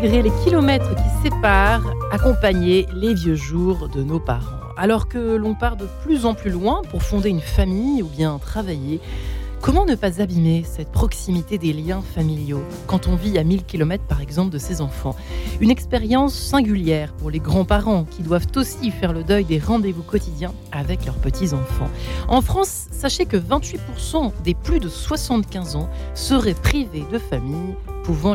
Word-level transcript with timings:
malgré 0.00 0.22
les 0.22 0.32
kilomètres 0.44 0.94
qui 0.94 1.28
séparent, 1.28 1.92
accompagner 2.10 2.86
les 2.94 3.12
vieux 3.12 3.34
jours 3.34 3.90
de 3.90 4.02
nos 4.02 4.18
parents. 4.18 4.56
Alors 4.78 5.08
que 5.08 5.36
l'on 5.36 5.54
part 5.54 5.76
de 5.76 5.86
plus 6.02 6.24
en 6.24 6.32
plus 6.32 6.50
loin 6.50 6.80
pour 6.90 7.02
fonder 7.02 7.28
une 7.28 7.42
famille 7.42 8.02
ou 8.02 8.06
bien 8.06 8.38
travailler, 8.38 8.98
Comment 9.62 9.84
ne 9.84 9.94
pas 9.94 10.22
abîmer 10.22 10.64
cette 10.64 10.90
proximité 10.90 11.58
des 11.58 11.74
liens 11.74 12.00
familiaux 12.00 12.62
quand 12.86 13.08
on 13.08 13.14
vit 13.14 13.36
à 13.36 13.44
1000 13.44 13.64
km 13.64 14.02
par 14.04 14.22
exemple 14.22 14.50
de 14.50 14.56
ses 14.56 14.80
enfants? 14.80 15.14
Une 15.60 15.70
expérience 15.70 16.34
singulière 16.34 17.12
pour 17.12 17.30
les 17.30 17.40
grands-parents 17.40 18.04
qui 18.04 18.22
doivent 18.22 18.46
aussi 18.56 18.90
faire 18.90 19.12
le 19.12 19.22
deuil 19.22 19.44
des 19.44 19.58
rendez-vous 19.58 20.02
quotidiens 20.02 20.54
avec 20.72 21.04
leurs 21.04 21.18
petits-enfants. 21.18 21.90
En 22.26 22.40
France, 22.40 22.86
sachez 22.90 23.26
que 23.26 23.36
28% 23.36 24.32
des 24.42 24.54
plus 24.54 24.80
de 24.80 24.88
75 24.88 25.76
ans 25.76 25.90
seraient 26.14 26.54
privés 26.54 27.04
de 27.12 27.18
famille 27.18 27.74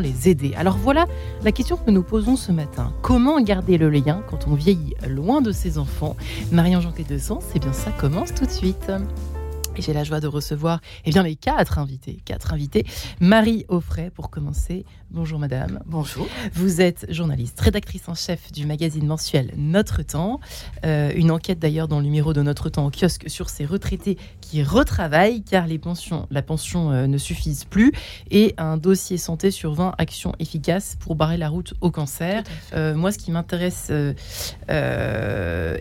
les 0.00 0.28
aider. 0.28 0.54
Alors 0.56 0.76
voilà 0.76 1.06
la 1.42 1.52
question 1.52 1.76
que 1.76 1.90
nous 1.90 2.02
posons 2.02 2.36
ce 2.36 2.52
matin. 2.52 2.92
Comment 3.02 3.40
garder 3.40 3.78
le 3.78 3.90
lien 3.90 4.22
quand 4.28 4.48
on 4.48 4.54
vieillit 4.54 4.94
loin 5.08 5.40
de 5.40 5.52
ses 5.52 5.78
enfants? 5.78 6.16
Marianne 6.52 6.82
de 7.08 7.18
Sens, 7.18 7.44
c'est 7.52 7.58
bien 7.58 7.72
ça 7.72 7.90
commence 7.90 8.34
tout 8.34 8.46
de 8.46 8.50
suite. 8.50 8.90
Et 9.76 9.82
j'ai 9.82 9.92
la 9.92 10.04
joie 10.04 10.20
de 10.20 10.26
recevoir 10.26 10.80
eh 11.04 11.10
bien, 11.10 11.22
les 11.22 11.36
quatre 11.36 11.78
invités. 11.78 12.18
Quatre 12.24 12.54
invités. 12.54 12.86
Marie 13.20 13.66
Offray, 13.68 14.10
pour 14.10 14.30
commencer. 14.30 14.86
Bonjour 15.10 15.38
madame. 15.38 15.80
Bonjour. 15.86 16.26
Vous 16.52 16.80
êtes 16.80 17.06
journaliste, 17.10 17.60
rédactrice 17.60 18.08
en 18.08 18.14
chef 18.14 18.50
du 18.52 18.66
magazine 18.66 19.06
mensuel 19.06 19.52
Notre 19.56 20.02
Temps. 20.02 20.40
Euh, 20.84 21.12
une 21.14 21.30
enquête 21.30 21.58
d'ailleurs 21.58 21.88
dans 21.88 21.98
le 21.98 22.04
numéro 22.04 22.32
de 22.32 22.42
Notre 22.42 22.70
Temps 22.70 22.86
au 22.86 22.90
kiosque 22.90 23.28
sur 23.28 23.48
ces 23.48 23.64
retraités 23.64 24.18
qui 24.40 24.62
retravaillent 24.62 25.42
car 25.42 25.66
les 25.66 25.78
pensions, 25.78 26.26
la 26.30 26.42
pension 26.42 26.90
euh, 26.90 27.06
ne 27.06 27.18
suffisent 27.18 27.64
plus. 27.64 27.92
Et 28.30 28.54
un 28.58 28.78
dossier 28.78 29.16
santé 29.16 29.50
sur 29.50 29.74
20 29.74 29.94
actions 29.98 30.32
efficaces 30.38 30.96
pour 30.98 31.14
barrer 31.14 31.36
la 31.36 31.50
route 31.50 31.74
au 31.80 31.90
cancer. 31.90 32.42
Euh, 32.74 32.94
moi, 32.94 33.12
ce 33.12 33.18
qui 33.18 33.30
m'intéresse 33.30 33.92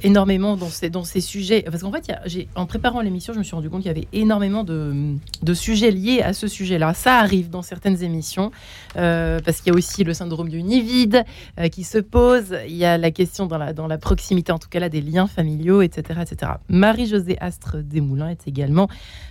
énormément 0.04 0.56
dans 0.56 0.70
ces, 0.70 0.90
dans 0.90 1.04
ces 1.04 1.22
sujets, 1.22 1.64
parce 1.64 1.82
qu'en 1.82 1.92
fait, 1.92 2.12
en 2.56 2.66
préparant 2.66 3.02
l'émission, 3.02 3.34
je 3.34 3.40
me 3.40 3.44
suis 3.44 3.56
rendu 3.56 3.70
compte 3.70 3.85
il 3.86 3.90
y 3.90 3.92
avait 3.92 4.08
énormément 4.14 4.64
de, 4.64 5.54
sujets 5.54 5.92
liés 5.92 6.22
à 6.22 6.34
ce 6.34 6.48
sujet-là. 6.48 6.94
Ça 6.94 7.20
arrive 7.20 7.50
dans 7.50 7.62
certaines 7.62 8.04
émissions, 8.04 8.52
euh, 8.98 9.40
parce 9.46 9.62
qu'il 9.62 9.72
y 9.72 9.76
a 9.76 9.78
aussi 9.78 10.04
le 10.04 10.14
syndrome 10.14 10.50
du 10.50 10.64
nid 10.64 10.82
vide 10.82 11.24
euh, 11.60 11.70
qui 11.70 11.84
se 11.84 12.00
pose. 12.00 12.58
Il 12.68 12.76
y 12.76 12.86
a 12.86 12.98
la 12.98 13.12
question 13.12 13.46
dans 13.46 13.88
la, 13.88 13.98
proximité, 13.98 14.52
en 14.52 14.60
tout 14.60 14.70
cas 14.70 14.80
là, 14.80 14.90
des 14.90 15.02
liens 15.02 15.28
familiaux, 15.28 15.82
etc. 15.82 16.20
etc. 16.22 16.54
Marie-Josée 16.68 17.38
Astre 17.40 17.78
Desmoulins 17.78 18.30
est 18.30 18.48
également 18.48 18.90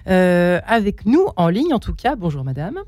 euh, 0.08 0.60
avec 0.66 1.04
nous 1.04 1.26
en 1.36 1.48
ligne, 1.48 1.74
en 1.74 1.80
tout 1.80 1.94
cas. 1.94 2.16
Bonjour 2.16 2.44
madame. 2.44 2.78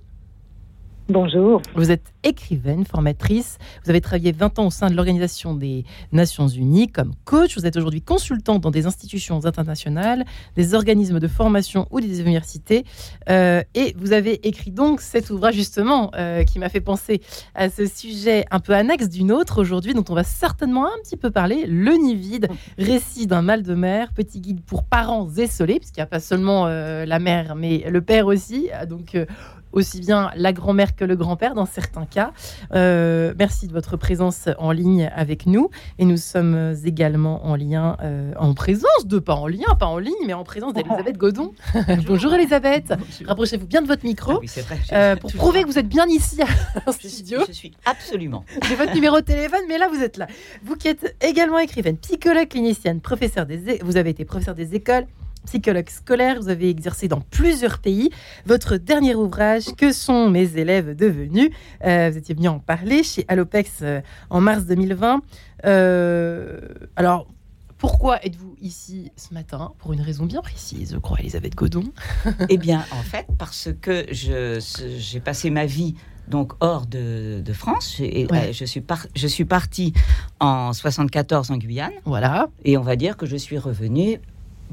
Bonjour. 1.09 1.63
Vous 1.77 1.93
êtes 1.93 2.13
écrivaine, 2.25 2.85
formatrice. 2.85 3.59
Vous 3.85 3.91
avez 3.91 4.01
travaillé 4.01 4.33
20 4.33 4.59
ans 4.59 4.67
au 4.67 4.71
sein 4.71 4.91
de 4.91 4.97
l'Organisation 4.97 5.55
des 5.55 5.85
Nations 6.11 6.49
Unies 6.49 6.89
comme 6.89 7.13
coach. 7.25 7.57
Vous 7.57 7.65
êtes 7.65 7.77
aujourd'hui 7.77 8.03
consultante 8.03 8.61
dans 8.61 8.73
des 8.73 8.87
institutions 8.87 9.45
internationales, 9.45 10.25
des 10.57 10.75
organismes 10.75 11.21
de 11.21 11.29
formation 11.29 11.87
ou 11.93 12.01
des 12.01 12.21
universités. 12.21 12.85
Euh, 13.31 13.63
et 13.77 13.95
vous 13.97 14.13
avez 14.13 14.49
écrit 14.49 14.73
donc 14.73 15.01
cet 15.01 15.31
ouvrage 15.31 15.55
justement 15.55 16.11
euh, 16.17 16.43
qui 16.43 16.59
m'a 16.59 16.69
fait 16.69 16.81
penser 16.81 17.21
à 17.55 17.71
ce 17.71 17.87
sujet 17.87 18.45
un 18.51 18.59
peu 18.59 18.75
annexe 18.75 19.09
d'une 19.09 19.31
autre 19.31 19.61
aujourd'hui 19.61 19.95
dont 19.95 20.05
on 20.09 20.15
va 20.15 20.25
certainement 20.25 20.87
un 20.87 20.99
petit 21.05 21.17
peu 21.17 21.31
parler, 21.31 21.67
le 21.69 21.93
nid 21.93 22.17
vide, 22.17 22.49
récit 22.79 23.29
d'un 23.29 23.43
mal 23.43 23.63
de 23.63 23.75
mer, 23.75 24.13
petit 24.13 24.41
guide 24.41 24.61
pour 24.61 24.83
parents 24.83 25.31
essolés, 25.37 25.79
puisqu'il 25.79 26.01
n'y 26.01 26.05
a 26.05 26.07
pas 26.07 26.19
seulement 26.19 26.67
euh, 26.67 27.07
la 27.07 27.21
mère 27.21 27.55
mais 27.55 27.85
le 27.89 28.01
père 28.01 28.27
aussi. 28.27 28.71
Donc 28.89 29.17
aussi 29.73 30.01
bien 30.01 30.31
la 30.37 30.53
grand-mère 30.53 30.97
que 30.97 31.05
le 31.05 31.17
grand-père 31.17 31.55
dans 31.55 31.67
certains 31.67 32.07
cas. 32.07 32.33
Euh, 32.73 33.35
merci 33.39 33.67
de 33.67 33.73
votre 33.73 33.97
présence 33.97 34.49
en 34.59 34.73
ligne 34.73 35.11
avec 35.15 35.47
nous. 35.47 35.71
Et 35.99 36.05
nous 36.05 36.17
sommes 36.17 36.75
également 36.85 37.47
en 37.47 37.57
lien, 37.57 37.97
euh, 38.03 38.33
en 38.39 38.55
présence 38.55 39.07
de, 39.07 39.19
pas 39.19 39.35
en 39.35 39.47
lien, 39.47 39.75
pas 39.79 39.87
en 39.87 39.99
ligne, 39.99 40.15
mais 40.27 40.33
en 40.33 40.45
présence 40.45 40.73
d'Elisabeth 40.75 41.17
Godon. 41.17 41.53
Bonjour 42.07 42.33
Elisabeth. 42.35 42.93
Rapprochez-vous 43.27 43.67
bien 43.67 43.83
de 43.83 43.87
votre 43.87 44.05
micro 44.05 44.41
ah 44.41 44.75
euh, 44.93 45.17
pour 45.17 45.33
prouver 45.33 45.63
que 45.63 45.69
vous 45.69 45.79
êtes 45.79 45.89
bien 45.89 46.07
ici 46.07 46.41
à 46.43 46.93
studio. 46.93 47.41
Je 47.49 47.53
suis 47.53 47.73
absolument. 47.85 48.45
J'ai 48.69 48.77
votre 48.77 48.95
numéro 48.95 49.17
de 49.17 49.25
téléphone, 49.25 49.63
mais 49.69 49.79
là 49.79 49.89
vous 49.89 50.03
êtes 50.03 50.17
là. 50.17 50.27
Vous 50.65 50.77
qui 50.77 50.89
êtes 50.89 51.17
également 51.21 51.59
écrivaine, 51.59 51.97
psychologue 51.99 52.49
clinicienne, 52.49 53.01
professeur 53.01 53.47
des, 53.47 53.81
vous 53.83 53.97
avez 53.97 54.11
été 54.11 54.25
professeur 54.25 54.55
des 54.55 54.75
écoles 54.75 55.07
psychologue 55.47 55.89
scolaire, 55.89 56.41
vous 56.41 56.51
avez 56.51 56.69
exercé 56.69 57.09
dans 57.09 57.21
plusieurs 57.21 57.79
pays. 57.79 58.11
Votre 58.45 58.77
dernier 58.77 59.15
ouvrage, 59.15 59.65
Que 59.77 59.93
sont 59.93 60.29
mes 60.29 60.59
élèves 60.59 60.95
devenus? 60.95 61.51
Euh, 61.85 62.11
Vous 62.13 62.19
étiez 62.19 62.35
venu 62.35 62.49
en 62.49 62.59
parler 62.59 63.03
chez 63.03 63.25
Allopex 63.29 63.79
euh, 63.83 64.01
en 64.29 64.41
mars 64.41 64.67
2020. 64.67 65.23
Euh, 65.65 66.61
alors, 66.97 67.27
pourquoi 67.79 68.25
êtes-vous 68.25 68.57
ici 68.61 69.11
ce 69.17 69.33
matin? 69.33 69.73
Pour 69.79 69.93
une 69.93 70.01
raison 70.01 70.27
bien 70.27 70.43
précise, 70.43 70.93
je 70.93 70.99
crois, 70.99 71.21
Elisabeth 71.21 71.55
Godon. 71.55 71.85
eh 72.49 72.59
bien, 72.59 72.85
en 72.91 73.03
fait, 73.03 73.27
parce 73.39 73.69
que 73.81 74.07
j'ai 74.11 75.21
passé 75.21 75.51
ma 75.51 75.67
vie 75.67 75.95
donc 76.29 76.53
hors 76.61 76.87
de, 76.87 77.43
France. 77.53 77.97
Et, 78.01 78.27
je, 78.53 78.65
suis 78.65 78.83
je 79.15 79.27
suis 79.27 79.45
partie 79.45 79.93
en 80.41 80.73
74 80.73 81.51
en 81.51 81.57
Guyane. 81.57 81.93
Voilà. 82.05 82.49
Et 82.65 82.77
on 82.77 82.83
va 82.83 82.97
dire 82.97 83.17
que 83.17 83.27
je 83.27 83.37
suis 83.37 83.59
revenue 83.59 84.19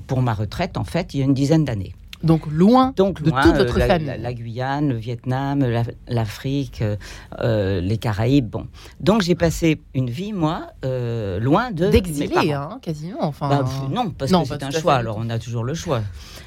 pour 0.08 0.22
ma 0.22 0.34
retraite, 0.34 0.78
en 0.78 0.84
fait, 0.84 1.14
il 1.14 1.20
y 1.20 1.22
a 1.22 1.26
une 1.26 1.34
dizaine 1.34 1.66
d'années. 1.66 1.94
Donc 2.24 2.48
loin, 2.50 2.94
Donc, 2.96 3.22
de 3.22 3.30
toute 3.30 3.58
votre 3.58 3.80
euh, 3.80 3.88
famille. 3.88 4.14
La, 4.18 4.34
Guyane, 4.34 4.90
le 4.90 4.96
Vietnam, 4.96 5.66
l'Afrique, 6.08 6.82
euh, 6.82 6.96
euh, 7.40 7.82
les 7.82 7.98
Caraïbes. 7.98 8.50
Bon. 8.50 8.68
Donc 9.02 9.22
j'ai 9.22 9.36
passé 9.36 9.82
une 9.94 10.10
vie, 10.10 10.32
moi, 10.32 10.68
loin 10.82 11.72
de. 11.72 11.90
D'exilé, 11.90 12.54
hein, 12.54 12.80
quasiment. 12.82 13.24
Enfin, 13.24 13.50
bah, 13.50 13.66
non, 13.92 14.10
parce 14.12 14.32
que 14.32 14.38
c'est 14.46 14.64
un 14.64 14.72
choix. 14.72 14.96
Alors 14.96 15.18
on 15.20 15.30
a 15.30 15.38
toujours 15.38 15.66
le 15.66 15.74
choix. 15.74 16.02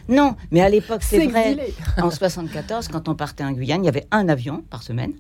Non, 0.09 0.35
mais 0.51 0.63
à 0.63 0.69
l'époque, 0.69 1.03
c'est 1.03 1.27
vrai. 1.27 1.57
En 1.99 2.11
74, 2.11 2.89
quand 2.89 3.09
on 3.09 3.15
partait 3.15 3.45
en 3.45 3.53
Guyane, 3.53 3.83
il 3.83 3.87
y 3.87 3.89
avait 3.89 4.07
un 4.11 4.29
avion 4.29 4.63
par 4.71 4.83
semaine 4.83 5.13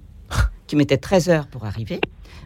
qui 0.66 0.76
mettait 0.76 0.96
13 0.96 1.28
heures 1.28 1.46
pour 1.46 1.64
arriver. 1.64 2.00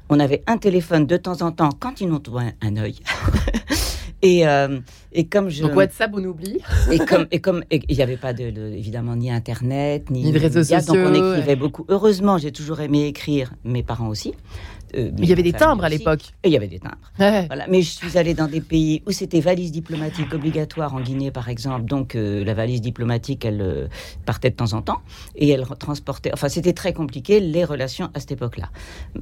On 0.08 0.18
avait 0.18 0.42
un 0.46 0.56
téléphone 0.56 1.06
de 1.06 1.16
temps 1.16 1.42
en 1.42 1.52
temps 1.52 1.70
quand 1.78 2.00
ils 2.00 2.08
nous 2.08 2.18
trouvaient 2.18 2.54
un 2.60 2.76
œil. 2.76 2.96
Et, 4.22 4.46
euh, 4.46 4.80
et 5.12 5.26
comme 5.26 5.48
je. 5.48 5.62
Donc 5.62 5.76
WhatsApp, 5.76 6.10
on 6.14 6.24
oublie. 6.24 6.58
et 6.90 6.98
comme 6.98 7.26
et 7.30 7.40
comme 7.40 7.64
il 7.70 7.96
n'y 7.96 8.02
avait 8.02 8.16
pas 8.16 8.32
de, 8.32 8.42
évidemment 8.42 9.16
ni 9.16 9.30
internet 9.30 10.10
ni, 10.10 10.24
ni 10.24 10.32
de 10.32 10.38
réseaux 10.38 10.62
sociaux. 10.62 10.94
Donc 10.94 11.06
on 11.06 11.14
écrivait 11.14 11.56
beaucoup. 11.56 11.84
Heureusement, 11.88 12.36
j'ai 12.38 12.52
toujours 12.52 12.80
aimé 12.80 13.06
écrire. 13.06 13.52
Mes 13.64 13.82
parents 13.82 14.08
aussi. 14.08 14.34
Euh, 14.94 15.10
il 15.18 15.28
y 15.28 15.32
avait 15.32 15.42
des 15.42 15.52
timbres 15.52 15.84
à 15.84 15.88
l'époque. 15.88 16.20
Il 16.44 16.50
y 16.50 16.56
avait 16.56 16.68
des 16.68 16.78
timbres. 16.78 16.96
Voilà. 17.16 17.66
Mais 17.68 17.82
je 17.82 17.90
suis 17.90 18.18
allée 18.18 18.34
dans 18.34 18.46
des 18.46 18.60
pays 18.60 19.02
où 19.06 19.12
c'était 19.12 19.40
valise 19.40 19.72
diplomatique 19.72 20.32
obligatoire, 20.32 20.94
en 20.94 21.00
Guinée 21.00 21.30
par 21.30 21.48
exemple. 21.48 21.84
Donc 21.84 22.14
euh, 22.14 22.44
la 22.44 22.54
valise 22.54 22.80
diplomatique, 22.80 23.44
elle 23.44 23.60
euh, 23.60 23.88
partait 24.26 24.50
de 24.50 24.56
temps 24.56 24.72
en 24.72 24.82
temps 24.82 25.00
et 25.36 25.48
elle 25.48 25.64
transportait. 25.78 26.30
Enfin, 26.32 26.48
c'était 26.48 26.72
très 26.72 26.92
compliqué 26.92 27.40
les 27.40 27.64
relations 27.64 28.10
à 28.14 28.20
cette 28.20 28.32
époque-là. 28.32 28.70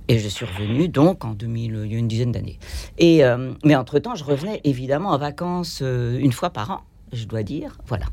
Et 0.09 0.19
je 0.19 0.29
suis 0.29 0.45
revenue 0.45 0.89
donc 0.89 1.25
en 1.25 1.33
2000, 1.33 1.83
il 1.85 1.93
y 1.93 1.97
a 1.97 1.99
une 1.99 2.09
dizaine 2.09 2.33
d'années. 2.33 2.59
Et 2.99 3.23
mais 3.65 3.77
entre 3.77 3.99
temps, 3.99 4.15
je 4.15 4.25
revenais 4.25 4.61
évidemment 4.65 5.11
en 5.11 5.19
vacances 5.19 5.81
une 5.81 6.33
fois 6.33 6.51
par 6.51 6.71
an 6.71 6.81
je 7.11 7.25
dois 7.25 7.43
dire. 7.43 7.79
Voilà. 7.87 8.05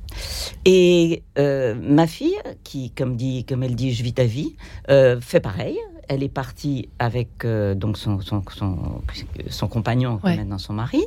Et 0.64 1.24
ma 1.36 2.08
fille, 2.08 2.38
qui, 2.64 2.92
comme, 2.92 3.18
dit, 3.18 3.44
comme 3.46 3.64
elle 3.64 3.76
dit, 3.76 3.94
je 3.94 4.04
vis 4.04 4.14
ta 4.14 4.24
vie, 4.24 4.56
fait 4.88 5.40
pareil 5.42 5.78
elle 6.08 6.24
est 6.24 6.30
partie 6.30 6.90
avec 7.00 7.46
euh, 7.46 7.76
donc 7.76 7.98
son, 7.98 8.22
son, 8.22 8.44
son, 9.50 9.68
compagnon, 9.68 10.20
maintenant 10.24 10.58
son 10.58 10.74
mari. 10.74 11.04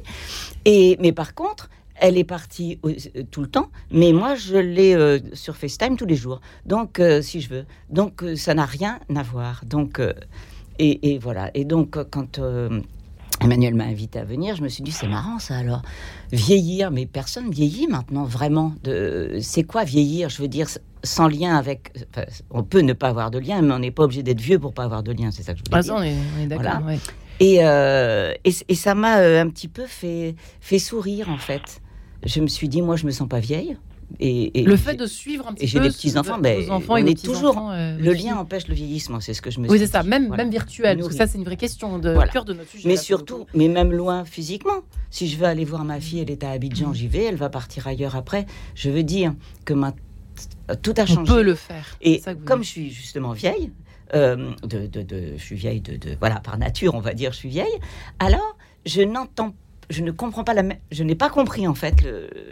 Et, 0.64 0.96
mais 1.00 1.12
par 1.12 1.34
contre, 1.34 1.68
elle 1.96 2.16
est 2.16 2.24
partie 2.24 2.78
euh, 2.84 2.94
tout 3.30 3.40
le 3.40 3.48
temps, 3.48 3.70
mais 3.90 4.12
moi 4.12 4.34
je 4.34 4.56
l'ai 4.56 4.94
euh, 4.94 5.18
sur 5.32 5.56
FaceTime 5.56 5.96
tous 5.96 6.06
les 6.06 6.16
jours. 6.16 6.40
Donc, 6.66 7.00
si 7.22 7.40
je 7.40 7.48
veux. 7.48 7.66
Donc, 7.90 8.24
ça 8.36 8.54
n'a 8.54 8.66
rien 8.66 9.00
à 9.14 9.22
voir. 9.22 9.62
Donc, 9.64 10.00
et, 10.78 11.12
et, 11.12 11.18
voilà. 11.18 11.50
Et 11.54 11.64
donc, 11.64 11.98
quand 12.10 12.40
Emmanuel 13.40 13.74
m'a 13.74 13.84
invité 13.84 14.18
à 14.18 14.24
venir, 14.24 14.56
je 14.56 14.62
me 14.62 14.68
suis 14.68 14.82
dit, 14.82 14.90
c'est 14.90 15.06
marrant 15.06 15.38
ça 15.38 15.56
alors. 15.56 15.82
Vieillir, 16.32 16.90
mais 16.90 17.06
personne 17.06 17.50
vieillit 17.50 17.86
maintenant 17.86 18.24
vraiment. 18.24 18.74
C'est 19.40 19.62
quoi 19.62 19.84
vieillir? 19.84 20.28
Je 20.28 20.42
veux 20.42 20.48
dire, 20.48 20.66
sans 21.04 21.28
lien 21.28 21.56
avec. 21.56 21.92
on 22.50 22.62
peut 22.62 22.80
ne 22.80 22.92
pas 22.92 23.08
avoir 23.08 23.30
de 23.30 23.38
lien, 23.38 23.62
mais 23.62 23.72
on 23.72 23.78
n'est 23.78 23.90
pas 23.90 24.04
obligé 24.04 24.22
d'être 24.22 24.40
vieux 24.40 24.58
pour 24.58 24.74
pas 24.74 24.84
avoir 24.84 25.02
de 25.02 25.12
lien, 25.12 25.30
c'est 25.30 25.42
ça 25.42 25.54
que 25.54 25.60
je 25.60 25.70
voulais 25.70 25.82
dire. 25.82 25.94
On 25.94 26.02
est, 26.02 26.16
on 26.36 26.42
est 26.42 26.46
d'accord. 26.46 26.90
Et, 27.40 27.58
euh, 27.60 28.34
et, 28.44 28.74
ça 28.74 28.94
m'a 28.96 29.18
euh, 29.18 29.40
un 29.40 29.48
petit 29.48 29.68
peu 29.68 29.86
fait, 29.86 30.34
fait 30.60 30.80
sourire 30.80 31.28
en 31.30 31.38
fait. 31.38 31.80
Je 32.24 32.40
me 32.40 32.48
suis 32.48 32.68
dit, 32.68 32.82
moi, 32.82 32.96
je 32.96 33.06
me 33.06 33.12
sens 33.12 33.28
pas 33.28 33.38
vieille. 33.38 33.76
Et, 34.20 34.64
le 34.64 34.76
fait 34.76 34.94
de 34.94 35.06
suivre 35.06 35.46
un 35.46 35.52
petit 35.52 35.64
et 35.64 35.66
peu. 35.66 35.70
j'ai 35.70 35.80
des 35.80 35.94
petits 35.94 36.18
enfants, 36.18 36.38
mais 36.40 36.68
enfants 36.70 36.94
on 36.94 36.96
est 36.96 37.22
toujours. 37.22 37.70
Euh, 37.70 37.96
le 37.98 38.12
lien 38.12 38.36
empêche 38.36 38.66
le 38.66 38.74
vieillissement, 38.74 39.20
c'est 39.20 39.34
ce 39.34 39.42
que 39.42 39.50
je 39.50 39.60
me. 39.60 39.68
Oui, 39.68 39.78
c'est 39.78 39.86
ça, 39.86 40.02
même 40.02 40.34
même 40.34 40.50
virtuel, 40.50 40.96
parce 40.96 41.08
que 41.08 41.14
ça 41.14 41.26
c'est 41.26 41.38
une 41.38 41.44
vraie 41.44 41.56
question 41.56 41.98
de 41.98 42.16
cœur 42.32 42.44
de 42.44 42.54
notre 42.54 42.70
sujet. 42.70 42.88
Mais 42.88 42.96
surtout, 42.96 43.46
mais 43.54 43.68
même 43.68 43.92
loin 43.92 44.24
physiquement. 44.24 44.80
Si 45.10 45.28
je 45.28 45.36
veux 45.36 45.46
aller 45.46 45.64
voir 45.64 45.84
ma 45.84 46.00
fille, 46.00 46.20
elle 46.20 46.30
est 46.30 46.42
à 46.42 46.50
Abidjan, 46.50 46.92
j'y 46.92 47.06
vais. 47.06 47.24
Elle 47.24 47.36
va 47.36 47.50
partir 47.50 47.86
ailleurs 47.86 48.16
après. 48.16 48.46
Je 48.74 48.90
veux 48.90 49.02
dire 49.02 49.34
que 49.64 49.74
ma... 49.74 49.92
tout 50.82 50.94
a 50.96 51.06
changé. 51.06 51.20
On 51.20 51.24
peut 51.24 51.42
le 51.42 51.54
faire. 51.54 51.96
Et 52.00 52.22
comme 52.44 52.62
je 52.62 52.68
suis 52.68 52.90
justement 52.90 53.32
vieille, 53.32 53.70
de, 54.14 54.56
de, 54.64 55.34
je 55.36 55.42
suis 55.42 55.56
vieille 55.56 55.80
de, 55.80 56.16
voilà 56.18 56.40
par 56.40 56.58
nature, 56.58 56.94
on 56.94 57.00
va 57.00 57.12
dire, 57.12 57.32
je 57.32 57.38
suis 57.38 57.50
vieille. 57.50 57.78
Alors, 58.18 58.56
je 58.86 59.02
n'entends 59.02 59.54
je 59.90 60.02
ne 60.02 60.10
comprends 60.10 60.44
pas 60.44 60.54
la 60.54 60.62
je 60.90 61.02
n'ai 61.02 61.14
pas 61.14 61.30
compris 61.30 61.66
en 61.66 61.74
fait 61.74 62.04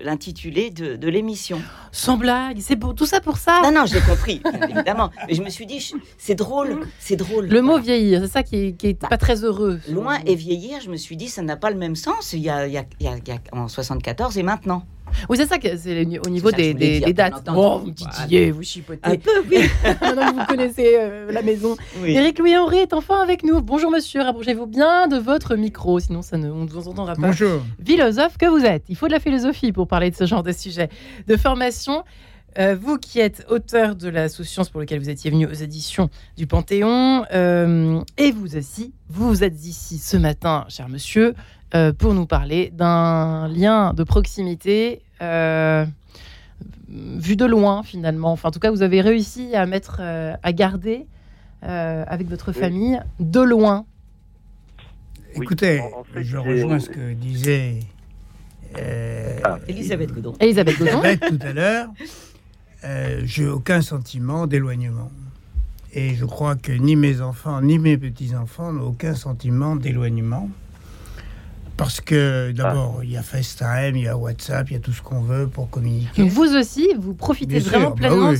l'intitulé 0.02 0.70
de, 0.70 0.96
de 0.96 1.08
l'émission. 1.08 1.60
Sans 1.92 2.16
blague, 2.16 2.58
c'est 2.60 2.76
pour 2.76 2.94
tout 2.94 3.06
ça 3.06 3.20
pour 3.20 3.36
ça. 3.36 3.60
Non 3.62 3.72
non, 3.72 3.86
j'ai 3.86 4.00
compris 4.00 4.42
évidemment, 4.70 5.10
mais 5.26 5.34
je 5.34 5.42
me 5.42 5.50
suis 5.50 5.66
dit 5.66 5.92
c'est 6.18 6.34
drôle, 6.34 6.80
c'est 6.98 7.16
drôle. 7.16 7.46
Le 7.46 7.62
mot 7.62 7.78
vieillir, 7.78 8.22
c'est 8.22 8.32
ça 8.32 8.42
qui 8.42 8.74
est, 8.82 9.00
bah, 9.00 9.08
pas 9.08 9.18
très 9.18 9.44
heureux. 9.44 9.80
Loin 9.90 10.18
et 10.26 10.34
vieillir, 10.34 10.80
je 10.80 10.90
me 10.90 10.96
suis 10.96 11.16
dit 11.16 11.28
ça 11.28 11.42
n'a 11.42 11.56
pas 11.56 11.70
le 11.70 11.76
même 11.76 11.96
sens 11.96 12.32
il 12.32 12.40
y 12.40 12.50
a, 12.50 12.66
il 12.66 12.72
y 12.72 12.78
a, 12.78 12.84
il 13.00 13.06
y 13.06 13.08
a 13.08 13.38
en 13.52 13.68
74 13.68 14.38
et 14.38 14.42
maintenant. 14.42 14.84
Oui, 15.28 15.36
c'est 15.36 15.46
ça, 15.46 15.56
c'est 15.60 16.18
au 16.24 16.30
niveau 16.30 16.50
des, 16.50 17.00
dates. 17.12 17.44
Bon, 17.44 17.78
vous 17.78 17.90
titillez, 17.90 18.50
vous 18.50 18.62
chipotez. 18.62 19.00
Un 19.02 19.16
peu, 19.16 19.30
oui. 19.50 19.58
Maintenant 20.00 20.32
que 20.32 20.40
vous 20.40 20.46
connaissez 20.46 20.96
euh, 20.98 21.32
la 21.32 21.42
maison. 21.42 21.76
Éric 22.04 22.38
Louis-Henri 22.38 22.78
est 22.78 22.92
enfin 22.92 23.20
avec 23.22 23.42
nous. 23.42 23.60
Bonjour 23.60 23.90
monsieur, 23.90 24.22
rapprochez-vous 24.22 24.66
bien 24.66 25.08
de 25.08 25.16
votre 25.16 25.56
micro, 25.56 25.98
sinon 26.00 26.22
ça 26.22 26.36
ne, 26.36 26.50
on 26.50 26.64
ne 26.64 26.70
vous 26.70 26.88
entendra 26.88 27.14
pas. 27.14 27.28
Bonjour. 27.28 27.62
Philosophe 27.84 28.36
que 28.38 28.46
vous 28.46 28.64
êtes. 28.64 28.84
Il 28.88 28.96
faut 28.96 29.06
de 29.06 29.12
la 29.12 29.20
philosophie 29.20 29.72
pour 29.72 29.86
parler 29.88 30.10
de 30.10 30.16
ce 30.16 30.26
genre 30.26 30.42
de 30.42 30.52
sujet. 30.52 30.88
De 31.26 31.36
formation, 31.36 32.04
euh, 32.58 32.76
vous 32.80 32.98
qui 32.98 33.20
êtes 33.20 33.46
auteur 33.48 33.96
de 33.96 34.08
la 34.08 34.28
sous-science 34.28 34.70
pour 34.70 34.80
lequel 34.80 34.98
vous 34.98 35.10
étiez 35.10 35.30
venu 35.30 35.46
aux 35.46 35.52
éditions 35.52 36.10
du 36.36 36.46
Panthéon, 36.46 37.24
euh, 37.32 38.00
et 38.18 38.32
vous 38.32 38.56
aussi, 38.56 38.92
vous 39.08 39.44
êtes 39.44 39.64
ici 39.64 39.98
ce 39.98 40.16
matin, 40.16 40.64
cher 40.68 40.88
monsieur, 40.88 41.34
pour 41.98 42.14
nous 42.14 42.24
parler 42.24 42.72
d'un 42.74 43.48
lien 43.48 43.92
de 43.92 44.02
proximité 44.02 45.02
euh, 45.22 45.84
vu 46.88 47.36
de 47.36 47.44
loin 47.44 47.82
finalement. 47.82 48.32
Enfin, 48.32 48.48
en 48.48 48.52
tout 48.52 48.60
cas, 48.60 48.70
vous 48.70 48.82
avez 48.82 49.00
réussi 49.00 49.54
à 49.54 49.66
mettre, 49.66 49.98
euh, 50.00 50.34
à 50.42 50.52
garder 50.52 51.06
euh, 51.64 52.04
avec 52.06 52.28
votre 52.28 52.52
famille 52.52 53.00
de 53.18 53.40
loin. 53.40 53.84
Écoutez, 55.34 55.82
je 56.14 56.36
rejoins 56.36 56.78
ce 56.78 56.88
que 56.88 57.12
disait 57.12 57.80
ah. 59.44 59.58
Elisabeth 59.68 60.12
Godon. 60.12 60.34
Elisabeth 60.38 60.78
Godon. 60.78 61.02
tout 61.28 61.38
à 61.40 61.52
l'heure. 61.52 61.88
J'ai 63.24 63.46
aucun 63.46 63.82
sentiment 63.82 64.46
d'éloignement. 64.46 65.10
Et 65.92 66.14
je 66.14 66.26
crois 66.26 66.56
que 66.56 66.72
ni 66.72 66.94
mes 66.94 67.22
enfants, 67.22 67.62
ni 67.62 67.78
mes 67.78 67.96
petits-enfants 67.96 68.70
n'ont 68.70 68.88
aucun 68.88 69.14
sentiment 69.14 69.76
d'éloignement. 69.76 70.50
Parce 71.78 72.02
que 72.02 72.52
d'abord, 72.52 73.00
il 73.02 73.12
y 73.12 73.16
a 73.16 73.22
FaceTime, 73.22 73.96
il 73.96 74.02
y 74.02 74.08
a 74.08 74.16
WhatsApp, 74.16 74.70
il 74.70 74.74
y 74.74 74.76
a 74.76 74.80
tout 74.80 74.92
ce 74.92 75.02
qu'on 75.02 75.20
veut 75.20 75.46
pour 75.46 75.68
communiquer. 75.68 76.22
vous 76.22 76.54
aussi, 76.54 76.88
vous 76.98 77.14
profitez 77.14 77.58
vraiment 77.58 77.90
bah 77.90 78.08
pleinement. 78.08 78.32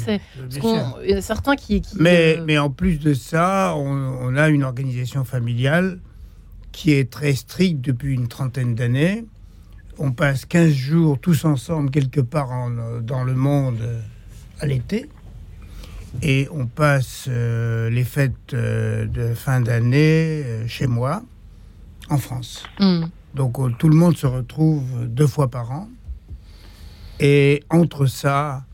il 1.03 1.11
y 1.11 1.15
a 1.15 1.21
certains 1.23 1.55
qui. 1.55 1.83
mais, 1.99 2.39
mais 2.47 2.59
en 2.59 2.71
plus 2.71 2.99
de 2.99 3.15
ça, 3.15 3.75
on, 3.77 4.37
a 4.37 4.49
une 4.49 4.63
organisation 4.63 5.25
familiale 5.25 5.99
qui 6.73 6.93
est 6.93 7.11
très 7.11 7.35
stricte 7.35 7.83
depuis 7.83 8.15
une 8.15 8.29
trentaine 8.29 8.75
d'années. 8.75 9.25
On 9.99 10.13
passe 10.13 10.45
15 10.45 10.73
jours 10.73 11.19
tous 11.19 11.47
ensemble 11.47 11.91
quelque 11.91 12.21
part 12.21 12.51
dans 13.03 13.25
le 13.25 13.35
monde 13.35 13.79
euh, 13.81 14.01
à 14.61 14.67
l'été. 14.67 15.09
Et 16.23 16.49
on 16.51 16.67
passe 16.67 17.27
euh, 17.29 17.91
les 17.91 18.05
fêtes 18.05 18.55
euh, 18.55 19.07
de 19.07 19.35
fin 19.35 19.61
d'année 19.61 20.45
chez 20.67 20.87
moi, 20.87 21.23
en 22.09 22.19
France. 22.19 22.65
Hmm. 22.79 23.07
Donc 23.37 23.59
euh, 23.59 23.71
tout 23.79 23.91
le 23.91 23.97
monde 23.97 24.17
se 24.17 24.27
retrouve 24.27 25.07
deux 25.07 25.27
fois 25.27 25.49
par 25.49 25.71
an. 25.71 25.89
Et 27.21 27.63
entre 27.69 28.07
ça, 28.07 28.65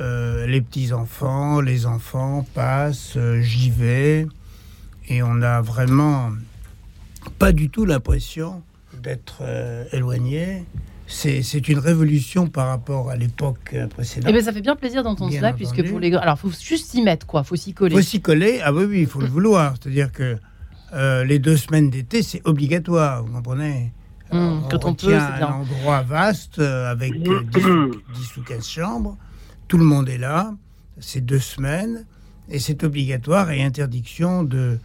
euh, 0.00 0.46
les 0.46 0.62
petits-enfants, 0.62 1.60
les 1.60 1.84
enfants 1.84 2.46
passent, 2.54 3.14
euh, 3.16 3.42
j'y 3.42 3.70
vais. 3.70 4.26
Et 5.08 5.22
on 5.22 5.34
n'a 5.34 5.60
vraiment 5.60 6.30
pas 7.38 7.52
du 7.52 7.68
tout 7.68 7.84
l'impression 7.84 8.62
d'être 9.02 9.42
éloigné. 9.92 10.64
C'est 11.10 11.68
une 11.68 11.78
révolution 11.78 12.46
par 12.46 12.68
rapport 12.68 13.10
à 13.10 13.16
l'époque 13.16 13.74
précédente. 13.90 14.28
Et 14.28 14.30
eh 14.30 14.32
bien, 14.32 14.42
ça 14.42 14.52
fait 14.52 14.60
bien 14.60 14.76
plaisir 14.76 15.02
d'entendre 15.02 15.32
cela, 15.32 15.52
puisque 15.52 15.86
pour 15.88 15.98
les 15.98 16.14
Alors, 16.14 16.36
il 16.36 16.50
faut 16.50 16.56
juste 16.58 16.86
s'y 16.90 17.02
mettre, 17.02 17.26
quoi. 17.26 17.42
Il 17.44 17.48
faut 17.48 17.56
s'y 17.56 17.74
coller. 17.74 17.94
Il 17.94 17.98
faut 17.98 18.08
s'y 18.08 18.20
coller. 18.20 18.60
Ah 18.62 18.72
oui, 18.72 18.84
oui, 18.84 19.00
il 19.00 19.06
faut 19.06 19.20
le 19.20 19.26
vouloir. 19.38 19.74
C'est-à-dire 19.80 20.12
que 20.12 20.38
euh, 20.92 21.24
les 21.24 21.38
deux 21.38 21.56
semaines 21.56 21.90
d'été, 21.90 22.22
c'est 22.22 22.40
obligatoire, 22.44 23.24
vous 23.24 23.32
comprenez? 23.32 23.92
Mmh, 24.32 24.68
Quand 24.70 24.84
on, 24.84 24.94
peut, 24.94 25.08
c'est 25.08 25.42
un 25.42 25.52
endroit 25.52 26.02
vaste 26.02 26.60
euh, 26.60 26.90
avec 26.90 27.20
10, 27.20 27.30
10, 27.54 28.36
ou 28.36 28.42
15 28.42 28.66
chambres. 28.66 29.16
Tout 29.66 29.78
le 29.78 29.84
monde 29.84 30.08
est 30.08 30.18
là. 30.18 30.54
C'est 31.00 31.24
deux 31.24 31.40
semaines. 31.40 32.06
Et 32.48 32.58
c'est 32.58 32.82
obligatoire 32.84 33.50
et 33.50 33.62
interdiction 33.62 34.42
de... 34.44 34.78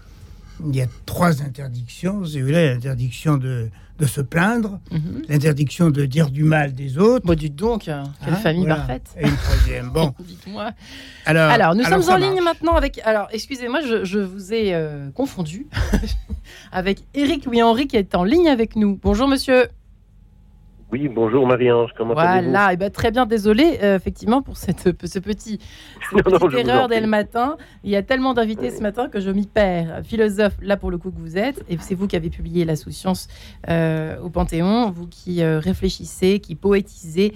Il 0.65 0.75
y 0.75 0.81
a 0.81 0.87
trois 1.05 1.41
interdictions. 1.41 2.25
C'est 2.25 2.41
l'interdiction 2.41 3.37
de 3.37 3.69
de 3.97 4.05
se 4.05 4.21
plaindre, 4.21 4.79
mhm. 4.91 5.23
l'interdiction 5.29 5.89
de 5.89 6.05
dire 6.05 6.29
du 6.29 6.43
mal 6.43 6.73
des 6.73 6.97
autres. 6.97 7.25
Bon, 7.25 7.33
dites 7.33 7.55
donc, 7.55 7.83
quelle 7.83 7.93
hein, 7.93 8.35
famille 8.35 8.67
parfaite. 8.67 9.15
Et 9.19 9.25
une 9.27 9.35
troisième. 9.35 9.89
Bon. 9.89 10.13
Dites-moi. 10.19 10.71
Alors, 11.25 11.51
alors, 11.51 11.75
nous 11.75 11.83
sommes 11.83 12.09
en 12.09 12.17
ligne 12.17 12.41
maintenant 12.41 12.75
avec. 12.75 12.99
Alors, 13.05 13.27
excusez-moi, 13.31 13.79
je, 14.03 14.17
vous 14.19 14.53
ai 14.53 14.73
euh, 14.73 15.09
confondu 15.11 15.67
avec 16.71 17.03
Éric 17.13 17.45
Louis-Henri 17.45 17.87
qui 17.87 17.97
est 17.97 18.15
en 18.15 18.23
ligne 18.23 18.49
avec 18.49 18.75
nous. 18.75 18.99
Bonjour, 19.01 19.27
monsieur. 19.27 19.67
Oui, 20.95 21.09
bonjour 21.09 21.45
Marie-Ange, 21.45 21.89
comment 21.97 22.13
allez-vous 22.13 22.51
Voilà, 22.51 22.71
et 22.71 22.77
ben, 22.77 22.89
très 22.89 23.11
bien, 23.11 23.25
désolé 23.25 23.79
euh, 23.83 23.97
effectivement 23.97 24.41
pour 24.41 24.55
cette, 24.55 25.05
ce 25.05 25.19
petit, 25.19 25.59
petite 26.09 26.53
erreur 26.53 26.87
dès 26.87 27.01
le 27.01 27.07
matin. 27.07 27.57
Il 27.83 27.89
y 27.89 27.97
a 27.97 28.01
tellement 28.01 28.33
d'invités 28.33 28.71
ce 28.71 28.81
matin 28.81 29.09
que 29.09 29.19
je 29.19 29.29
m'y 29.29 29.45
perds. 29.45 30.03
Philosophe, 30.05 30.53
là 30.61 30.77
pour 30.77 30.91
le 30.91 30.97
coup 30.97 31.11
que 31.11 31.19
vous 31.19 31.37
êtes, 31.37 31.65
et 31.67 31.75
c'est 31.81 31.95
vous 31.95 32.07
qui 32.07 32.15
avez 32.15 32.29
publié 32.29 32.63
La 32.63 32.77
Sous-Science 32.77 33.27
euh, 33.69 34.17
au 34.21 34.29
Panthéon, 34.29 34.89
vous 34.89 35.07
qui 35.07 35.43
euh, 35.43 35.59
réfléchissez, 35.59 36.39
qui 36.39 36.55
poétisez, 36.55 37.33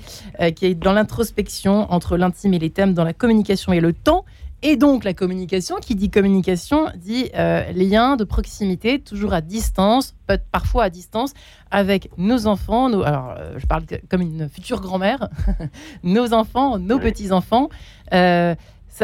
qui 0.56 0.66
êtes 0.66 0.80
dans 0.80 0.94
l'introspection 0.94 1.92
entre 1.92 2.16
l'intime 2.16 2.54
et 2.54 2.60
les 2.60 2.70
thèmes, 2.70 2.94
dans 2.94 3.04
la 3.04 3.12
communication 3.12 3.74
et 3.74 3.82
le 3.82 3.92
temps. 3.92 4.24
Et 4.62 4.76
donc 4.76 5.06
la 5.06 5.14
communication, 5.14 5.78
qui 5.78 5.96
dit 5.96 6.10
communication, 6.10 6.88
dit 6.98 7.30
euh, 7.36 7.72
lien 7.72 8.18
de 8.18 8.26
proximité, 8.26 9.00
toujours 9.00 9.34
à 9.34 9.40
distance, 9.40 10.16
parfois 10.52 10.86
à 10.86 10.90
distance, 10.90 11.34
avec 11.72 12.10
nos 12.18 12.46
enfants. 12.46 12.88
alors, 12.88 13.36
euh, 13.38 13.54
je 13.58 13.66
parle 13.66 13.84
comme 14.10 14.22
une 14.22 14.50
future 14.50 14.82
grand-mère, 14.82 15.30
nos 16.04 16.34
enfants, 16.34 16.78
nos 16.78 17.00
petits-enfants. 17.00 17.70
Euh, 18.14 18.54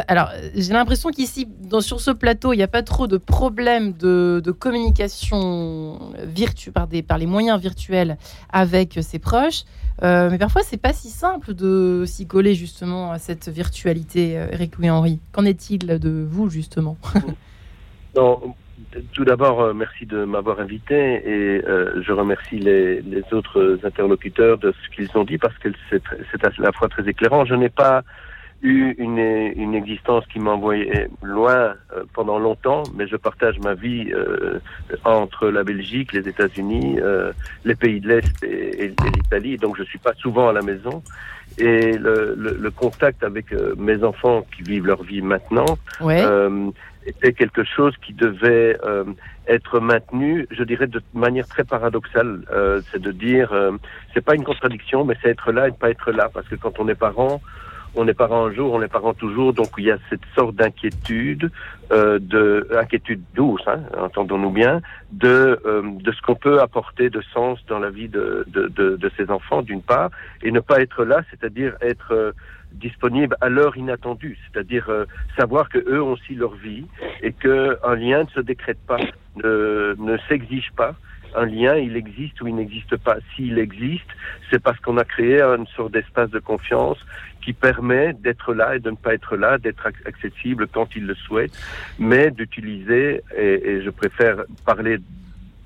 alors, 0.08 0.30
j'ai 0.56 0.74
l'impression 0.74 1.10
qu'ici, 1.10 1.48
sur 1.80 2.02
ce 2.02 2.12
plateau, 2.12 2.54
il 2.54 2.58
n'y 2.58 2.64
a 2.64 2.68
pas 2.68 2.84
trop 2.84 3.08
de 3.08 3.18
problèmes 3.18 3.94
de, 3.94 4.42
communication 4.58 6.12
virtu 6.24 6.72
par, 6.72 6.88
les 7.18 7.26
moyens 7.26 7.60
virtuels 7.62 8.18
avec 8.52 9.00
ses 9.02 9.20
proches. 9.20 9.64
Euh, 10.04 10.30
mais 10.30 10.38
parfois, 10.38 10.62
c'est 10.64 10.82
pas 10.82 10.92
si 10.92 11.10
simple 11.10 11.54
de 11.54 12.04
s'y 12.06 12.28
coller 12.28 12.54
justement 12.54 13.12
à 13.12 13.20
cette 13.20 13.48
virtualité, 13.48 14.38
euh, 14.38 14.48
Eric 14.52 14.78
Louis-Henri. 14.78 15.20
Qu'en 15.32 15.46
est-il 15.46 15.88
de 15.88 16.26
vous, 16.28 16.50
justement? 16.50 16.98
Tout 19.14 19.26
d'abord, 19.26 19.62
euh, 19.62 19.74
merci 19.74 20.06
de 20.06 20.26
m'avoir 20.26 20.60
invité 20.60 20.96
et 20.96 21.62
je 22.02 22.12
remercie 22.12 22.60
les, 22.60 23.02
les, 23.02 23.24
autres 23.32 23.80
interlocuteurs 23.84 24.58
de 24.58 24.74
ce 24.74 24.96
qu'ils 24.96 25.10
ont 25.16 25.24
dit 25.24 25.38
parce 25.38 25.58
que 25.60 25.70
c'est 25.90 26.46
à 26.46 26.50
la 26.58 26.72
fois 26.74 26.90
très 26.90 27.08
éclairant. 27.08 27.46
Je 27.46 27.56
n'ai 27.56 27.70
pas 27.70 28.04
eu 28.62 28.96
une, 28.98 29.18
une 29.18 29.76
existence 29.76 30.26
qui 30.28 30.40
m'envoyait 30.40 31.10
loin 31.22 31.76
euh, 31.94 32.04
pendant 32.14 32.40
longtemps, 32.40 32.84
mais 32.96 33.08
je 33.08 33.16
partage 33.16 33.60
ma 33.60 33.74
vie 33.74 34.12
euh, 34.14 34.60
entre 35.04 35.50
la 35.50 35.64
Belgique, 35.64 36.14
les 36.14 36.28
États-Unis, 36.28 36.98
euh, 37.00 37.32
les 37.64 37.76
pays 37.76 38.00
de 38.00 38.08
l'Est 38.08 38.44
et, 38.44 38.86
et, 38.86 38.96
l'Italie, 39.14 39.58
donc 39.58 39.78
je 39.78 39.84
suis 39.84 40.00
pas 40.00 40.14
souvent 40.14 40.50
à 40.50 40.54
la 40.54 40.62
maison. 40.62 41.04
Et 41.58 41.94
le, 41.94 42.36
le, 42.38 42.58
le 42.60 42.72
contact 42.72 43.24
avec 43.24 43.54
mes 43.78 44.04
enfants 44.04 44.46
qui 44.56 44.64
vivent 44.64 44.88
leur 44.88 45.04
vie 45.04 45.22
maintenant 45.22 45.78
était 47.06 47.34
quelque 47.34 47.64
chose 47.64 47.96
qui 48.06 48.14
devait 48.14 48.78
être 49.48 49.80
maintenu, 49.80 50.48
je 50.52 50.64
dirais 50.64 50.88
de 50.88 51.02
manière 51.14 51.48
très 51.48 51.64
paradoxale. 51.64 52.42
c'est 52.92 53.02
de 53.02 53.12
dire, 53.12 53.54
c'est 54.14 54.26
pas 54.26 54.36
une 54.36 54.44
contradiction, 54.44 55.06
mais 55.06 55.16
c'est 55.22 55.30
être 55.30 55.54
là 55.54 55.70
et 55.70 55.72
ne 55.72 55.76
pas 55.78 55.92
être 55.92 56.12
là, 56.12 56.30
parce 56.34 56.48
que 56.50 56.56
quand 56.56 56.78
on 56.80 56.90
est 56.90 56.96
parent, 56.96 57.40
on 57.96 58.08
est 58.08 58.14
parent 58.14 58.46
un 58.48 58.54
jour, 58.54 58.74
on 58.74 58.82
est 58.82 58.88
parent 58.88 59.14
toujours, 59.14 59.54
donc 59.54 59.70
il 59.78 59.86
y 59.86 59.92
a 59.92 59.98
cette 60.10 60.26
sorte 60.36 60.56
d'inquiétude, 60.56 61.52
euh, 61.92 62.20
de 62.20 62.68
inquiétude 62.78 63.22
douce, 63.34 63.64
hein, 63.68 63.80
entendons-nous 63.98 64.52
bien, 64.52 64.82
de 65.12 65.60
euh, 65.66 65.82
de 66.00 66.12
ce 66.12 66.22
qu'on 66.22 66.36
peut 66.36 66.62
apporter 66.62 67.10
de 67.10 67.22
sens 67.34 67.60
dans 67.68 67.80
la 67.80 67.90
vie 67.90 68.10
de 68.10 68.46
de, 68.48 68.68
de, 68.68 69.12
ses 69.18 69.30
enfants 69.30 69.62
d'une 69.62 69.82
part, 69.82 70.10
et 70.44 70.52
ne 70.52 70.60
pas 70.60 70.82
être 70.82 71.04
là, 71.04 71.22
c'est-à-dire 71.30 71.76
être 71.82 72.12
euh, 72.14 72.32
disponible 72.74 73.36
à 73.42 73.50
l'heure 73.50 73.78
inattendue, 73.78 74.38
c'est-à-dire 74.46 74.90
euh, 74.90 75.06
savoir 75.38 75.70
que 75.70 75.78
eux 75.78 76.02
ont 76.02 76.14
aussi 76.14 76.36
leur 76.36 76.56
vie 76.56 76.86
et 77.22 77.32
que 77.32 77.78
un 77.84 77.96
lien 77.96 78.24
ne 78.24 78.30
se 78.30 78.42
décrète 78.42 78.80
pas, 78.86 79.00
ne, 79.38 79.96
ne 79.98 80.18
s'exige 80.28 80.72
pas, 80.76 80.96
un 81.36 81.46
lien, 81.46 81.76
il 81.76 81.96
existe 81.96 82.42
ou 82.42 82.48
il 82.48 82.56
n'existe 82.56 82.98
pas. 82.98 83.18
S'il 83.36 83.58
existe, 83.60 84.10
c'est 84.50 84.62
parce 84.62 84.80
qu'on 84.80 84.98
a 84.98 85.04
créé 85.04 85.42
une 85.42 85.68
sorte 85.68 85.94
d'espace 85.94 86.30
de 86.30 86.40
confiance 86.40 86.98
qui 87.42 87.54
permet 87.54 88.14
d'être 88.14 88.54
là 88.54 88.76
et 88.76 88.80
de 88.80 88.90
ne 88.90 88.96
pas 88.96 89.14
être 89.14 89.38
là, 89.38 89.58
d'être 89.58 89.86
accessible 90.06 90.68
quand 90.68 90.96
il 90.96 91.06
le 91.06 91.16
souhaite, 91.16 91.52
mais 92.00 92.32
d'utiliser, 92.32 93.22
et, 93.38 93.82
je 93.84 93.90
préfère 93.92 94.44
parler 94.66 94.98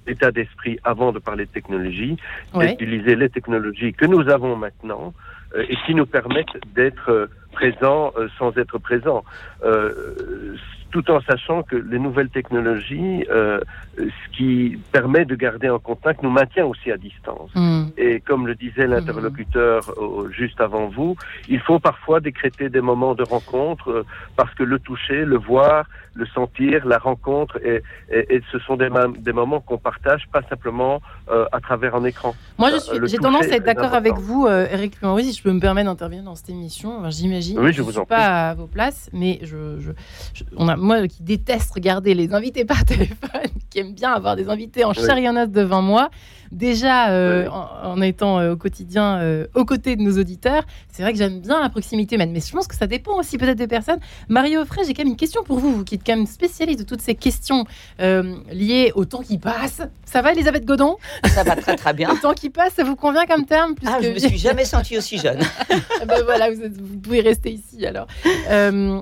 d'état 0.06 0.32
d'esprit 0.32 0.78
avant 0.84 1.12
de 1.12 1.20
parler 1.20 1.46
de 1.46 1.52
technologie, 1.52 2.18
d'utiliser 2.54 3.16
les 3.16 3.30
technologies 3.30 3.94
que 3.94 4.06
nous 4.06 4.28
avons 4.30 4.56
maintenant 4.56 5.14
euh, 5.56 5.66
et 5.70 5.76
qui 5.86 5.96
nous 5.96 6.06
permettent 6.06 6.58
d'être 6.76 7.10
euh, 7.10 7.28
présents 7.54 8.12
euh, 8.18 8.28
sans 8.38 8.58
être 8.58 8.78
présents 8.78 9.24
tout 10.92 11.10
en 11.12 11.22
sachant 11.22 11.64
que 11.64 11.76
les 11.76 12.00
nouvelles 12.00 12.30
technologies, 12.30 13.26
euh, 13.30 13.60
ce 13.98 14.38
qui 14.38 14.80
permet 14.92 15.26
de 15.26 15.36
garder 15.36 15.68
un 15.68 15.80
contact, 15.80 16.24
nous 16.24 16.30
maintient 16.30 16.66
aussi 16.66 16.92
à 16.92 16.98
distance. 16.98 17.52
Mm. 17.56 17.88
Et 17.98 18.20
comme 18.22 18.48
le 18.48 18.56
disait 18.56 18.88
l'interlocuteur 18.88 19.82
mm. 19.88 20.32
juste 20.32 20.60
avant 20.62 20.88
vous, 20.88 21.16
il 21.48 21.60
faut 21.60 21.80
parfois 21.80 22.20
décréter 22.20 22.70
des 22.70 22.82
moments 22.82 23.16
de 23.16 23.24
rencontre 23.24 23.90
euh, 23.90 24.06
parce 24.36 24.54
que 24.56 24.64
le 24.64 24.80
toucher, 24.80 25.26
le 25.26 25.38
voir, 25.38 25.86
le 26.16 26.26
sentir, 26.26 26.86
la 26.86 26.98
rencontre, 26.98 27.60
et, 27.64 27.84
et, 28.12 28.42
ce 28.52 28.60
sont 28.60 28.76
des, 28.76 28.90
des 29.20 29.32
moments 29.32 29.62
qu'on 29.62 29.78
partage 29.78 30.28
pas 30.34 30.42
simplement 30.50 31.02
euh, 31.30 31.46
à 31.52 31.60
travers 31.62 31.96
un 31.96 32.04
écran. 32.04 32.36
Moi, 32.58 32.72
j'ai 33.04 33.18
tendance 33.18 33.46
à 33.46 33.56
être 33.56 33.64
d'accord 33.64 33.94
avec 33.94 34.16
vous, 34.16 34.48
Eric 34.48 34.98
si 35.20 35.34
je 35.34 35.44
peux 35.44 35.52
me 35.52 35.60
permettre 35.60 35.90
d'intervenir 35.90 36.24
dans 36.24 36.36
cette 36.36 36.50
émission. 36.50 37.10
J'imagine. 37.10 37.60
Oui, 37.60 37.74
je, 37.74 37.82
vous 37.82 37.92
suis 37.92 38.00
en 38.00 38.06
pas 38.06 38.50
à 38.50 38.54
vos 38.56 38.68
places, 38.68 39.10
mais 39.14 39.40
je, 39.44 39.80
je 39.80 39.92
on 40.58 40.68
a 40.68 40.76
moi 40.80 41.08
qui 41.08 41.24
déteste 41.24 41.74
regarder 41.74 42.14
les 42.14 42.34
invités 42.34 42.66
par 42.66 42.86
téléphone, 42.86 43.52
qui 43.70 43.80
aime 43.80 43.94
bien 43.94 44.12
avoir 44.12 44.36
des 44.36 44.50
invités 44.50 44.84
en 44.84 44.94
chair 44.94 45.48
devant 45.48 45.82
moi, 45.82 46.10
déjà 46.52 47.10
euh, 47.10 47.48
en, 47.50 48.02
étant 48.02 48.40
euh, 48.40 48.54
au 48.54 48.58
quotidien 48.58 49.20
euh, 49.20 49.48
aux 49.56 49.66
côtés 49.66 49.96
de 49.96 50.02
nos 50.02 50.18
auditeurs, 50.18 50.64
c'est 50.92 51.04
vrai 51.04 51.12
que 51.14 51.18
j'aime 51.18 51.40
bien 51.40 51.62
la 51.62 51.70
proximité 51.70 52.16
humaine. 52.16 52.32
Mais 52.32 52.42
je 52.42 52.52
pense 52.52 52.68
que 52.68 52.76
ça 52.76 52.88
dépend 52.88 53.18
aussi 53.18 53.38
peut-être 53.38 53.58
des 53.58 53.68
personnes. 53.68 54.00
Mario 54.28 54.62
Offray, 54.62 54.86
j'ai 54.86 54.94
quand 54.94 55.04
même 55.04 55.12
une 55.12 55.18
question 55.18 55.44
pour 55.44 55.60
vous, 55.60 55.78
vous 55.78 55.84
qui 55.84 55.96
êtes 55.96 56.06
quand 56.06 56.16
même 56.16 56.26
spécialiste 56.26 56.80
de 56.80 56.86
toutes 56.86 57.02
ces 57.02 57.16
questions 57.16 57.66
liées 58.00 58.92
au 58.96 59.06
temps 59.06 59.22
qui 59.22 59.38
passe. 59.38 59.82
Ça 60.06 60.22
va, 60.22 60.32
Elisabeth 60.32 60.66
Godon? 60.66 60.98
Ça 61.26 61.44
va 61.44 61.56
très 61.56 61.76
très 61.76 61.94
bien. 61.94 62.14
le 62.14 62.20
temps 62.20 62.34
qui 62.34 62.50
passe, 62.50 62.74
ça 62.74 62.84
vous 62.84 62.96
convient 62.96 63.26
comme 63.26 63.46
terme 63.46 63.76
plus 63.76 63.88
ah, 63.88 64.00
Je 64.02 64.10
me 64.10 64.20
suis 64.20 64.38
jamais 64.38 64.66
sentie 64.66 64.98
aussi 64.98 65.18
jeune. 65.18 65.40
ben 66.08 66.24
voilà, 66.24 66.50
vous, 66.52 66.62
vous, 66.80 66.98
pouvez 66.98 67.22
rester 67.22 67.52
ici 67.52 67.86
alors. 67.86 68.08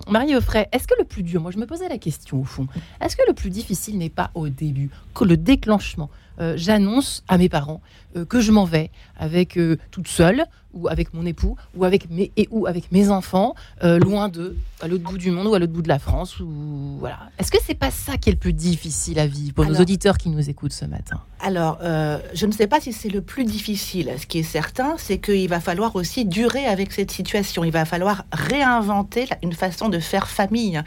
Mario 0.08 0.38
Offray, 0.38 0.68
est-ce 0.72 0.88
que 0.88 0.96
le 0.98 1.06
plus 1.06 1.24
dur, 1.24 1.42
moi 1.42 1.52
je 1.52 1.58
me 1.58 1.66
posais 1.66 1.88
la 1.90 1.98
question 1.98 2.42
au 2.42 2.44
fond, 2.44 2.68
est-ce 3.02 3.16
que 3.16 3.24
le 3.28 3.34
plus 3.34 3.50
difficile 3.50 3.98
n'est 3.98 4.10
pas 4.10 4.32
au 4.34 4.50
début, 4.50 4.90
que 5.14 5.24
le 5.24 5.38
déclenchement 5.38 6.10
j'annonce 6.56 7.24
à 7.28 7.38
mes 7.38 7.50
parents 7.50 7.82
euh, 8.16 8.26
que 8.26 8.40
je 8.40 8.52
m'en 8.52 8.64
vais 8.64 8.90
avec 9.18 9.58
euh, 9.58 9.78
toute 9.92 10.08
seule 10.08 10.46
ou 10.74 10.88
avec 10.88 11.14
mon 11.14 11.26
époux 11.26 11.58
ou 11.76 11.86
avec 11.86 12.10
mes 12.10 12.32
et 12.38 12.48
ou 12.52 12.68
avec 12.68 12.92
mes 12.92 13.10
enfants 13.10 13.56
loin 13.82 14.30
de 14.30 14.56
à 14.82 14.88
l'autre 14.88 15.06
bout 15.06 15.18
du 15.18 15.32
monde 15.32 15.48
ou 15.48 15.56
à 15.56 15.60
l'autre 15.60 15.74
bout 15.74 15.82
de 15.82 15.88
la 15.88 15.98
France 15.98 16.40
ou 16.40 16.98
voilà. 17.00 17.18
Est-ce 17.40 17.50
que 17.50 17.58
c'est 17.66 17.74
pas 17.74 17.90
ça 17.90 18.18
qui 18.18 18.30
est 18.30 18.34
le 18.34 18.38
plus 18.38 18.54
difficile 18.54 19.18
à 19.18 19.26
vivre 19.26 19.56
pour 19.56 19.66
nos 19.66 19.80
auditeurs 19.80 20.18
qui 20.18 20.30
nous 20.30 20.50
écoutent 20.50 20.74
ce 20.74 20.86
matin? 20.86 21.20
Alors, 21.40 21.80
je 21.82 22.46
ne 22.46 22.52
sais 22.52 22.68
pas 22.68 22.80
si 22.80 22.94
c'est 22.94 23.10
le 23.10 23.22
plus 23.22 23.44
difficile. 23.44 24.12
Ce 24.20 24.28
qui 24.28 24.40
est 24.40 24.44
certain, 24.44 24.96
c'est 24.98 25.18
qu'il 25.18 25.48
va 25.50 25.60
falloir 25.60 25.96
aussi 25.96 26.26
durer 26.26 26.66
avec 26.66 26.92
cette 26.92 27.10
situation. 27.10 27.64
Il 27.64 27.72
va 27.72 27.86
falloir 27.86 28.26
réinventer 28.32 29.28
une 29.42 29.54
façon 29.54 29.90
de 29.90 29.98
faire 29.98 30.28
famille. 30.28 30.80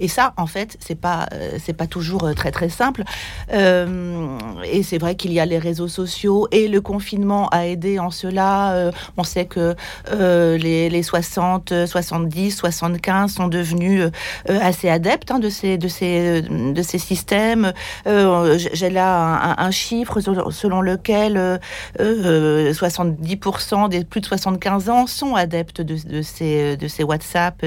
Et 0.00 0.08
ça, 0.08 0.32
en 0.38 0.46
fait, 0.46 0.76
c'est 0.80 0.98
pas 0.98 1.28
c'est 1.62 1.74
pas 1.74 1.86
toujours 1.86 2.34
très 2.34 2.50
très 2.50 2.70
simple. 2.70 3.04
et 3.52 4.82
c'est 4.82 4.98
vrai 4.98 5.14
qu'il 5.14 5.32
y 5.32 5.38
a 5.38 5.46
les 5.46 5.58
réseaux 5.58 5.88
sociaux 5.88 6.48
et 6.50 6.65
le 6.68 6.80
confinement 6.80 7.48
a 7.48 7.66
aidé 7.66 7.98
en 7.98 8.10
cela. 8.10 8.72
Euh, 8.72 8.92
on 9.16 9.24
sait 9.24 9.46
que 9.46 9.74
euh, 10.12 10.56
les, 10.58 11.02
60, 11.02 11.86
70, 11.86 12.50
75 12.52 13.32
sont 13.32 13.48
devenus 13.48 14.02
euh, 14.02 14.10
assez 14.60 14.88
adeptes 14.88 15.30
hein, 15.30 15.38
de, 15.38 15.48
ces, 15.48 15.78
de, 15.78 15.88
ces, 15.88 16.42
de 16.42 16.82
ces 16.82 16.98
systèmes. 16.98 17.72
J'ai 18.04 18.90
là 18.90 19.56
un, 19.58 19.70
chiffre 19.70 20.20
selon 20.20 20.80
lequel 20.80 21.60
70% 21.98 23.88
des 23.88 24.04
plus 24.04 24.20
de 24.20 24.26
75 24.26 24.90
ans 24.90 25.06
sont 25.06 25.34
adeptes 25.34 25.80
de, 25.80 26.22
ces, 26.22 26.76
de 26.76 26.88
ces 26.88 27.02
WhatsApp, 27.02 27.64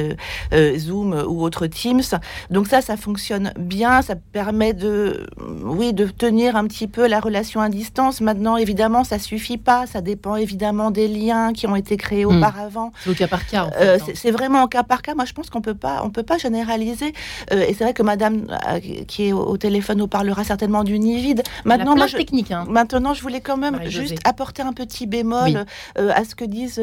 Zoom 0.77 1.13
ou 1.27 1.43
autres 1.43 1.67
Teams. 1.67 2.01
Donc 2.49 2.67
ça, 2.67 2.81
ça 2.81 2.97
fonctionne 2.97 3.53
bien. 3.57 4.01
Ça 4.01 4.15
permet 4.15 4.73
de, 4.73 5.27
oui, 5.63 5.93
de 5.93 6.05
tenir 6.05 6.55
un 6.55 6.65
petit 6.65 6.87
peu 6.87 7.07
la 7.07 7.19
relation 7.19 7.61
à 7.61 7.69
distance. 7.69 8.21
Maintenant, 8.21 8.57
évidemment, 8.57 8.88
ça 9.03 9.19
suffit 9.19 9.57
pas. 9.57 9.87
Ça 9.87 10.01
dépend 10.01 10.35
évidemment 10.35 10.91
des 10.91 11.07
liens 11.07 11.53
qui 11.53 11.67
ont 11.67 11.75
été 11.75 11.97
créés 11.97 12.25
hmm. 12.25 12.37
auparavant. 12.37 12.91
C'est 13.03 13.09
au 13.09 13.13
cas 13.13 13.27
par 13.27 13.45
cas. 13.45 13.69
Euh, 13.79 13.97
hein. 13.99 14.11
c'est 14.13 14.31
vraiment 14.31 14.63
au 14.63 14.67
cas 14.67 14.83
par 14.83 15.01
cas. 15.01 15.15
Moi, 15.15 15.25
je 15.25 15.33
pense 15.33 15.49
qu'on 15.49 15.61
peut 15.61 15.75
pas, 15.75 16.01
on 16.03 16.09
peut 16.09 16.23
pas 16.23 16.37
généraliser. 16.37 17.13
Euh, 17.51 17.65
et 17.67 17.73
c'est 17.73 17.83
vrai 17.83 17.93
que 17.93 18.03
Madame 18.03 18.47
euh, 18.67 18.79
qui 19.07 19.27
est 19.27 19.33
au, 19.33 19.57
téléphone 19.57 19.99
nous 19.99 20.07
parlera 20.07 20.43
certainement 20.43 20.83
du 20.83 20.99
nid 20.99 21.21
vide. 21.21 21.43
Maintenant, 21.65 21.95
moi, 21.95 22.07
je, 22.07 22.17
technique, 22.17 22.51
hein. 22.51 22.65
maintenant, 22.69 23.13
je 23.13 23.21
voulais 23.21 23.41
quand 23.41 23.57
même 23.57 23.79
juste 23.89 24.15
apporter 24.23 24.61
un 24.61 24.73
petit 24.73 25.05
bémol 25.05 25.65
à 25.97 26.23
ce 26.23 26.35
que 26.35 26.45
disent 26.45 26.81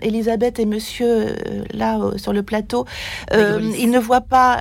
Elisabeth 0.00 0.58
et 0.58 0.66
Monsieur 0.66 1.36
là 1.72 1.98
sur 2.16 2.32
le 2.32 2.42
plateau. 2.42 2.86
ils 3.32 3.90
ne 3.90 3.98
voient 3.98 4.20
pas, 4.20 4.60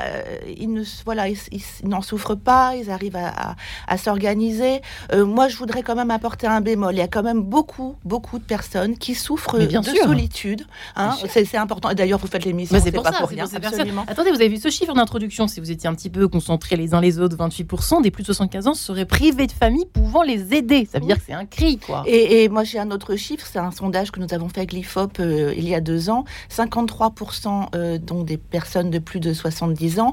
ils 0.58 0.72
ne, 0.72 0.84
voilà, 1.06 1.28
ils, 1.30 1.40
n'en 1.84 2.02
souffrent 2.02 2.36
pas. 2.36 2.76
Ils 2.76 2.90
arrivent 2.90 3.16
à, 3.16 3.56
à 3.88 3.98
s'organiser. 3.98 4.82
Euh, 5.14 5.26
moi, 5.26 5.48
je 5.48 5.58
voudrais 5.58 5.84
quand 5.84 5.96
même 5.96 6.12
apporter 6.12 6.48
un 6.48 6.61
bémol. 6.62 6.94
Il 6.94 6.98
y 6.98 7.02
a 7.02 7.08
quand 7.08 7.24
même 7.24 7.42
beaucoup, 7.42 7.96
beaucoup 8.06 8.40
de 8.40 8.44
personnes 8.44 8.98
qui 8.98 9.16
souffrent 9.16 9.58
de 9.60 9.82
solitude. 10.04 10.66
Hein. 10.96 11.12
C'est 11.28 11.58
important. 11.58 11.94
D'ailleurs, 11.94 12.20
vous 12.20 12.28
faites 12.28 12.46
l'émission, 12.46 12.80
c'est 12.82 12.92
pas 12.92 13.12
pour 13.12 13.30
rien. 13.30 13.46
Absolument. 13.54 14.06
Attendez, 14.08 14.30
vous 14.32 14.38
avez 14.38 14.50
vu 14.50 14.58
ce 14.58 14.70
chiffre 14.70 14.94
d'introduction. 14.94 15.48
Si 15.48 15.60
vous 15.60 15.72
étiez 15.72 15.90
un 15.90 15.96
petit 15.96 16.10
peu 16.10 16.28
concentrés 16.28 16.76
les 16.76 16.94
uns 16.94 17.02
les 17.02 17.20
autres, 17.20 17.36
28% 17.36 18.02
des 18.02 18.12
plus 18.12 18.24
de 18.24 18.28
75 18.28 18.68
ans 18.68 18.74
seraient 18.74 19.06
privés 19.06 19.48
de 19.48 19.52
famille 19.52 19.86
pouvant 19.86 20.24
les 20.24 20.54
aider. 20.54 20.88
Ça 20.92 21.00
veut 21.00 21.06
dire 21.06 21.18
que 21.18 21.24
c'est 21.26 21.34
un 21.34 21.46
cri, 21.46 21.78
quoi. 21.78 22.04
Et, 22.06 22.50
moi, 22.50 22.64
j'ai 22.64 22.80
un 22.80 22.92
autre 22.92 23.16
chiffre. 23.16 23.46
C'est 23.52 23.60
un 23.60 23.72
sondage 23.72 24.12
que 24.12 24.20
nous 24.20 24.34
avons 24.34 24.50
fait 24.50 24.60
avec 24.60 24.74
l'IFOP 24.74 25.20
euh, 25.20 25.54
il 25.56 25.68
y 25.68 25.76
a 25.76 25.82
deux 25.82 26.10
ans. 26.10 26.26
53% 26.50 27.68
euh, 27.76 27.98
donc 27.98 28.26
des 28.26 28.38
personnes 28.38 28.90
de 28.90 29.00
plus 29.00 29.20
de 29.20 29.34
70 29.34 30.00
ans 30.00 30.12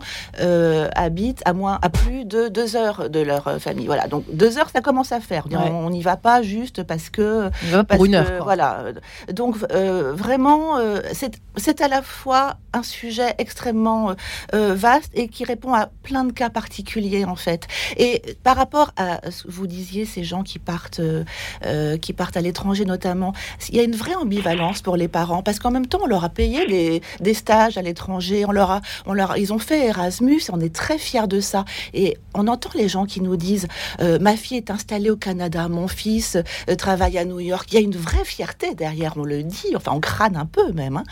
habitent 0.95 1.43
à 1.45 1.52
moins, 1.52 1.78
à 1.83 1.88
plus 1.88 2.25
de 2.25 2.49
deux 2.49 2.76
heures 2.76 3.11
de 3.11 3.21
leur 3.21 3.61
famille. 3.61 3.87
Voilà. 3.87 4.07
Donc 4.07 4.25
deux 4.33 4.59
heures, 4.59 4.71
ça 4.71 4.81
commence 4.81 5.12
à 5.12 5.21
faire. 5.21 5.47
On 5.52 5.90
n'y 5.90 6.02
va 6.02 6.17
pas 6.17 6.38
juste 6.42 6.83
parce 6.83 7.11
que. 7.11 7.50
pour 7.88 8.04
une 8.04 8.14
heure. 8.14 8.45
Voilà. 8.45 8.85
Donc 9.33 9.57
euh, 9.73 10.12
vraiment, 10.14 10.78
euh, 10.78 11.00
c'est 11.57 11.80
à 11.80 11.88
la 11.88 12.02
fois 12.02 12.57
un 12.73 12.83
sujet 12.83 13.35
extrêmement 13.38 14.14
euh, 14.54 14.75
vaste 14.75 15.11
et 15.14 15.28
qui 15.28 15.45
répond 15.45 15.75
à 15.75 15.88
plein 16.02 16.25
de 16.25 16.33
cas 16.33 16.50
particuliers 16.50 17.25
en 17.25 17.37
fait. 17.37 17.66
Et 17.97 18.23
par 18.42 18.57
rapport 18.57 18.92
à 18.97 19.30
ce 19.30 19.45
que 19.45 19.50
vous 19.50 19.66
disiez, 19.66 20.04
ces 20.04 20.25
gens 20.25 20.42
qui 20.42 20.59
partent, 20.59 21.00
qui 22.00 22.12
partent 22.12 22.37
à 22.37 22.40
l'étranger 22.40 22.85
notamment, 22.85 23.33
il 23.68 23.76
y 23.76 23.80
a 23.80 23.83
une 23.83 23.97
vraie 23.97 24.14
ambivalence 24.14 24.83
pour 24.83 24.97
les 24.97 25.09
parents 25.09 25.42
parce 25.42 25.59
qu'en 25.59 25.71
même 25.71 25.87
temps, 25.87 26.00
on 26.02 26.07
leur 26.07 26.25
a 26.25 26.28
payé 26.28 27.00
des 27.21 27.35
stages 27.35 27.78
à 27.78 27.83
l'étranger, 27.83 28.45
on 28.47 28.52
leur 28.52 28.71
a, 28.71 28.80
on 29.07 29.12
leur, 29.12 29.37
ils 29.37 29.52
ont 29.52 29.59
fait 29.59 29.87
Erasmus, 29.87 30.42
on 30.52 30.61
est 30.61 30.75
très 30.75 30.99
fiers 30.99 31.26
de 31.26 31.40
ça. 31.40 31.64
Et 31.95 32.16
on 32.35 32.47
entend 32.49 32.71
les 32.75 32.88
gens 32.88 33.07
qui 33.07 33.21
nous 33.21 33.37
disent, 33.37 33.68
ma 34.00 34.37
fille 34.37 34.57
est 34.57 34.71
installée 34.71 35.11
au 35.11 35.16
Canada, 35.16 35.68
mon 35.68 35.88
fils 35.88 36.27
euh, 36.37 36.75
travaille 36.75 37.18
à 37.18 37.25
New 37.25 37.40
York. 37.40 37.68
Il 37.73 37.75
y 37.75 37.78
a 37.78 37.80
une 37.80 37.97
vraie 37.97 38.25
fierté 38.25 38.75
derrière, 38.75 39.14
on 39.16 39.25
le 39.25 39.42
dit, 39.42 39.75
enfin 39.76 39.92
on 39.94 40.00
crâne 40.00 40.37
un 40.37 40.47
peu 40.47 40.73
même. 40.73 40.97
Hein. 40.97 41.04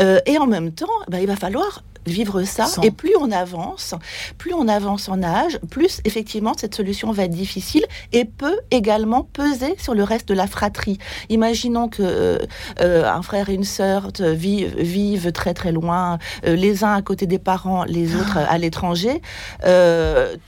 Euh, 0.00 0.20
et 0.26 0.38
en 0.38 0.46
même 0.46 0.72
temps, 0.72 0.86
bah, 1.08 1.20
il 1.20 1.26
va 1.26 1.36
falloir 1.36 1.82
vivre 2.08 2.42
ça. 2.44 2.66
Et 2.82 2.90
plus 2.90 3.14
on 3.20 3.30
avance, 3.30 3.94
plus 4.38 4.54
on 4.54 4.68
avance 4.68 5.08
en 5.08 5.22
âge, 5.22 5.58
plus 5.70 6.00
effectivement 6.04 6.52
cette 6.56 6.74
solution 6.74 7.12
va 7.12 7.24
être 7.24 7.30
difficile 7.30 7.84
et 8.12 8.24
peut 8.24 8.58
également 8.70 9.24
peser 9.24 9.74
sur 9.78 9.94
le 9.94 10.02
reste 10.02 10.28
de 10.28 10.34
la 10.34 10.46
fratrie. 10.46 10.98
Imaginons 11.28 11.88
que 11.88 12.02
euh, 12.02 12.38
euh, 12.80 13.04
un 13.10 13.22
frère 13.22 13.48
et 13.50 13.54
une 13.54 13.64
sœur 13.64 14.08
vivent, 14.18 14.76
vivent 14.78 15.32
très 15.32 15.54
très 15.54 15.72
loin, 15.72 16.18
euh, 16.46 16.56
les 16.56 16.84
uns 16.84 16.94
à 16.94 17.02
côté 17.02 17.26
des 17.26 17.38
parents, 17.38 17.84
les 17.84 18.14
autres 18.14 18.38
à 18.38 18.58
l'étranger. 18.58 19.20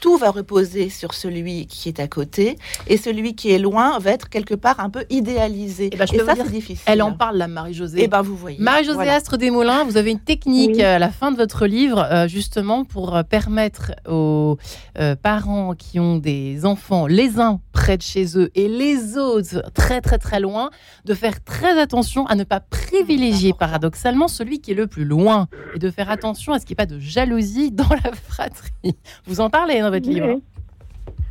tout 0.01 0.17
va 0.17 0.31
reposer 0.31 0.91
sur 0.91 1.15
celui 1.15 1.67
qui 1.67 1.89
est 1.89 2.01
à 2.01 2.09
côté 2.09 2.59
et 2.87 2.97
celui 2.97 3.35
qui 3.35 3.51
est 3.53 3.59
loin 3.59 3.99
va 3.99 4.11
être 4.11 4.29
quelque 4.29 4.55
part 4.55 4.81
un 4.81 4.91
peu 4.91 5.05
idéalisé. 5.11 5.87
Et, 5.87 5.91
eh 5.93 5.97
ben, 5.97 6.07
je 6.07 6.15
et 6.15 6.25
ça, 6.25 6.35
c'est 6.37 6.51
difficile. 6.51 6.85
Elle 6.87 7.03
en 7.03 7.13
parle, 7.13 7.37
la 7.37 7.49
Marie-Josée. 7.49 8.01
Et 8.01 8.05
eh 8.05 8.09
ben, 8.09 8.23
vous 8.23 8.37
voyez. 8.37 8.59
Marie-Josée 8.61 9.09
Astre 9.09 9.37
Desmoulins, 9.39 9.85
vous 9.85 9.97
avez 9.97 10.11
une 10.11 10.21
technique 10.21 10.81
à 10.81 10.99
la 10.99 11.11
fin 11.11 11.33
de 11.33 11.37
votre 11.37 11.50
livre 11.67 12.07
euh, 12.11 12.29
justement 12.29 12.85
pour 12.85 13.17
euh, 13.17 13.23
permettre 13.23 13.93
aux 14.09 14.59
euh, 14.99 15.17
parents 15.17 15.75
qui 15.75 16.01
ont 16.01 16.17
des 16.17 16.65
enfants, 16.67 17.07
les 17.07 17.39
uns 17.39 17.61
près 17.73 17.97
de 17.97 18.03
chez 18.03 18.39
eux 18.39 18.51
et 18.55 18.69
les 18.69 19.19
autres 19.19 19.63
très 19.75 20.01
très 20.01 20.19
très 20.19 20.41
loin, 20.41 20.71
de 21.05 21.15
faire 21.15 21.43
très 21.45 21.81
attention 21.81 22.27
à 22.27 22.35
ne 22.35 22.45
pas 22.45 22.61
privilégier 22.61 23.53
paradoxalement 23.53 24.29
celui 24.29 24.61
qui 24.61 24.73
est 24.73 24.75
le 24.75 24.87
plus 24.87 25.05
loin 25.05 25.49
et 25.75 25.79
de 25.79 25.91
faire 25.91 26.11
attention 26.11 26.53
à 26.53 26.59
ce 26.59 26.67
qu'il 26.67 26.75
n'y 26.75 26.83
ait 26.83 26.87
pas 26.87 26.95
de 26.95 26.99
jalousie 26.99 27.71
dans 27.73 27.89
la 27.89 28.13
fratrie. 28.13 28.97
Vous 29.25 29.41
en 29.41 29.51
parlez 29.51 29.81
dans 29.81 29.91
votre 29.91 30.09
livre. 30.09 30.41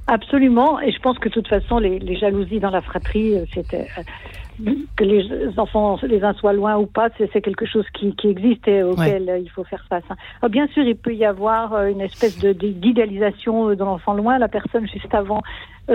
Absolument, 0.07 0.79
et 0.79 0.91
je 0.91 0.99
pense 0.99 1.19
que 1.19 1.29
de 1.29 1.33
toute 1.33 1.47
façon, 1.47 1.77
les, 1.77 1.99
les 1.99 2.17
jalousies 2.17 2.59
dans 2.59 2.71
la 2.71 2.81
fratrie, 2.81 3.35
c'était 3.53 3.87
que 4.95 5.03
les 5.03 5.57
enfants, 5.57 5.97
les 6.03 6.23
uns 6.23 6.33
soient 6.33 6.53
loin 6.53 6.77
ou 6.77 6.85
pas, 6.85 7.09
c'est 7.17 7.41
quelque 7.41 7.65
chose 7.65 7.85
qui, 7.93 8.15
qui 8.15 8.27
existe 8.27 8.67
et 8.67 8.83
auquel 8.83 9.29
euh, 9.29 9.37
il 9.37 9.49
faut 9.49 9.63
faire 9.63 9.85
face. 9.89 10.03
Hein. 10.09 10.49
bien 10.49 10.67
sûr, 10.67 10.83
il 10.83 10.95
peut 10.95 11.13
y 11.13 11.25
avoir 11.25 11.85
une 11.85 12.01
espèce 12.01 12.37
d'idéalisation 12.39 13.69
de, 13.69 13.75
l'enfant 13.75 14.13
loin. 14.13 14.37
La 14.37 14.47
personne 14.47 14.87
juste 14.87 15.13
avant 15.13 15.41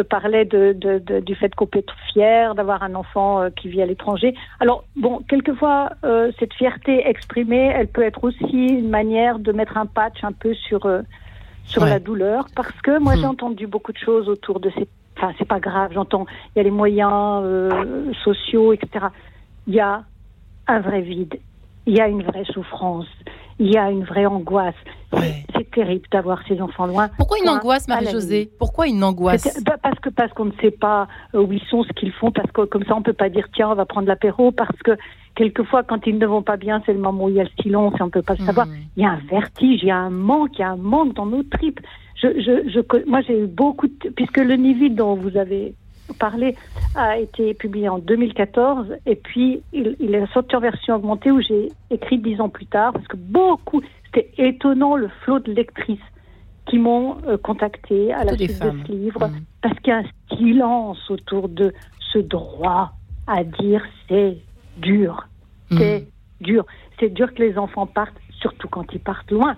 parlait 0.08 0.44
de, 0.44 0.72
de, 0.72 1.20
du 1.20 1.34
fait 1.36 1.54
qu'on 1.54 1.66
peut 1.66 1.78
être 1.78 1.94
fier 2.12 2.54
d'avoir 2.54 2.82
un 2.82 2.94
enfant 2.94 3.48
qui 3.50 3.68
vit 3.68 3.80
à 3.82 3.86
l'étranger. 3.86 4.34
Alors 4.58 4.84
bon, 4.96 5.20
quelquefois, 5.28 5.90
cette 6.38 6.54
fierté 6.54 7.06
exprimée, 7.06 7.72
elle 7.74 7.88
peut 7.88 8.02
être 8.02 8.24
aussi 8.24 8.66
une 8.66 8.88
manière 8.88 9.38
de 9.38 9.52
mettre 9.52 9.76
un 9.76 9.86
patch 9.86 10.24
un 10.24 10.32
peu 10.32 10.54
sur 10.54 10.88
sur 11.66 11.84
la 11.84 11.98
douleur 11.98 12.46
parce 12.54 12.80
que 12.82 12.98
moi 12.98 13.16
j'ai 13.16 13.22
hmm. 13.22 13.30
entendu 13.30 13.66
beaucoup 13.66 13.92
de 13.92 13.98
choses 13.98 14.28
autour 14.28 14.60
de 14.60 14.70
ces. 14.70 14.88
Enfin, 15.16 15.32
c'est 15.38 15.48
pas 15.48 15.60
grave, 15.60 15.92
j'entends. 15.94 16.26
Il 16.54 16.58
y 16.58 16.60
a 16.60 16.62
les 16.64 16.70
moyens 16.70 17.42
euh, 17.44 18.12
sociaux, 18.24 18.72
etc. 18.72 19.06
Il 19.66 19.74
y 19.74 19.80
a 19.80 20.02
un 20.66 20.80
vrai 20.80 21.00
vide, 21.02 21.38
il 21.86 21.96
y 21.96 22.00
a 22.00 22.08
une 22.08 22.22
vraie 22.22 22.44
souffrance, 22.44 23.06
il 23.58 23.72
y 23.72 23.76
a 23.76 23.90
une 23.90 24.04
vraie 24.04 24.26
angoisse. 24.26 24.74
C'est 25.54 25.70
terrible 25.70 26.08
d'avoir 26.10 26.40
ces 26.48 26.60
enfants 26.60 26.86
loin. 26.86 27.08
Pourquoi 27.16 27.38
une 27.38 27.48
angoisse, 27.48 27.86
Marie-Josée 27.86 28.50
Pourquoi 28.58 28.88
une 28.88 29.04
angoisse 29.04 29.62
bah, 29.64 29.76
Parce 29.80 29.98
que 30.00 30.08
parce 30.08 30.32
qu'on 30.32 30.46
ne 30.46 30.52
sait 30.60 30.72
pas 30.72 31.06
euh, 31.34 31.42
où 31.42 31.52
ils 31.52 31.62
sont, 31.70 31.84
ce 31.84 31.92
qu'ils 31.92 32.12
font, 32.12 32.32
parce 32.32 32.50
que 32.50 32.62
comme 32.62 32.84
ça 32.84 32.96
on 32.96 33.02
peut 33.02 33.12
pas 33.12 33.28
dire 33.28 33.46
tiens 33.54 33.70
on 33.70 33.74
va 33.74 33.84
prendre 33.84 34.08
l'apéro, 34.08 34.50
parce 34.50 34.76
que 34.82 34.96
quelquefois, 35.34 35.82
quand 35.82 36.06
ils 36.06 36.18
ne 36.18 36.26
vont 36.26 36.42
pas 36.42 36.56
bien, 36.56 36.82
c'est 36.86 36.92
le 36.92 36.98
moment 36.98 37.24
où 37.24 37.28
il 37.28 37.36
y 37.36 37.40
a 37.40 37.44
le 37.44 37.62
silence 37.62 37.94
et 37.98 38.02
on 38.02 38.06
ne 38.06 38.10
peut 38.10 38.22
pas 38.22 38.34
le 38.38 38.44
savoir. 38.44 38.66
Hmm. 38.66 38.76
Il 38.96 39.02
y 39.02 39.06
a 39.06 39.10
un 39.10 39.20
vertige, 39.30 39.82
il 39.82 39.88
y 39.88 39.90
a 39.90 39.98
un 39.98 40.10
manque, 40.10 40.50
il 40.54 40.60
y 40.60 40.64
a 40.64 40.70
un 40.70 40.76
manque 40.76 41.14
dans 41.14 41.26
nos 41.26 41.42
tripes. 41.42 41.80
Je, 42.16 42.28
je, 42.40 42.70
je, 42.70 43.08
moi, 43.08 43.20
j'ai 43.22 43.40
eu 43.40 43.46
beaucoup 43.46 43.88
de... 43.88 44.08
Puisque 44.14 44.38
le 44.38 44.54
Nivide 44.54 44.94
dont 44.94 45.14
vous 45.14 45.36
avez 45.36 45.74
parlé 46.18 46.54
a 46.94 47.18
été 47.18 47.54
publié 47.54 47.88
en 47.88 47.98
2014 47.98 48.94
et 49.06 49.16
puis 49.16 49.62
il, 49.72 49.96
il 49.98 50.14
est 50.14 50.32
sorti 50.32 50.54
en 50.54 50.60
version 50.60 50.96
augmentée 50.96 51.30
où 51.30 51.40
j'ai 51.40 51.70
écrit 51.90 52.18
dix 52.18 52.40
ans 52.40 52.48
plus 52.48 52.66
tard 52.66 52.92
parce 52.92 53.06
que 53.08 53.16
beaucoup... 53.16 53.82
C'était 54.14 54.30
étonnant 54.38 54.94
le 54.94 55.08
flot 55.24 55.40
de 55.40 55.52
lectrices 55.52 55.98
qui 56.66 56.78
m'ont 56.78 57.18
euh, 57.26 57.36
contacté 57.36 58.12
à 58.12 58.24
la 58.24 58.36
suite 58.36 58.62
de 58.62 58.72
ce 58.86 58.92
livre 58.92 59.26
hmm. 59.26 59.40
parce 59.60 59.78
qu'il 59.80 59.88
y 59.88 59.96
a 59.96 59.98
un 59.98 60.36
silence 60.36 61.10
autour 61.10 61.48
de 61.48 61.72
ce 62.12 62.18
droit 62.18 62.92
à 63.26 63.44
dire 63.44 63.82
c'est 64.08 64.38
dur. 64.78 65.26
Hmm. 65.70 65.78
C'est 65.78 66.08
dur. 66.40 66.66
C'est 67.00 67.12
dur 67.12 67.32
que 67.34 67.42
les 67.42 67.58
enfants 67.58 67.86
partent, 67.86 68.16
surtout 68.40 68.68
quand 68.68 68.86
ils 68.92 69.00
partent 69.00 69.30
loin. 69.30 69.56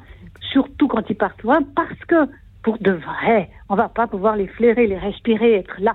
Surtout 0.53 0.89
quand 0.89 1.03
ils 1.11 1.17
partent 1.17 1.43
loin, 1.43 1.59
parce 1.75 1.99
que 2.09 2.29
pour 2.67 2.79
de 2.79 2.91
vrai, 2.91 3.49
on 3.69 3.77
va 3.77 3.89
pas 3.89 4.09
pouvoir 4.09 4.35
les 4.35 4.49
flairer, 4.49 4.89
les 4.89 4.99
respirer, 4.99 5.55
être 5.55 5.77
là. 5.79 5.95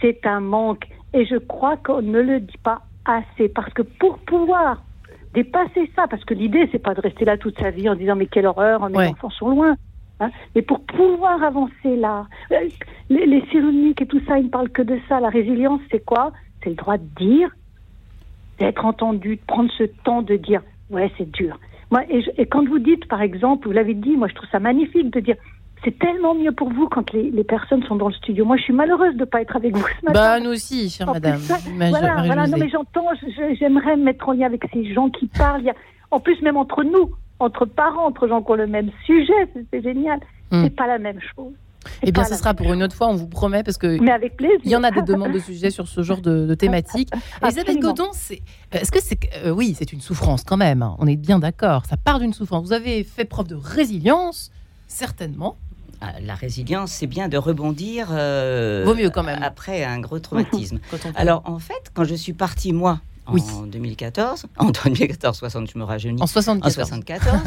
C'est 0.00 0.24
un 0.24 0.38
manque. 0.38 0.86
Et 1.12 1.26
je 1.26 1.34
crois 1.34 1.76
qu'on 1.78 2.00
ne 2.00 2.20
le 2.20 2.38
dit 2.38 2.58
pas 2.62 2.82
assez. 3.04 3.48
Parce 3.48 3.72
que 3.74 3.82
pour 3.82 4.18
pouvoir 4.18 4.84
dépasser 5.34 5.90
ça, 5.96 6.06
parce 6.06 6.24
que 6.24 6.34
l'idée, 6.34 6.68
c'est 6.70 6.78
pas 6.78 6.94
de 6.94 7.00
rester 7.00 7.24
là 7.24 7.36
toute 7.36 7.58
sa 7.58 7.70
vie 7.70 7.88
en 7.88 7.96
disant 7.96 8.14
mais 8.14 8.26
quelle 8.26 8.46
horreur, 8.46 8.88
mes 8.88 9.08
enfants 9.08 9.30
sont 9.30 9.48
loin. 9.48 9.74
Hein. 10.20 10.30
Mais 10.54 10.62
pour 10.62 10.84
pouvoir 10.84 11.42
avancer 11.42 11.96
là, 11.96 12.28
euh, 12.52 12.68
les, 13.10 13.26
les 13.26 13.42
et 14.00 14.06
tout 14.06 14.20
ça, 14.28 14.38
ils 14.38 14.44
ne 14.44 14.48
parlent 14.48 14.70
que 14.70 14.82
de 14.82 15.00
ça. 15.08 15.18
La 15.18 15.28
résilience, 15.28 15.80
c'est 15.90 16.04
quoi? 16.04 16.30
C'est 16.62 16.70
le 16.70 16.76
droit 16.76 16.98
de 16.98 17.08
dire 17.16 17.50
d'être 18.60 18.84
entendu, 18.84 19.34
de 19.34 19.42
prendre 19.44 19.72
ce 19.76 19.84
temps 20.04 20.22
de 20.22 20.36
dire 20.36 20.62
ouais 20.88 21.10
c'est 21.18 21.28
dur. 21.32 21.58
Moi 21.90 22.04
et, 22.08 22.46
quand 22.46 22.64
vous 22.68 22.78
dites 22.78 23.08
par 23.08 23.22
exemple, 23.22 23.66
vous 23.66 23.72
l'avez 23.72 23.94
dit, 23.94 24.16
moi 24.16 24.28
je 24.28 24.34
trouve 24.34 24.48
ça 24.50 24.60
magnifique 24.60 25.10
de 25.10 25.18
dire 25.18 25.34
c'est 25.84 25.98
tellement 25.98 26.34
mieux 26.34 26.52
pour 26.52 26.70
vous 26.72 26.88
quand 26.88 27.12
les, 27.12 27.44
personnes 27.44 27.82
sont 27.84 27.96
dans 27.96 28.08
le 28.08 28.14
studio. 28.14 28.44
Moi, 28.44 28.56
je 28.56 28.62
suis 28.62 28.72
malheureuse 28.72 29.14
de 29.14 29.20
ne 29.20 29.24
pas 29.24 29.42
être 29.42 29.56
avec 29.56 29.74
vous 29.74 29.82
ce 30.00 30.06
matin. 30.06 30.12
Bah, 30.12 30.40
nous 30.40 30.50
aussi, 30.50 30.90
chère 30.90 31.12
madame. 31.12 31.40
voilà, 31.40 32.22
voilà. 32.24 32.46
Non, 32.46 32.56
mais 32.58 32.68
j'entends, 32.68 33.06
j'aimerais 33.58 33.96
me 33.96 34.04
mettre 34.04 34.28
en 34.28 34.32
lien 34.32 34.46
avec 34.46 34.62
ces 34.72 34.92
gens 34.92 35.10
qui 35.10 35.26
parlent. 35.26 35.72
en 36.10 36.20
plus, 36.20 36.40
même 36.42 36.56
entre 36.56 36.84
nous, 36.84 37.10
entre 37.40 37.64
parents, 37.64 38.06
entre 38.06 38.28
gens 38.28 38.42
qui 38.42 38.50
ont 38.52 38.56
le 38.56 38.66
même 38.66 38.90
sujet, 39.04 39.48
c'est 39.72 39.82
génial. 39.82 40.20
Hmm. 40.50 40.64
C'est 40.64 40.76
pas 40.76 40.86
la 40.86 40.98
même 40.98 41.18
chose. 41.34 41.52
Eh 42.02 42.12
bien, 42.12 42.24
ce 42.24 42.36
sera 42.36 42.54
pour 42.54 42.72
une 42.72 42.82
autre 42.82 42.94
fois, 42.94 43.08
on 43.08 43.14
vous 43.14 43.26
promet, 43.26 43.62
parce 43.62 43.76
que 43.76 43.96
il 43.96 44.70
y 44.70 44.76
en 44.76 44.84
a 44.84 44.90
des 44.90 45.02
demandes 45.02 45.32
de 45.32 45.38
sujets 45.40 45.70
sur 45.70 45.88
ce 45.88 46.02
genre 46.02 46.20
de, 46.20 46.54
thématique. 46.54 47.10
Elisabeth 47.42 47.80
Godon, 47.80 48.10
est-ce 48.72 48.90
que 48.92 49.00
c'est 49.00 49.18
euh, 49.44 49.50
oui, 49.50 49.74
c'est 49.76 49.92
une 49.92 50.00
souffrance 50.00 50.44
quand 50.44 50.56
même. 50.56 50.82
Hein. 50.82 50.96
on 50.98 51.06
est 51.06 51.16
bien 51.16 51.38
d'accord. 51.38 51.86
Ça 51.86 51.96
part 51.96 52.20
d'une 52.20 52.32
souffrance. 52.32 52.66
Vous 52.66 52.72
avez 52.72 53.02
fait 53.04 53.24
preuve 53.24 53.48
de 53.48 53.56
résilience, 53.56 54.52
certainement. 54.86 55.56
Ah, 56.04 56.14
la 56.20 56.34
résilience, 56.34 56.90
c'est 56.90 57.06
bien 57.06 57.28
de 57.28 57.36
rebondir. 57.36 58.08
Euh, 58.10 58.82
Vaut 58.84 58.96
mieux 58.96 59.10
quand 59.10 59.22
même. 59.22 59.40
Après 59.40 59.84
un 59.84 60.00
gros 60.00 60.18
traumatisme. 60.18 60.80
Alors 61.14 61.42
en 61.44 61.60
fait, 61.60 61.92
quand 61.94 62.02
je 62.02 62.16
suis 62.16 62.32
partie 62.32 62.72
moi 62.72 63.00
en 63.26 63.66
2014. 63.66 64.46
En 64.58 64.70
2014, 64.70 65.38
60, 65.38 65.70
je 65.72 65.78
me 65.78 65.84
rajeunis. 65.84 66.20
En 66.20 66.26
74. 66.26 66.72
En 66.72 66.74
74, 66.74 67.38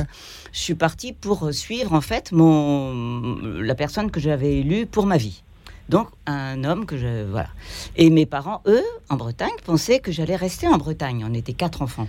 je 0.53 0.59
suis 0.59 0.75
partie 0.75 1.11
pour 1.11 1.53
suivre 1.53 1.91
en 1.91 1.99
fait 1.99 2.31
mon, 2.31 3.35
la 3.41 3.75
personne 3.75 4.09
que 4.09 4.21
j'avais 4.21 4.59
élue 4.59 4.85
pour 4.85 5.05
ma 5.05 5.17
vie. 5.17 5.43
Donc 5.89 6.07
un 6.25 6.63
homme 6.63 6.85
que 6.85 6.97
je 6.97 7.25
voilà. 7.25 7.49
Et 7.97 8.09
mes 8.09 8.25
parents, 8.25 8.61
eux, 8.67 8.85
en 9.09 9.17
Bretagne, 9.17 9.51
pensaient 9.65 9.99
que 9.99 10.13
j'allais 10.13 10.37
rester 10.37 10.69
en 10.69 10.77
Bretagne. 10.77 11.25
On 11.29 11.33
était 11.33 11.53
quatre 11.53 11.81
enfants. 11.81 12.07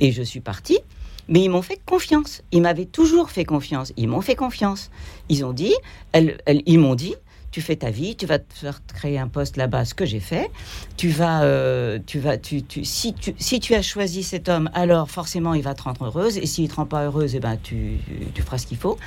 Et 0.00 0.10
je 0.10 0.22
suis 0.22 0.40
partie. 0.40 0.80
Mais 1.28 1.40
ils 1.40 1.48
m'ont 1.48 1.62
fait 1.62 1.80
confiance. 1.84 2.42
Ils 2.52 2.62
m'avaient 2.62 2.84
toujours 2.84 3.30
fait 3.30 3.44
confiance. 3.44 3.92
Ils 3.96 4.08
m'ont 4.08 4.20
fait 4.20 4.36
confiance. 4.36 4.90
Ils 5.28 5.44
ont 5.44 5.52
dit, 5.52 5.74
elles, 6.12 6.38
ils 6.66 6.78
m'ont 6.78 6.94
dit, 6.94 7.14
tu 7.54 7.62
fais 7.62 7.76
ta 7.76 7.90
vie, 7.90 8.16
tu 8.16 8.26
vas 8.26 8.40
te 8.40 8.52
faire 8.52 8.82
créer 8.84 9.16
un 9.16 9.28
poste 9.28 9.56
là-bas, 9.56 9.84
ce 9.84 9.94
que 9.94 10.04
j'ai 10.04 10.18
fait. 10.18 10.50
Tu 10.96 11.08
vas, 11.08 11.44
euh, 11.44 12.00
tu 12.04 12.18
vas, 12.18 12.36
tu, 12.36 12.64
tu, 12.64 12.84
si, 12.84 13.14
tu, 13.14 13.32
si 13.38 13.60
tu 13.60 13.74
as 13.74 13.82
choisi 13.82 14.24
cet 14.24 14.48
homme, 14.48 14.68
alors 14.74 15.08
forcément 15.08 15.54
il 15.54 15.62
va 15.62 15.74
te 15.74 15.82
rendre 15.84 16.04
heureuse. 16.06 16.36
Et 16.36 16.46
s'il 16.46 16.68
te 16.68 16.74
rend 16.74 16.86
pas 16.86 17.04
heureuse, 17.04 17.36
eh 17.36 17.38
ben 17.38 17.56
tu, 17.62 17.98
tu 18.34 18.42
feras 18.42 18.58
ce 18.58 18.66
qu'il 18.66 18.76
faut. 18.76 18.98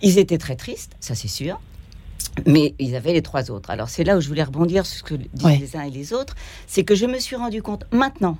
Ils 0.00 0.18
étaient 0.18 0.38
très 0.38 0.54
tristes, 0.54 0.92
ça 1.00 1.16
c'est 1.16 1.26
sûr. 1.26 1.60
Mais 2.46 2.76
ils 2.78 2.94
avaient 2.94 3.14
les 3.14 3.22
trois 3.22 3.50
autres. 3.50 3.70
Alors 3.70 3.88
c'est 3.88 4.04
là 4.04 4.16
où 4.16 4.20
je 4.20 4.28
voulais 4.28 4.44
rebondir 4.44 4.86
sur 4.86 4.98
ce 4.98 5.02
que 5.02 5.14
disent 5.14 5.60
les 5.60 5.76
uns 5.76 5.82
et 5.82 5.90
les 5.90 6.12
autres. 6.12 6.36
C'est 6.68 6.84
que 6.84 6.94
je 6.94 7.06
me 7.06 7.18
suis 7.18 7.34
rendu 7.34 7.62
compte 7.62 7.84
maintenant, 7.90 8.38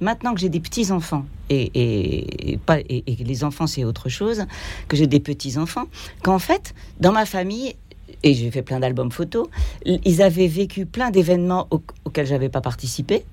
maintenant 0.00 0.34
que 0.34 0.40
j'ai 0.40 0.48
des 0.48 0.60
petits 0.60 0.92
enfants 0.92 1.24
et, 1.48 2.58
pas, 2.66 2.78
et, 2.80 3.04
les 3.06 3.44
enfants 3.44 3.66
c'est 3.66 3.84
autre 3.84 4.08
chose, 4.08 4.46
que 4.88 4.96
j'ai 4.96 5.06
des 5.06 5.20
petits 5.20 5.58
enfants, 5.58 5.86
qu'en 6.22 6.38
fait 6.38 6.74
dans 7.00 7.12
ma 7.12 7.26
famille 7.26 7.74
et 8.22 8.34
j'ai 8.34 8.50
fait 8.50 8.62
plein 8.62 8.80
d'albums 8.80 9.12
photos, 9.12 9.48
ils 9.84 10.22
avaient 10.22 10.48
vécu 10.48 10.86
plein 10.86 11.10
d'événements 11.10 11.68
auxquels 12.04 12.26
j'avais 12.26 12.48
pas 12.48 12.60
participé 12.60 13.24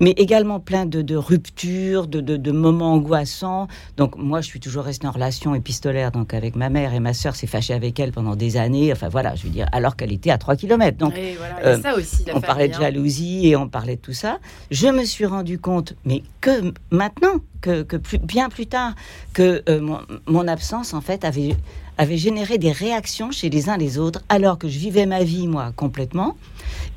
mais 0.00 0.10
également 0.12 0.60
plein 0.60 0.86
de, 0.86 1.16
ruptures, 1.16 2.06
de, 2.06 2.52
moments 2.52 2.94
angoissants. 2.94 3.68
Donc 3.96 4.16
moi, 4.16 4.40
je 4.40 4.46
suis 4.46 4.60
toujours 4.60 4.84
restée 4.84 5.06
en 5.06 5.10
relation 5.10 5.54
épistolaire 5.54 6.12
donc 6.12 6.34
avec 6.34 6.56
ma 6.56 6.68
mère 6.68 6.94
et 6.94 7.00
ma 7.00 7.14
sœur 7.14 7.34
s'est 7.34 7.46
fâchée 7.46 7.74
avec 7.74 7.98
elle 7.98 8.12
pendant 8.12 8.36
des 8.36 8.56
années. 8.56 8.92
Enfin 8.92 9.08
voilà, 9.08 9.34
je 9.34 9.44
veux 9.44 9.50
dire, 9.50 9.66
alors 9.72 9.96
qu'elle 9.96 10.12
était 10.12 10.30
à 10.30 10.38
3 10.38 10.56
km. 10.56 10.98
Donc 10.98 11.14
euh, 11.16 11.80
ça 11.80 11.96
aussi, 11.96 12.24
on 12.34 12.40
parlait 12.40 12.68
de 12.68 12.74
hein. 12.74 12.80
jalousie 12.80 13.48
et 13.48 13.56
on 13.56 13.68
parlait 13.68 13.96
de 13.96 14.00
tout 14.00 14.12
ça. 14.12 14.38
Je 14.70 14.88
me 14.88 15.04
suis 15.04 15.26
rendu 15.26 15.58
compte, 15.58 15.94
mais 16.04 16.22
que 16.40 16.72
maintenant, 16.90 17.40
que, 17.60 17.84
bien 18.18 18.48
plus 18.48 18.66
tard, 18.66 18.94
que 19.32 19.62
euh, 19.68 19.80
mon, 19.80 20.00
mon, 20.26 20.48
absence 20.48 20.94
en 20.94 21.00
fait 21.00 21.24
avait 21.24 21.56
avait 21.98 22.16
généré 22.16 22.58
des 22.58 22.72
réactions 22.72 23.30
chez 23.30 23.50
les 23.50 23.68
uns 23.68 23.76
les 23.76 23.98
autres, 23.98 24.22
alors 24.28 24.58
que 24.58 24.68
je 24.68 24.78
vivais 24.78 25.06
ma 25.06 25.22
vie, 25.22 25.46
moi, 25.46 25.72
complètement, 25.76 26.36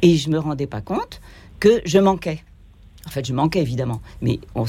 et 0.02 0.16
je 0.16 0.30
me 0.30 0.40
rendais 0.40 0.68
pas 0.68 0.82
compte 0.82 1.22
que 1.60 1.82
je 1.86 2.00
manquais. 2.00 2.44
En 3.06 3.10
fait, 3.10 3.26
je 3.26 3.34
manquais 3.34 3.62
évidemment, 3.62 4.02
mais 4.22 4.40
on, 4.56 4.66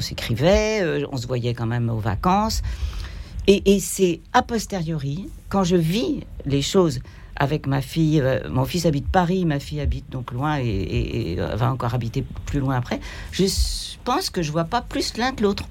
s'écrivait, 0.00 0.80
euh, 0.82 1.06
on 1.10 1.16
se 1.16 1.26
voyait 1.26 1.54
quand 1.54 1.66
même 1.66 1.90
aux 1.90 1.98
vacances. 1.98 2.62
Et, 3.48 3.78
c'est 3.78 4.20
a 4.32 4.42
posteriori, 4.42 5.28
quand 5.48 5.62
je 5.62 5.76
vis 5.76 6.24
les 6.46 6.62
choses 6.62 7.00
avec 7.36 7.66
ma 7.66 7.80
fille, 7.80 8.20
euh, 8.20 8.40
mon 8.48 8.64
fils 8.64 8.86
habite 8.86 9.06
Paris, 9.08 9.44
ma 9.44 9.60
fille 9.60 9.80
habite 9.80 10.10
donc 10.10 10.32
loin 10.32 10.58
et, 10.58 10.64
et, 10.64 11.36
va 11.36 11.70
encore 11.70 11.94
habiter 11.94 12.24
plus 12.46 12.58
loin 12.58 12.76
après, 12.76 12.98
je 13.30 13.44
pense 14.04 14.30
que 14.30 14.42
je 14.42 14.50
vois 14.50 14.64
pas 14.64 14.80
plus 14.80 15.16
l'un 15.16 15.32
que 15.32 15.42
l'autre. 15.42 15.64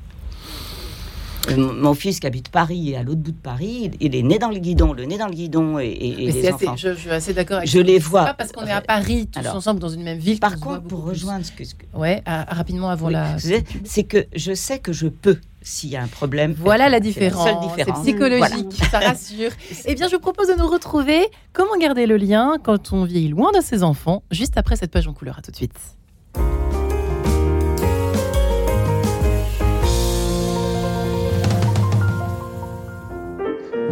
Mon 1.58 1.94
fils 1.94 2.20
qui 2.20 2.28
habite 2.28 2.50
Paris 2.50 2.92
et 2.92 2.98
à 2.98 3.04
l'autre 3.04 3.22
bout 3.22 3.32
de 3.32 3.38
Paris, 3.38 3.92
il 4.00 4.16
est 4.16 4.24
né 4.24 4.40
dans 4.40 4.50
le 4.50 4.60
guidon, 4.60 4.94
le 4.94 5.06
nez 5.06 5.18
dans 5.18 5.28
le 5.28 5.34
guidon 5.34 5.80
et, 5.80 5.94
les 6.18 6.52
enfants. 6.52 6.76
je, 6.76 6.94
suis 6.94 7.10
assez 7.10 7.34
d'accord 7.34 7.58
avec 7.58 7.70
Je 7.70 7.80
les 7.80 8.00
vois. 8.00 8.26
pas 8.26 8.34
parce 8.34 8.52
qu'on 8.52 8.66
est 8.66 8.72
à 8.72 8.82
Paris 8.82 9.28
tous 9.28 9.48
ensemble 9.48 9.80
dans 9.80 9.90
une 9.90 10.04
même 10.04 10.20
ville. 10.20 10.40
Par 10.40 10.60
contre, 10.60 10.84
pour 10.84 11.04
rejoindre 11.04 11.46
ce 11.46 11.52
que, 11.52 11.64
ouais, 11.94 12.24
rapidement 12.26 12.90
avant 12.90 13.10
la. 13.10 13.38
C'est 13.84 14.04
que 14.04 14.26
je 14.36 14.54
sais 14.54 14.80
que 14.80 14.94
je 14.94 15.08
peux 15.08 15.38
s'il 15.62 15.90
y 15.90 15.96
a 15.98 16.04
un 16.04 16.08
problème. 16.08 16.54
Voilà 16.58 16.90
la 16.90 17.00
différence. 17.00 17.50
C'est 17.76 17.92
psychologique, 17.92 18.74
ça 18.92 19.00
rassure. 19.00 19.52
eh 19.86 19.96
bien, 19.96 20.08
je 20.08 20.16
vous 20.16 20.22
propose 20.22 20.48
de 20.48 20.54
nous 20.54 20.68
retrouver. 20.68 21.28
Comment 21.54 21.76
garder 21.78 22.06
le 22.06 22.18
lien 22.18 22.58
quand 22.64 22.94
on 22.94 23.04
vit 23.04 23.28
loin 23.28 23.52
de 23.52 23.62
ses 23.62 23.84
enfants 23.84 24.24
Juste 24.32 24.58
après 24.58 24.76
cette 24.76 24.92
page 24.92 25.08
en 25.08 25.14
couleur. 25.14 25.40
À 25.40 25.42
tout 25.42 25.52
de 25.52 25.56
suite. 25.56 25.74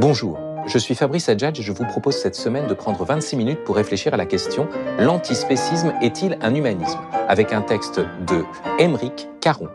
Bonjour, 0.06 0.38
Je 0.68 0.78
suis 0.78 0.96
Fabrice 0.96 1.30
Adjadj 1.30 1.62
et 1.62 1.64
je 1.64 1.72
vous 1.72 1.86
propose 1.86 2.18
cette 2.18 2.36
semaine 2.36 2.68
de 2.68 2.74
prendre 2.74 3.06
26 3.06 3.38
minutes 3.38 3.64
pour 3.64 3.78
réfléchir 3.78 4.14
à 4.14 4.18
la 4.18 4.26
question 4.26 4.68
L'antispécisme 5.00 5.94
est-il 6.02 6.38
un 6.42 6.54
humanisme? 6.54 7.00
avec 7.30 7.54
un 7.54 7.62
texte 7.62 8.02
de 8.28 8.44
Émeric 8.80 9.30
Caron. 9.40 9.70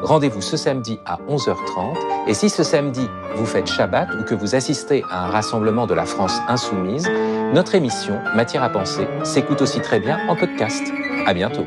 Rendez-vous 0.00 0.42
ce 0.42 0.58
samedi 0.58 0.98
à 1.06 1.16
11h30 1.30 1.96
et 2.26 2.34
si 2.34 2.50
ce 2.50 2.62
samedi 2.62 3.08
vous 3.36 3.46
faites 3.46 3.66
Shabbat 3.66 4.10
ou 4.20 4.24
que 4.24 4.34
vous 4.34 4.54
assistez 4.54 5.02
à 5.10 5.24
un 5.24 5.28
rassemblement 5.28 5.86
de 5.86 5.94
la 5.94 6.04
France 6.04 6.40
insoumise, 6.46 7.08
notre 7.54 7.74
émission 7.74 8.20
Matière 8.36 8.64
à 8.64 8.68
penser 8.68 9.06
s'écoute 9.22 9.62
aussi 9.62 9.80
très 9.80 9.98
bien 9.98 10.18
en 10.28 10.36
podcast. 10.36 10.92
À 11.24 11.32
bientôt. 11.32 11.64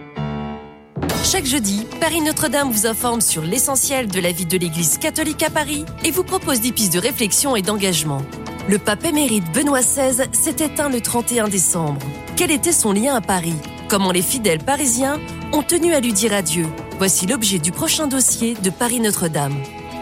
Chaque 1.24 1.46
jeudi, 1.46 1.86
Paris 2.00 2.22
Notre-Dame 2.22 2.72
vous 2.72 2.86
informe 2.86 3.22
sur 3.22 3.42
l'essentiel 3.42 4.08
de 4.08 4.20
la 4.20 4.32
vie 4.32 4.46
de 4.46 4.58
l'Église 4.58 4.98
catholique 4.98 5.44
à 5.44 5.50
Paris 5.50 5.84
et 6.06 6.12
vous 6.12 6.24
propose 6.24 6.62
des 6.62 6.72
pistes 6.72 6.94
de 6.94 7.00
réflexion 7.00 7.56
et 7.56 7.62
d'engagement. 7.62 8.22
Le 8.70 8.78
pape 8.78 9.06
émérite 9.06 9.44
Benoît 9.54 9.82
XVI 9.82 10.28
s'est 10.32 10.64
éteint 10.64 10.90
le 10.90 11.02
31 11.02 11.48
décembre. 11.48 12.00
Quel 12.36 12.52
était 12.52 12.72
son 12.72 12.94
lien 12.94 13.16
à 13.16 13.22
Paris? 13.22 13.56
Comment 13.90 14.12
les 14.12 14.22
fidèles 14.22 14.64
parisiens 14.64 15.20
ont 15.54 15.64
tenu 15.64 15.94
à 15.94 16.00
lui 16.00 16.14
dire 16.14 16.34
adieu? 16.34 16.68
Voici 16.98 17.28
l'objet 17.28 17.60
du 17.60 17.72
prochain 17.72 18.08
dossier 18.08 18.56
de 18.56 18.70
Paris 18.70 19.00
Notre-Dame. 19.00 19.56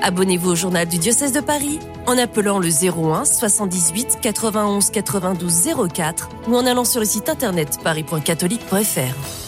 Abonnez-vous 0.03 0.51
au 0.51 0.55
journal 0.55 0.87
du 0.87 0.97
diocèse 0.97 1.31
de 1.31 1.39
Paris 1.39 1.79
en 2.05 2.17
appelant 2.17 2.59
le 2.59 2.69
01 2.69 3.25
78 3.25 4.19
91 4.21 4.91
92 4.91 5.69
04 5.91 6.29
ou 6.47 6.55
en 6.55 6.65
allant 6.65 6.85
sur 6.85 6.99
le 6.99 7.05
site 7.05 7.29
internet 7.29 7.79
paris.catholique.fr. 7.83 9.45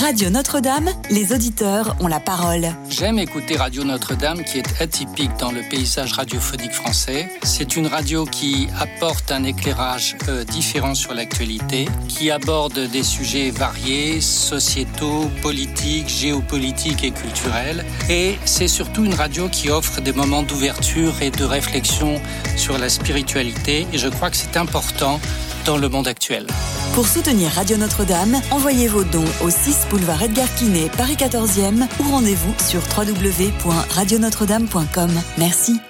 Radio 0.00 0.30
Notre-Dame, 0.30 0.90
les 1.10 1.32
auditeurs 1.32 1.96
ont 1.98 2.06
la 2.06 2.20
parole. 2.20 2.68
J'aime 2.88 3.18
écouter 3.18 3.56
Radio 3.56 3.82
Notre-Dame 3.82 4.44
qui 4.44 4.58
est 4.58 4.80
atypique 4.80 5.32
dans 5.40 5.50
le 5.50 5.60
paysage 5.68 6.12
radiophonique 6.12 6.70
français. 6.70 7.28
C'est 7.42 7.74
une 7.74 7.88
radio 7.88 8.24
qui 8.24 8.68
apporte 8.78 9.32
un 9.32 9.42
éclairage 9.42 10.16
euh, 10.28 10.44
différent 10.44 10.94
sur 10.94 11.14
l'actualité, 11.14 11.88
qui 12.06 12.30
aborde 12.30 12.78
des 12.78 13.02
sujets 13.02 13.50
variés, 13.50 14.20
sociétaux, 14.20 15.28
politiques, 15.42 16.08
géopolitiques 16.08 17.02
et 17.02 17.10
culturels. 17.10 17.84
Et 18.08 18.36
c'est 18.44 18.68
surtout 18.68 19.04
une 19.04 19.14
radio 19.14 19.48
qui 19.48 19.68
offre 19.68 20.00
des 20.00 20.12
moments 20.12 20.44
d'ouverture 20.44 21.20
et 21.20 21.32
de 21.32 21.44
réflexion 21.44 22.20
sur 22.56 22.78
la 22.78 22.88
spiritualité. 22.88 23.84
Et 23.92 23.98
je 23.98 24.06
crois 24.06 24.30
que 24.30 24.36
c'est 24.36 24.56
important 24.56 25.18
dans 25.66 25.76
le 25.76 25.88
monde 25.88 26.06
actuel. 26.06 26.46
Pour 26.94 27.06
soutenir 27.06 27.52
Radio 27.52 27.76
Notre-Dame, 27.76 28.40
envoyez 28.50 28.88
vos 28.88 29.04
dons 29.04 29.24
au 29.42 29.50
6 29.50 29.86
boulevard 29.98 30.22
Edgar 30.22 30.54
Quinet, 30.54 30.88
Paris 30.96 31.16
14e 31.16 31.86
ou 32.00 32.04
rendez-vous 32.10 32.54
sur 32.64 32.80
www.radionotre-dame.com. 32.96 35.10
Merci. 35.38 35.80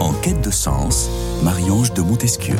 En 0.00 0.12
quête 0.22 0.40
de 0.40 0.52
sens, 0.52 1.10
Marie-Ange 1.42 1.92
de 1.94 2.02
Montesquieu. 2.02 2.54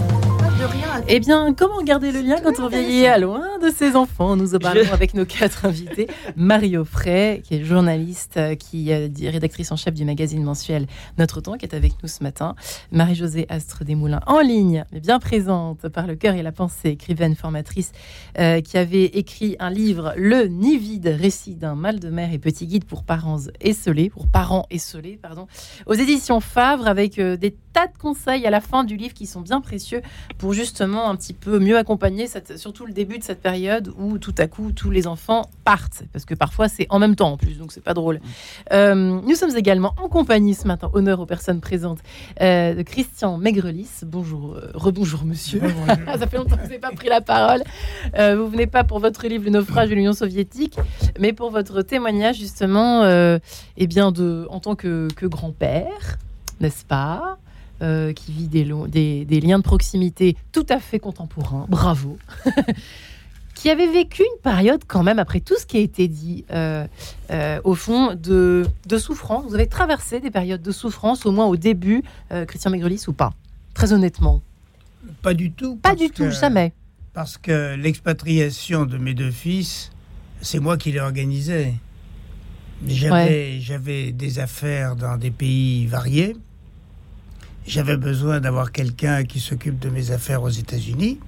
Eh 1.06 1.20
bien, 1.20 1.52
comment 1.52 1.82
garder 1.82 2.12
le 2.12 2.22
lien 2.22 2.36
quand 2.42 2.60
on 2.60 2.68
vieillit 2.68 3.06
à 3.06 3.18
loin 3.18 3.58
de 3.58 3.68
ses 3.68 3.94
enfants 3.94 4.36
Nous 4.36 4.54
en 4.54 4.58
parlons 4.58 4.90
avec 4.90 5.12
nos 5.12 5.26
quatre 5.26 5.66
invités. 5.66 6.08
Marie 6.34 6.78
Offray, 6.78 7.42
qui 7.42 7.56
est 7.56 7.62
journaliste, 7.62 8.38
euh, 8.38 8.54
qui 8.54 8.88
est 8.88 9.28
rédactrice 9.28 9.70
en 9.70 9.76
chef 9.76 9.92
du 9.92 10.06
magazine 10.06 10.42
mensuel 10.42 10.86
Notre 11.18 11.42
Temps, 11.42 11.58
qui 11.58 11.66
est 11.66 11.74
avec 11.74 11.92
nous 12.02 12.08
ce 12.08 12.22
matin. 12.22 12.54
Marie-Josée 12.90 13.44
Astre 13.50 13.84
Desmoulins, 13.84 14.22
en 14.26 14.40
ligne, 14.40 14.86
mais 14.92 15.00
bien 15.00 15.18
présente 15.18 15.88
par 15.90 16.06
le 16.06 16.16
cœur 16.16 16.36
et 16.36 16.42
la 16.42 16.52
pensée, 16.52 16.90
écrivaine, 16.90 17.34
formatrice, 17.34 17.92
euh, 18.38 18.62
qui 18.62 18.78
avait 18.78 19.04
écrit 19.04 19.56
un 19.58 19.68
livre, 19.68 20.14
Le 20.16 20.44
Nid 20.44 20.78
vide, 20.78 21.14
récit 21.20 21.54
d'un 21.54 21.74
mal 21.74 22.00
de 22.00 22.08
mer 22.08 22.32
et 22.32 22.38
petit 22.38 22.66
guide 22.66 22.86
pour 22.86 23.04
parents 23.04 23.40
esselés, 23.60 24.08
pour 24.08 24.26
parents 24.26 24.64
esselés, 24.70 25.18
pardon, 25.20 25.48
aux 25.84 25.94
éditions 25.94 26.40
Favre, 26.40 26.88
avec 26.88 27.18
euh, 27.18 27.36
des 27.36 27.54
tas 27.74 27.88
de 27.88 27.98
conseils 27.98 28.46
à 28.46 28.50
la 28.50 28.62
fin 28.62 28.84
du 28.84 28.96
livre 28.96 29.12
qui 29.12 29.26
sont 29.26 29.42
bien 29.42 29.60
précieux 29.60 30.00
pour 30.38 30.54
justement 30.54 30.93
un 31.02 31.16
petit 31.16 31.32
peu 31.32 31.58
mieux 31.58 31.76
accompagner 31.76 32.26
cette, 32.26 32.58
surtout 32.58 32.86
le 32.86 32.92
début 32.92 33.18
de 33.18 33.24
cette 33.24 33.40
période 33.40 33.92
où 33.98 34.18
tout 34.18 34.34
à 34.38 34.46
coup 34.46 34.72
tous 34.72 34.90
les 34.90 35.06
enfants 35.06 35.50
partent 35.64 36.04
parce 36.12 36.24
que 36.24 36.34
parfois 36.34 36.68
c'est 36.68 36.86
en 36.90 36.98
même 36.98 37.16
temps 37.16 37.32
en 37.32 37.36
plus 37.36 37.58
donc 37.58 37.72
c'est 37.72 37.82
pas 37.82 37.94
drôle. 37.94 38.20
Euh, 38.72 38.94
nous 38.94 39.34
sommes 39.34 39.56
également 39.56 39.94
en 40.02 40.08
compagnie 40.08 40.54
ce 40.54 40.66
matin, 40.66 40.90
honneur 40.92 41.20
aux 41.20 41.26
personnes 41.26 41.60
présentes, 41.60 41.98
euh, 42.40 42.74
de 42.74 42.82
Christian 42.82 43.38
Maigrelis. 43.38 43.90
Bonjour, 44.04 44.54
euh, 44.54 44.70
rebonjour 44.74 45.24
monsieur. 45.24 45.60
Ça 46.18 46.26
fait 46.26 46.36
longtemps 46.36 46.56
que 46.56 46.62
vous 46.62 46.68
n'avez 46.68 46.78
pas 46.78 46.92
pris 46.92 47.08
la 47.08 47.20
parole. 47.20 47.62
vous 48.14 48.48
venez 48.48 48.66
pas 48.66 48.84
pour 48.84 48.98
votre 49.00 49.26
livre 49.26 49.44
Le 49.44 49.50
naufrage 49.50 49.88
de 49.88 49.94
l'Union 49.94 50.12
soviétique, 50.12 50.78
mais 51.18 51.32
pour 51.32 51.50
votre 51.50 51.82
témoignage 51.82 52.36
justement, 52.36 53.04
eh 53.76 53.86
bien 53.86 54.12
de 54.12 54.46
en 54.50 54.60
tant 54.60 54.74
que, 54.74 55.08
que 55.16 55.26
grand-père, 55.26 56.18
n'est-ce 56.60 56.84
pas? 56.84 57.38
Euh, 57.82 58.12
qui 58.12 58.30
vit 58.30 58.46
des, 58.46 59.24
des, 59.24 59.40
liens 59.40 59.58
de 59.58 59.64
proximité 59.64 60.36
tout 60.52 60.64
à 60.68 60.78
fait 60.78 61.00
contemporains, 61.00 61.66
bravo, 61.68 62.18
qui 63.54 63.68
avait 63.68 63.88
vécu 63.88 64.22
une 64.22 64.40
période 64.42 64.82
quand 64.86 65.02
même, 65.02 65.18
après 65.18 65.40
tout 65.40 65.58
ce 65.58 65.66
qui 65.66 65.78
a 65.78 65.80
été 65.80 66.06
dit, 66.06 66.44
euh, 66.52 66.86
euh, 67.32 67.60
au 67.64 67.74
fond, 67.74 68.14
de, 68.14 68.64
souffrance. 68.96 69.46
Vous 69.48 69.56
avez 69.56 69.66
traversé 69.66 70.20
des 70.20 70.30
périodes 70.30 70.62
de 70.62 70.70
souffrance, 70.70 71.26
au 71.26 71.32
moins 71.32 71.46
au 71.46 71.56
début, 71.56 72.04
Christian 72.46 72.70
Maigrelis, 72.70 73.04
ou 73.08 73.12
pas? 73.12 73.32
Très 73.74 73.92
honnêtement. 73.92 74.40
Pas 75.20 75.34
du 75.34 75.50
tout. 75.50 75.74
Pas 75.76 75.96
du 75.96 76.10
tout, 76.10 76.30
jamais. 76.30 76.72
Parce 77.12 77.38
que 77.38 77.74
l'expatriation 77.74 78.86
de 78.86 78.98
mes 78.98 79.14
deux 79.14 79.32
fils, 79.32 79.90
c'est 80.40 80.60
moi 80.60 80.76
qui 80.76 80.92
l'ai 80.92 81.00
organisée. 81.00 81.74
J'avais 82.86 84.12
des 84.12 84.38
affaires 84.38 84.94
dans 84.94 85.16
des 85.16 85.32
pays 85.32 85.86
variés 85.86 86.36
j'avais 87.66 87.96
besoin 87.96 88.40
d'avoir 88.40 88.72
quelqu'un 88.72 89.24
qui 89.24 89.40
s'occupe 89.40 89.78
de 89.78 89.88
mes 89.88 90.10
affaires 90.10 90.42
aux 90.42 90.50
États-Unis. 90.50 91.18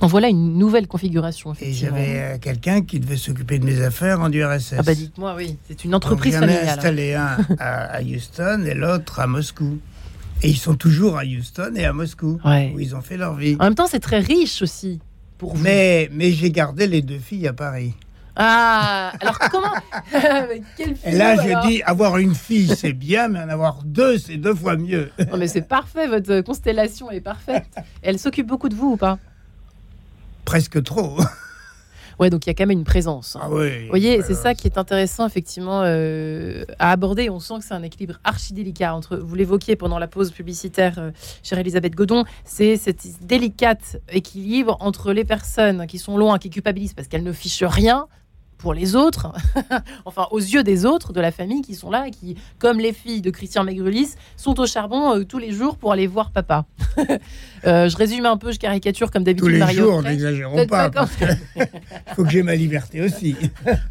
En 0.00 0.08
voilà 0.08 0.28
une 0.28 0.58
nouvelle 0.58 0.88
configuration. 0.88 1.54
Et 1.60 1.72
j'avais 1.72 2.18
euh, 2.18 2.38
quelqu'un 2.38 2.82
qui 2.82 2.98
devait 2.98 3.16
s'occuper 3.16 3.60
de 3.60 3.64
mes 3.64 3.82
affaires 3.82 4.20
en 4.20 4.32
URSS. 4.32 4.74
Ah 4.78 4.82
bah 4.82 4.94
dites-moi, 4.94 5.34
oui, 5.36 5.58
c'est 5.68 5.84
une 5.84 5.94
entreprise 5.94 6.32
Donc, 6.32 6.40
familiale. 6.40 6.64
J'en 6.64 6.70
ai 6.70 6.76
installé 6.76 7.14
un 7.14 7.36
à, 7.60 8.02
Houston 8.02 8.64
et 8.66 8.74
l'autre 8.74 9.20
à 9.20 9.28
Moscou. 9.28 9.78
Et 10.42 10.48
ils 10.48 10.56
sont 10.56 10.74
toujours 10.74 11.18
à 11.18 11.22
Houston 11.22 11.72
et 11.76 11.84
à 11.84 11.92
Moscou, 11.92 12.40
où 12.44 12.80
ils 12.80 12.96
ont 12.96 13.00
fait 13.00 13.16
leur 13.16 13.34
vie. 13.34 13.56
En 13.60 13.64
même 13.64 13.76
temps, 13.76 13.86
c'est 13.86 14.00
très 14.00 14.18
riche 14.18 14.60
aussi 14.60 14.98
pour 15.38 15.54
vous. 15.54 15.62
Mais, 15.62 16.08
mais 16.12 16.32
j'ai 16.32 16.50
gardé 16.50 16.88
les 16.88 17.00
deux 17.00 17.20
filles 17.20 17.46
à 17.46 17.52
Paris. 17.52 17.94
Ah, 18.36 19.12
alors 19.20 19.38
comment 19.50 19.72
Et 21.04 21.12
là, 21.12 21.36
je 21.36 21.68
dis, 21.68 21.82
avoir 21.82 22.18
une 22.18 22.34
fille, 22.34 22.74
c'est 22.74 22.94
bien, 22.94 23.28
mais 23.28 23.40
en 23.40 23.48
avoir 23.48 23.82
deux, 23.84 24.18
c'est 24.18 24.36
deux 24.38 24.54
fois 24.54 24.76
mieux. 24.76 25.10
non, 25.30 25.36
mais 25.36 25.48
c'est 25.48 25.62
parfait, 25.62 26.06
votre 26.06 26.40
constellation 26.40 27.10
est 27.10 27.20
parfaite. 27.20 27.68
Elle 28.00 28.18
s'occupe 28.18 28.46
beaucoup 28.46 28.68
de 28.68 28.74
vous 28.74 28.92
ou 28.92 28.96
pas? 28.96 29.18
Presque 30.44 30.82
trop. 30.82 31.18
Ouais, 32.18 32.30
donc 32.30 32.46
il 32.46 32.50
y 32.50 32.52
a 32.52 32.54
quand 32.54 32.66
même 32.66 32.78
une 32.78 32.84
présence. 32.84 33.36
Hein. 33.36 33.40
Ah 33.42 33.50
oui, 33.50 33.82
vous 33.82 33.88
voyez, 33.88 34.22
c'est 34.22 34.34
ça 34.34 34.54
qui 34.54 34.68
est 34.68 34.78
intéressant 34.78 35.26
effectivement 35.26 35.82
euh, 35.82 36.64
à 36.78 36.92
aborder. 36.92 37.30
On 37.30 37.40
sent 37.40 37.54
que 37.58 37.64
c'est 37.64 37.74
un 37.74 37.82
équilibre 37.82 38.20
archi 38.22 38.52
délicat 38.52 38.94
entre, 38.94 39.16
vous 39.16 39.34
l'évoquiez 39.34 39.76
pendant 39.76 39.98
la 39.98 40.06
pause 40.06 40.30
publicitaire, 40.30 40.98
euh, 40.98 41.10
chère 41.42 41.58
Elisabeth 41.58 41.94
Godon, 41.94 42.24
c'est 42.44 42.76
cette 42.76 43.04
délicate 43.26 43.96
équilibre 44.08 44.76
entre 44.80 45.12
les 45.12 45.24
personnes 45.24 45.86
qui 45.86 45.98
sont 45.98 46.16
loin, 46.16 46.38
qui 46.38 46.50
culpabilisent 46.50 46.94
parce 46.94 47.08
qu'elles 47.08 47.24
ne 47.24 47.32
fichent 47.32 47.64
rien, 47.64 48.06
pour 48.62 48.74
les 48.74 48.94
autres, 48.94 49.32
enfin 50.04 50.28
aux 50.30 50.38
yeux 50.38 50.62
des 50.62 50.86
autres 50.86 51.12
de 51.12 51.20
la 51.20 51.32
famille 51.32 51.62
qui 51.62 51.74
sont 51.74 51.90
là, 51.90 52.08
qui, 52.10 52.36
comme 52.60 52.78
les 52.78 52.92
filles 52.92 53.20
de 53.20 53.30
Christian 53.30 53.64
Maigrelis, 53.64 54.14
sont 54.36 54.58
au 54.60 54.66
charbon 54.66 55.16
euh, 55.16 55.24
tous 55.24 55.38
les 55.38 55.50
jours 55.52 55.76
pour 55.76 55.92
aller 55.92 56.06
voir 56.06 56.30
papa. 56.30 56.64
Euh, 57.64 57.88
je 57.88 57.96
résume 57.96 58.26
un 58.26 58.36
peu, 58.36 58.50
je 58.50 58.58
caricature 58.58 59.12
comme 59.12 59.22
d'habitude. 59.22 59.60
Tous 59.60 59.66
les 59.68 59.72
jours, 59.72 60.02
n'exagérons 60.02 60.66
pas, 60.66 60.90
que 60.90 61.62
faut 62.16 62.24
que 62.24 62.30
j'ai 62.30 62.42
ma 62.42 62.56
liberté 62.56 63.00
aussi. 63.00 63.36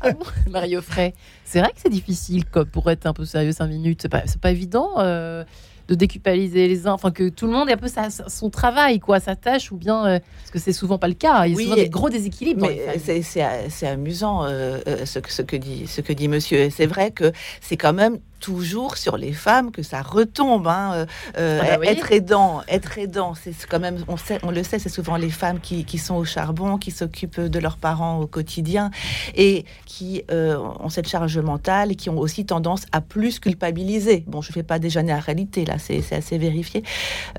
ah 0.02 0.10
Mario 0.50 0.82
Frey, 0.82 1.14
c'est 1.46 1.60
vrai 1.60 1.70
que 1.70 1.80
c'est 1.82 1.90
difficile, 1.90 2.44
pour 2.44 2.92
être 2.92 3.06
un 3.06 3.14
peu 3.14 3.24
sérieux 3.24 3.54
cinq 3.54 3.68
minutes, 3.68 4.00
c'est 4.02 4.10
pas, 4.10 4.24
pas 4.42 4.52
évident. 4.52 4.96
Euh, 4.98 5.46
de 5.92 5.96
déculpabiliser 5.96 6.70
les 6.70 6.88
uns, 6.88 6.94
enfin 6.94 7.12
que 7.12 7.28
tout 7.28 7.48
le 7.48 7.52
monde 7.52 7.70
ait 7.70 7.74
un 7.74 7.78
peu 7.78 7.90
sa, 7.90 8.10
son 8.10 8.50
travail, 8.50 9.00
quoi, 9.00 9.20
sa 9.20 9.36
tâche, 9.36 9.74
ou 9.74 9.76
bien 9.76 10.06
euh, 10.06 10.20
parce 10.40 10.52
que 10.52 10.60
c'est 10.60 10.72
souvent 10.72 10.98
pas 10.98 11.10
le 11.10 11.16
cas. 11.16 11.46
Il 11.46 11.52
y 11.52 11.56
a 11.56 11.64
souvent 11.64 11.76
des 11.76 11.90
gros 11.90 12.10
déséquilibres. 12.10 12.70
C'est 13.04 13.88
amusant 13.88 14.46
euh, 14.46 14.80
euh, 14.88 15.06
ce, 15.06 15.20
ce, 15.28 15.42
que 15.42 15.58
dit 15.58 15.88
ce 15.88 16.00
que 16.00 16.14
dit 16.14 16.30
Monsieur. 16.30 16.70
C'est 16.70 16.86
vrai 16.86 17.12
que 17.12 17.34
c'est 17.60 17.76
quand 17.76 17.92
même 17.92 18.20
toujours 18.42 18.98
sur 18.98 19.16
les 19.16 19.32
femmes 19.32 19.72
que 19.72 19.84
ça 19.84 20.02
retombe. 20.02 20.68
Hein. 20.68 20.92
Euh, 20.94 21.06
euh, 21.38 21.62
ah 21.62 21.78
bah 21.78 21.86
être 21.86 22.12
aidant, 22.12 22.64
être 22.68 22.98
aidant, 22.98 23.34
c'est 23.36 23.54
quand 23.70 23.80
même, 23.80 24.04
on, 24.08 24.18
sait, 24.18 24.40
on 24.44 24.52
le 24.52 24.64
sait, 24.64 24.80
c'est 24.80 24.90
souvent 24.90 25.16
les 25.16 25.30
femmes 25.30 25.60
qui, 25.62 25.86
qui, 25.86 25.98
sont 25.98 26.16
au 26.16 26.26
charbon, 26.26 26.78
qui 26.78 26.92
s'occupent 26.92 27.40
de 27.40 27.60
leurs 27.60 27.78
parents 27.78 28.20
au 28.20 28.28
quotidien 28.28 28.90
et 29.36 29.66
qui 29.86 30.24
euh, 30.32 30.58
ont 30.80 30.90
cette 30.90 31.08
charge 31.08 31.38
mentale 31.38 31.92
et 31.92 31.96
qui 31.96 32.10
ont 32.10 32.18
aussi 32.18 32.46
tendance 32.46 32.86
à 32.92 33.00
plus 33.00 33.40
culpabiliser. 33.40 34.26
Bon, 34.28 34.42
je 34.42 34.50
ne 34.50 34.54
fais 34.54 34.64
pas 34.64 34.80
déjà 34.80 35.04
la 35.04 35.20
réalité, 35.20 35.64
là, 35.64 35.78
c'est 35.78 36.04
assez 36.12 36.38
vérifié. 36.38 36.84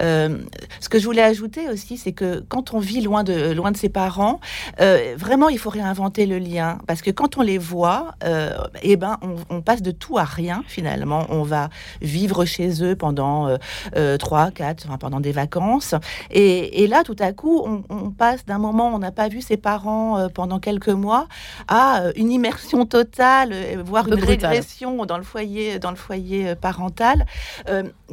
ce 0.00 0.88
que 0.88 0.98
je 0.98 1.04
voulais 1.04 1.22
ajouter 1.22 1.68
aussi, 1.68 1.96
c'est 1.96 2.12
que 2.12 2.44
quand 2.48 2.74
on 2.74 2.78
vit 2.78 3.00
loin 3.00 3.24
de, 3.24 3.52
loin 3.52 3.72
de 3.72 3.76
ses 3.76 3.88
parents, 3.88 4.40
vraiment, 4.78 5.48
il 5.48 5.58
faut 5.58 5.70
réinventer 5.70 6.26
le 6.26 6.38
lien 6.38 6.78
parce 6.86 7.02
que 7.02 7.10
quand 7.10 7.36
on 7.38 7.42
les 7.42 7.58
voit, 7.58 8.14
eh 8.82 8.96
ben, 8.96 9.18
on, 9.22 9.56
on 9.56 9.62
passe 9.62 9.82
de 9.82 9.90
tout 9.90 10.18
à 10.18 10.24
rien 10.24 10.62
finalement 10.68 10.91
finalement 10.92 11.26
on 11.30 11.42
va 11.42 11.70
vivre 12.00 12.44
chez 12.44 12.84
eux 12.84 12.96
pendant 12.96 13.56
euh, 13.96 14.16
3, 14.18 14.50
4, 14.50 14.84
enfin, 14.86 14.98
pendant 14.98 15.20
des 15.20 15.32
vacances. 15.32 15.94
Et, 16.30 16.82
et, 16.82 16.86
là, 16.86 17.02
tout 17.04 17.16
à 17.18 17.32
coup, 17.32 17.62
on, 17.64 17.82
on 17.88 18.10
passe 18.10 18.44
d'un 18.44 18.58
moment 18.58 18.90
où 18.90 18.94
on 18.94 18.98
n'a 18.98 19.12
pas 19.12 19.28
vu 19.28 19.40
ses 19.40 19.56
parents 19.56 20.28
pendant 20.34 20.58
quelques 20.58 20.88
mois 20.88 21.26
à 21.68 22.04
une 22.16 22.30
immersion 22.30 22.84
totale, 22.84 23.54
voire 23.84 24.06
une 24.08 24.22
régression 24.22 25.06
dans 25.06 25.16
le 25.16 25.22
foyer, 25.22 25.78
dans 25.78 25.90
le 25.90 25.96
foyer 25.96 26.54
parental, 26.54 27.24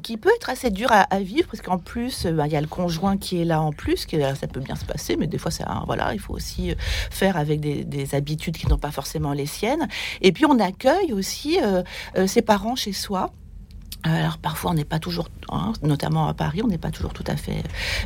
qui 0.03 0.17
peut 0.17 0.29
être 0.35 0.49
assez 0.49 0.69
dur 0.69 0.91
à, 0.91 1.01
à 1.01 1.19
vivre, 1.19 1.47
parce 1.49 1.61
qu'en 1.61 1.77
plus, 1.77 2.25
bah, 2.27 2.47
il 2.47 2.53
y 2.53 2.55
a 2.55 2.61
le 2.61 2.67
conjoint 2.67 3.17
qui 3.17 3.41
est 3.41 3.45
là 3.45 3.61
en 3.61 3.71
plus, 3.71 4.05
qui, 4.05 4.19
ça 4.19 4.47
peut 4.47 4.61
bien 4.61 4.75
se 4.75 4.85
passer, 4.85 5.17
mais 5.17 5.27
des 5.27 5.37
fois, 5.37 5.51
ça, 5.51 5.83
voilà, 5.85 6.13
il 6.13 6.19
faut 6.19 6.33
aussi 6.33 6.73
faire 7.09 7.37
avec 7.37 7.59
des, 7.59 7.83
des 7.83 8.15
habitudes 8.15 8.57
qui 8.57 8.67
n'ont 8.67 8.77
pas 8.77 8.91
forcément 8.91 9.33
les 9.33 9.45
siennes. 9.45 9.87
Et 10.21 10.31
puis 10.31 10.45
on 10.45 10.59
accueille 10.59 11.13
aussi 11.13 11.59
euh, 11.61 11.83
euh, 12.17 12.27
ses 12.27 12.41
chez 12.75 12.93
soi. 12.93 13.31
Alors 14.03 14.37
parfois 14.37 14.71
on 14.71 14.75
n'est 14.75 14.85
pas 14.85 14.99
toujours, 14.99 15.27
hein, 15.51 15.73
notamment 15.83 16.29
à 16.29 16.33
Paris, 16.33 16.61
on 16.63 16.67
n'est 16.67 16.77
pas 16.77 16.89
toujours 16.89 17.11
tout 17.11 17.25
à 17.27 17.35
fait 17.35 17.63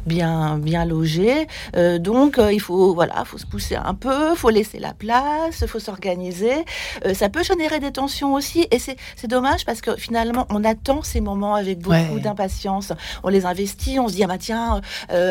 bien 0.08 0.58
bien 0.58 0.86
logé. 0.86 1.47
Euh, 1.75 1.99
donc 1.99 2.39
euh, 2.39 2.51
il 2.51 2.60
faut 2.60 2.95
voilà, 2.95 3.23
faut 3.25 3.38
se 3.38 3.45
pousser 3.45 3.75
un 3.75 3.93
peu, 3.93 4.34
faut 4.34 4.49
laisser 4.49 4.79
la 4.79 4.93
place, 4.93 5.63
faut 5.67 5.79
s'organiser. 5.79 6.65
Euh, 7.06 7.13
ça 7.13 7.29
peut 7.29 7.43
générer 7.43 7.79
des 7.79 7.91
tensions 7.91 8.34
aussi, 8.34 8.67
et 8.71 8.79
c'est 8.79 9.27
dommage 9.27 9.65
parce 9.65 9.82
que 9.82 9.95
finalement 9.95 10.47
on 10.49 10.63
attend 10.63 11.03
ces 11.03 11.21
moments 11.21 11.53
avec 11.53 11.79
beaucoup 11.79 12.19
d'impatience. 12.19 12.91
On 13.21 13.29
les 13.29 13.45
investit, 13.45 13.99
on 13.99 14.08
se 14.08 14.15
dit 14.15 14.23
ah 14.23 14.27
bah 14.27 14.39
tiens, 14.39 14.82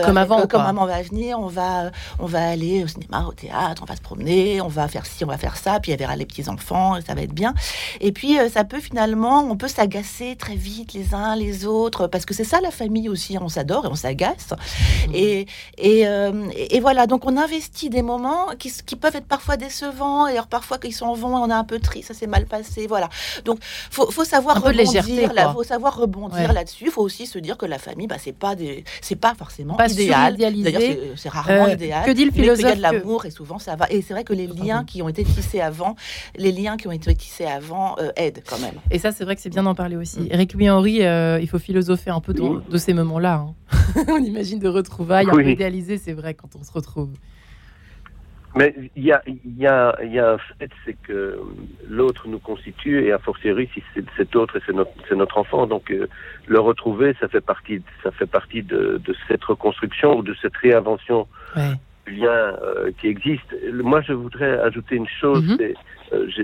comme 0.05 0.17
avant, 0.17 0.47
comme 0.47 0.63
maman 0.63 0.87
va 0.87 1.03
venir, 1.03 1.41
on 1.41 1.49
va 1.49 1.91
on 2.21 2.27
va 2.27 2.49
aller 2.49 2.85
au 2.85 2.87
cinéma, 2.87 3.27
au 3.29 3.33
théâtre, 3.33 3.83
on 3.83 3.87
va 3.87 3.97
se 3.97 4.01
promener, 4.01 4.61
on 4.61 4.69
va 4.69 4.87
faire 4.87 5.07
ci, 5.07 5.25
on 5.25 5.29
va 5.29 5.39
faire 5.39 5.57
ça, 5.57 5.81
puis 5.81 5.91
il 5.91 5.95
y 5.95 5.99
verra 5.99 6.15
les 6.15 6.27
petits 6.27 6.49
enfants, 6.49 6.99
ça 7.05 7.15
va 7.15 7.23
être 7.23 7.35
bien. 7.35 7.53
Et 8.01 8.13
puis 8.13 8.37
ça 8.53 8.63
peut 8.63 8.81
finalement, 8.81 9.41
on 9.41 9.57
peut 9.57 9.69
s'agacer 9.69 10.37
très 10.37 10.52
vite 10.55 10.93
les 10.93 11.15
uns 11.15 11.37
les 11.37 11.67
autres, 11.67 12.07
parce 12.07 12.25
que 12.25 12.35
c'est 12.35 12.45
ça 12.45 12.61
la 12.61 12.71
famille 12.71 13.09
aussi, 13.09 13.37
on 13.41 13.49
s'adore 13.49 13.87
et 13.87 13.89
on 13.89 13.95
s'agace. 13.95 14.51
Mmh. 15.09 15.15
Et, 15.15 15.47
euh, 16.07 16.49
et, 16.55 16.77
et, 16.77 16.81
voilà, 16.81 17.07
donc 17.07 17.27
on 17.27 17.37
investit 17.37 17.91
des 17.91 18.03
moments 18.03 18.49
qui, 18.59 18.73
qui 18.85 18.97
peuvent 18.97 19.17
être 19.17 19.27
parfois 19.27 19.57
décevants, 19.57 20.27
et 20.27 20.33
alors 20.33 20.47
parfois 20.47 20.79
qu'ils 20.79 20.95
s'en 20.95 21.15
vont, 21.15 21.35
on 21.37 21.49
est 21.49 21.53
un 21.53 21.65
peu 21.65 21.79
triste, 21.79 22.09
ça 22.09 22.15
s'est 22.15 22.27
mal 22.27 22.47
passé, 22.47 22.87
voilà. 22.87 23.09
Donc 23.45 23.59
faut, 23.63 24.11
faut 24.11 24.25
savoir 24.25 24.63
rebondir, 24.63 25.33
là, 25.33 25.53
faut 25.53 25.63
savoir 25.63 25.97
rebondir 25.97 26.53
là-dessus. 26.53 26.85
Il 26.87 26.91
faut 26.91 27.03
aussi 27.03 27.27
se 27.27 27.39
dire 27.39 27.57
que 27.57 27.67
la 27.67 27.79
famille, 27.79 28.07
bah, 28.07 28.17
c'est 28.19 28.33
pas 28.33 28.55
des, 28.55 28.85
c'est 29.01 29.17
pas 29.17 29.35
forcément 29.35 29.77
idéal. 29.85 30.37
D'ailleurs, 30.37 30.83
c'est 31.17 31.29
rarement 31.29 31.67
euh, 31.67 31.75
idéal. 31.75 32.05
Que 32.05 32.11
dit 32.11 32.25
le 32.25 32.33
philosophe 32.33 32.61
Il 32.61 32.69
y 32.69 32.73
a 32.73 32.77
de 32.77 32.81
l'amour 32.81 33.27
et 33.27 33.31
souvent 33.31 33.59
ça 33.59 33.77
va. 33.77 33.87
Et 33.91 34.03
c'est 34.03 34.15
vrai 34.15 34.25
que 34.25 34.33
les 34.33 34.47
liens 34.47 34.85
qui 34.85 35.03
ont 35.03 35.09
été 35.09 35.25
tissés 35.25 35.61
avant, 35.61 35.97
les 36.37 36.53
liens 36.53 36.77
qui 36.77 36.89
ont 36.89 36.93
été 36.93 37.15
tissés 37.15 37.47
avant 37.47 37.97
euh, 37.99 38.11
aident 38.17 38.43
quand 38.49 38.59
même. 38.59 38.75
Et 38.91 38.99
ça, 38.99 39.13
c'est 39.13 39.25
vrai 39.25 39.37
que 39.37 39.43
c'est 39.43 39.51
bien 39.51 39.63
d'en 39.63 39.75
parler 39.75 39.97
aussi. 39.97 40.21
Mmh. 40.21 40.29
Louis 40.55 40.69
Henry, 40.71 41.05
euh, 41.05 41.39
il 41.41 41.49
faut 41.49 41.59
philosopher 41.59 42.11
un 42.11 42.21
peu 42.21 42.33
de, 42.35 42.43
de 42.71 42.77
ces 42.79 42.93
moments-là. 42.95 43.45
Hein. 43.47 43.55
on 44.09 44.19
imagine 44.23 44.59
de 44.59 44.69
retrouvailles, 44.69 45.27
oui. 45.27 45.33
un 45.33 45.45
peu 45.45 45.51
idéalisé, 45.51 45.99
c'est 45.99 46.13
vrai, 46.13 46.35
quand 46.35 46.57
on 46.59 46.63
se 46.63 46.73
retrouve. 46.73 47.11
Mais 48.55 48.75
il 48.97 49.05
y 49.05 49.13
a, 49.13 49.23
y, 49.27 49.67
a, 49.67 49.97
y 50.05 50.19
a 50.19 50.33
un 50.33 50.39
fait, 50.39 50.71
c'est 50.85 50.97
que 51.03 51.39
l'autre 51.89 52.29
nous 52.29 52.39
constitue, 52.39 53.03
et 53.03 53.11
a 53.13 53.19
fortiori, 53.19 53.69
si 53.73 53.83
cet 54.17 54.37
autre, 54.37 54.59
c'est 54.67 54.75
notre, 54.75 54.91
notre 55.15 55.39
enfant, 55.39 55.67
donc 55.67 55.91
euh, 55.91 56.07
le 56.47 56.61
retrouver, 56.61 57.15
ça 57.19 57.29
fait 57.29 57.41
partie, 57.41 57.81
ça 58.03 58.11
fait 58.11 58.27
partie 58.27 58.63
de, 58.63 59.01
de 59.03 59.15
cette 59.27 59.43
reconstruction 59.45 60.19
ou 60.19 60.23
de 60.23 60.35
cette 60.43 60.57
réinvention 60.59 61.27
ouais. 61.57 61.73
du 62.07 62.17
lien 62.17 62.29
euh, 62.29 62.91
qui 63.01 63.07
existe. 63.07 63.57
Moi, 63.73 64.03
je 64.03 64.13
voudrais 64.13 64.59
ajouter 64.59 64.97
une 64.97 65.09
chose, 65.09 65.43
Mhm. 65.45 65.57
c'est 65.59 65.75
je, 66.13 66.43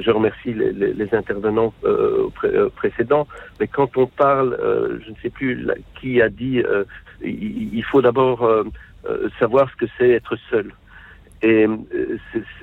je, 0.00 0.10
remercie 0.10 0.54
les, 0.54 1.14
intervenants 1.14 1.72
euh, 1.84 2.28
euh, 2.44 2.68
précédents, 2.70 3.26
mais 3.60 3.66
quand 3.66 3.96
on 3.96 4.06
parle, 4.06 4.54
euh, 4.60 4.98
je 5.04 5.10
ne 5.10 5.16
sais 5.22 5.30
plus 5.30 5.66
qui 6.00 6.20
a 6.20 6.28
dit, 6.28 6.60
euh, 6.60 6.84
il, 7.22 7.82
faut 7.84 8.02
d'abord 8.02 8.44
euh, 8.44 8.64
savoir 9.38 9.70
ce 9.70 9.76
que 9.76 9.90
c'est 9.98 10.10
être 10.10 10.36
seul. 10.50 10.72
Et 11.42 11.66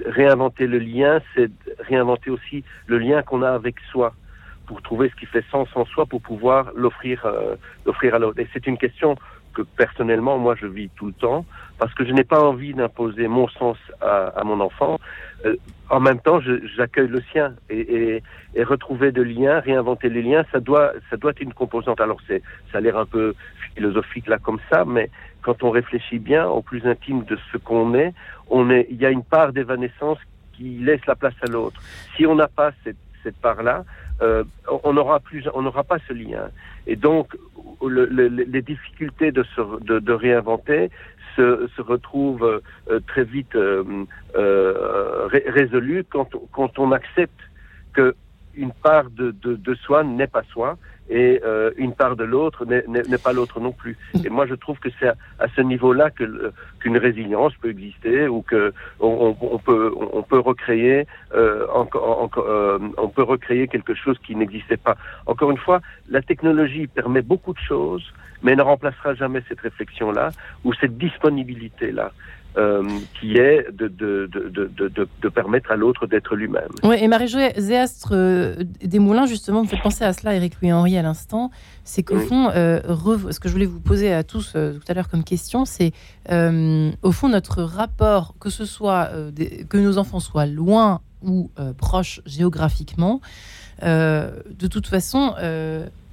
réinventer 0.05 0.65
le 0.65 0.79
lien, 0.79 1.21
c'est 1.35 1.51
réinventer 1.79 2.31
aussi 2.31 2.63
le 2.87 2.97
lien 2.97 3.21
qu'on 3.21 3.43
a 3.43 3.51
avec 3.51 3.75
soi 3.91 4.13
pour 4.65 4.81
trouver 4.81 5.09
ce 5.09 5.15
qui 5.19 5.27
fait 5.27 5.45
sens 5.51 5.69
en 5.75 5.85
soi 5.85 6.05
pour 6.05 6.21
pouvoir 6.21 6.71
l'offrir 6.75 7.27
l'offrir 7.85 8.15
à 8.15 8.19
l'autre. 8.19 8.39
Et 8.39 8.47
c'est 8.53 8.65
une 8.65 8.77
question 8.77 9.17
que 9.53 9.61
personnellement, 9.61 10.37
moi, 10.37 10.55
je 10.59 10.65
vis 10.65 10.89
tout 10.95 11.07
le 11.07 11.13
temps, 11.13 11.45
parce 11.77 11.93
que 11.93 12.05
je 12.05 12.11
n'ai 12.11 12.23
pas 12.23 12.41
envie 12.41 12.73
d'imposer 12.73 13.27
mon 13.27 13.47
sens 13.49 13.77
à, 14.01 14.41
mon 14.43 14.59
enfant. 14.59 14.99
Euh, 15.45 15.55
en 15.89 15.99
même 15.99 16.19
temps, 16.19 16.39
j'accueille 16.75 17.07
le 17.07 17.21
sien 17.31 17.55
et, 17.69 18.21
retrouver 18.63 19.11
de 19.11 19.21
liens, 19.21 19.59
réinventer 19.59 20.09
les 20.09 20.21
liens, 20.21 20.45
ça 20.51 20.59
doit, 20.59 20.93
ça 21.09 21.17
doit 21.17 21.31
être 21.31 21.41
une 21.41 21.53
composante. 21.53 21.99
Alors, 22.01 22.19
c'est, 22.27 22.41
ça 22.71 22.77
a 22.77 22.81
l'air 22.81 22.97
un 22.97 23.05
peu 23.05 23.33
philosophique 23.73 24.27
là 24.27 24.37
comme 24.37 24.59
ça, 24.69 24.85
mais 24.85 25.09
quand 25.41 25.63
on 25.63 25.71
réfléchit 25.71 26.19
bien 26.19 26.47
au 26.47 26.61
plus 26.61 26.85
intime 26.85 27.23
de 27.25 27.37
ce 27.51 27.57
qu'on 27.57 27.93
est, 27.93 28.13
on 28.49 28.69
est, 28.69 28.87
il 28.89 28.97
y 28.97 29.05
a 29.05 29.09
une 29.09 29.23
part 29.23 29.53
d'évanescence 29.53 30.19
qui 30.53 30.77
laisse 30.79 31.05
la 31.07 31.15
place 31.15 31.33
à 31.41 31.47
l'autre. 31.47 31.81
Si 32.15 32.25
on 32.25 32.35
n'a 32.35 32.47
pas 32.47 32.71
cette, 32.83 32.97
cette 33.23 33.37
part-là, 33.37 33.85
euh, 34.21 34.43
on 34.83 34.93
n'aura 34.93 35.19
plus, 35.19 35.47
on 35.53 35.61
n'aura 35.61 35.83
pas 35.83 35.97
ce 36.07 36.13
lien. 36.13 36.49
Et 36.87 36.95
donc, 36.95 37.35
le, 37.85 38.05
le, 38.05 38.27
les 38.27 38.61
difficultés 38.61 39.31
de, 39.31 39.43
se, 39.43 39.83
de, 39.83 39.99
de 39.99 40.13
réinventer 40.13 40.89
se, 41.35 41.67
se 41.75 41.81
retrouvent 41.81 42.61
euh, 42.89 42.99
très 43.07 43.23
vite 43.23 43.55
euh, 43.55 43.83
ré, 45.27 45.43
résolues 45.47 46.03
quand, 46.09 46.29
quand 46.51 46.77
on 46.79 46.91
accepte 46.91 47.41
que 47.93 48.15
une 48.55 48.71
part 48.71 49.09
de, 49.09 49.31
de, 49.31 49.55
de 49.55 49.73
soi 49.75 50.03
n'est 50.03 50.27
pas 50.27 50.43
soi 50.51 50.77
et 51.09 51.41
euh, 51.43 51.71
une 51.75 51.93
part 51.93 52.15
de 52.15 52.23
l'autre 52.23 52.65
n'est 52.65 53.17
pas 53.17 53.33
l'autre 53.33 53.59
non 53.59 53.73
plus. 53.73 53.97
Et 54.23 54.29
moi, 54.29 54.45
je 54.47 54.55
trouve 54.55 54.79
que 54.79 54.89
c'est 54.97 55.09
à, 55.09 55.15
à, 55.39 55.47
ce 55.55 55.61
niveau-là 55.61 56.09
que 56.09 56.53
qu'une 56.79 56.97
résilience 56.97 57.53
peut 57.61 57.69
exister 57.69 58.27
ou 58.29 58.41
que 58.41 58.73
on, 59.01 59.35
on, 59.41 59.57
peut 59.57 59.93
on 59.97 60.23
peut 60.23 60.39
recréer 60.39 61.05
euh, 61.35 61.67
encore, 61.73 62.33
euh, 62.47 62.79
on 62.97 63.09
peut 63.09 63.23
recréer 63.23 63.67
quelque 63.67 63.93
chose 63.93 64.17
qui 64.25 64.35
n'existait 64.35 64.77
pas. 64.77 64.95
Encore 65.25 65.51
une 65.51 65.57
fois, 65.57 65.81
la 66.09 66.21
technologie 66.21 66.87
permet 66.87 67.21
beaucoup 67.21 67.53
de 67.53 67.59
choses, 67.59 68.13
mais 68.41 68.53
elle 68.53 68.59
ne 68.59 68.63
remplacera 68.63 69.13
jamais 69.13 69.43
cette 69.49 69.59
réflexion-là 69.59 70.29
ou 70.63 70.73
cette 70.73 70.97
disponibilité-là. 70.97 72.13
Euh, 72.57 72.83
qui 73.17 73.37
est 73.37 73.65
de, 73.71 73.87
de, 73.87 74.27
de, 74.27 75.07
de 75.21 75.29
permettre 75.29 75.71
à 75.71 75.77
l'autre 75.77 76.05
d'être 76.05 76.35
lui-même. 76.35 76.67
Oui, 76.83 76.97
et 76.99 77.07
Marie-Joëlle 77.07 77.53
Zéastre 77.55 78.09
euh, 78.11 78.55
Desmoulins, 78.83 79.25
justement, 79.25 79.63
me 79.63 79.67
fait 79.69 79.79
penser 79.81 80.03
à 80.03 80.11
cela, 80.11 80.35
Eric 80.35 80.55
Louis-Henri, 80.61 80.97
à 80.97 81.01
l'instant, 81.01 81.49
c'est 81.85 82.03
qu'au 82.03 82.17
oui. 82.17 82.25
fond, 82.25 82.49
euh, 82.53 82.81
ce 83.31 83.39
que 83.39 83.47
je 83.47 83.53
voulais 83.53 83.65
vous 83.65 83.79
poser 83.79 84.11
à 84.11 84.25
tous 84.25 84.51
euh, 84.57 84.73
tout 84.73 84.83
à 84.89 84.93
l'heure 84.93 85.07
comme 85.07 85.23
question, 85.23 85.63
c'est 85.63 85.93
au 86.29 87.11
fond 87.13 87.29
notre 87.29 87.63
rapport, 87.63 88.35
que 88.37 88.49
ce 88.49 88.65
soit 88.65 89.11
des, 89.31 89.65
que 89.69 89.77
nos 89.77 89.97
enfants 89.97 90.19
soient 90.19 90.45
loin 90.45 90.99
ou 91.23 91.51
proches 91.77 92.19
géographiquement, 92.25 93.21
de 93.81 94.67
toute 94.67 94.87
façon, 94.87 95.33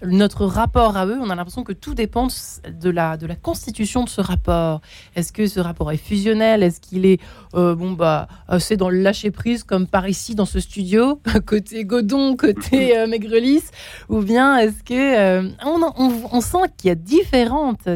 notre 0.02 0.46
rapport 0.46 0.96
à 0.96 1.06
eux, 1.06 1.18
on 1.20 1.28
a 1.30 1.34
l'impression 1.34 1.64
que 1.64 1.72
tout 1.72 1.94
dépend 1.94 2.28
de 2.28 2.90
la, 2.90 3.16
de 3.16 3.26
la 3.26 3.34
constitution 3.34 4.04
de 4.04 4.08
ce 4.08 4.20
rapport. 4.20 4.80
Est-ce 5.16 5.32
que 5.32 5.46
ce 5.46 5.60
rapport 5.60 5.90
est 5.90 5.96
fusionnel? 5.96 6.62
Est-ce 6.62 6.80
qu'il 6.80 7.04
est, 7.04 7.20
euh, 7.54 7.74
bon, 7.74 7.92
bah, 7.92 8.28
c'est 8.58 8.76
dans 8.76 8.90
le 8.90 9.00
lâcher-prise, 9.00 9.64
comme 9.64 9.86
par 9.86 10.08
ici, 10.08 10.34
dans 10.34 10.44
ce 10.44 10.60
studio, 10.60 11.20
côté 11.46 11.84
Godon, 11.84 12.36
côté 12.36 12.96
euh, 12.96 13.06
Maigrelis? 13.08 13.64
Ou 14.08 14.20
bien 14.20 14.58
est-ce 14.58 14.82
que. 14.84 15.18
Euh, 15.18 15.50
on, 15.64 15.80
on, 15.96 16.12
on, 16.32 16.40
sent 16.40 16.58
qu'il 16.76 16.88
y 16.88 16.90
a 16.92 16.94
différentes 16.94 17.88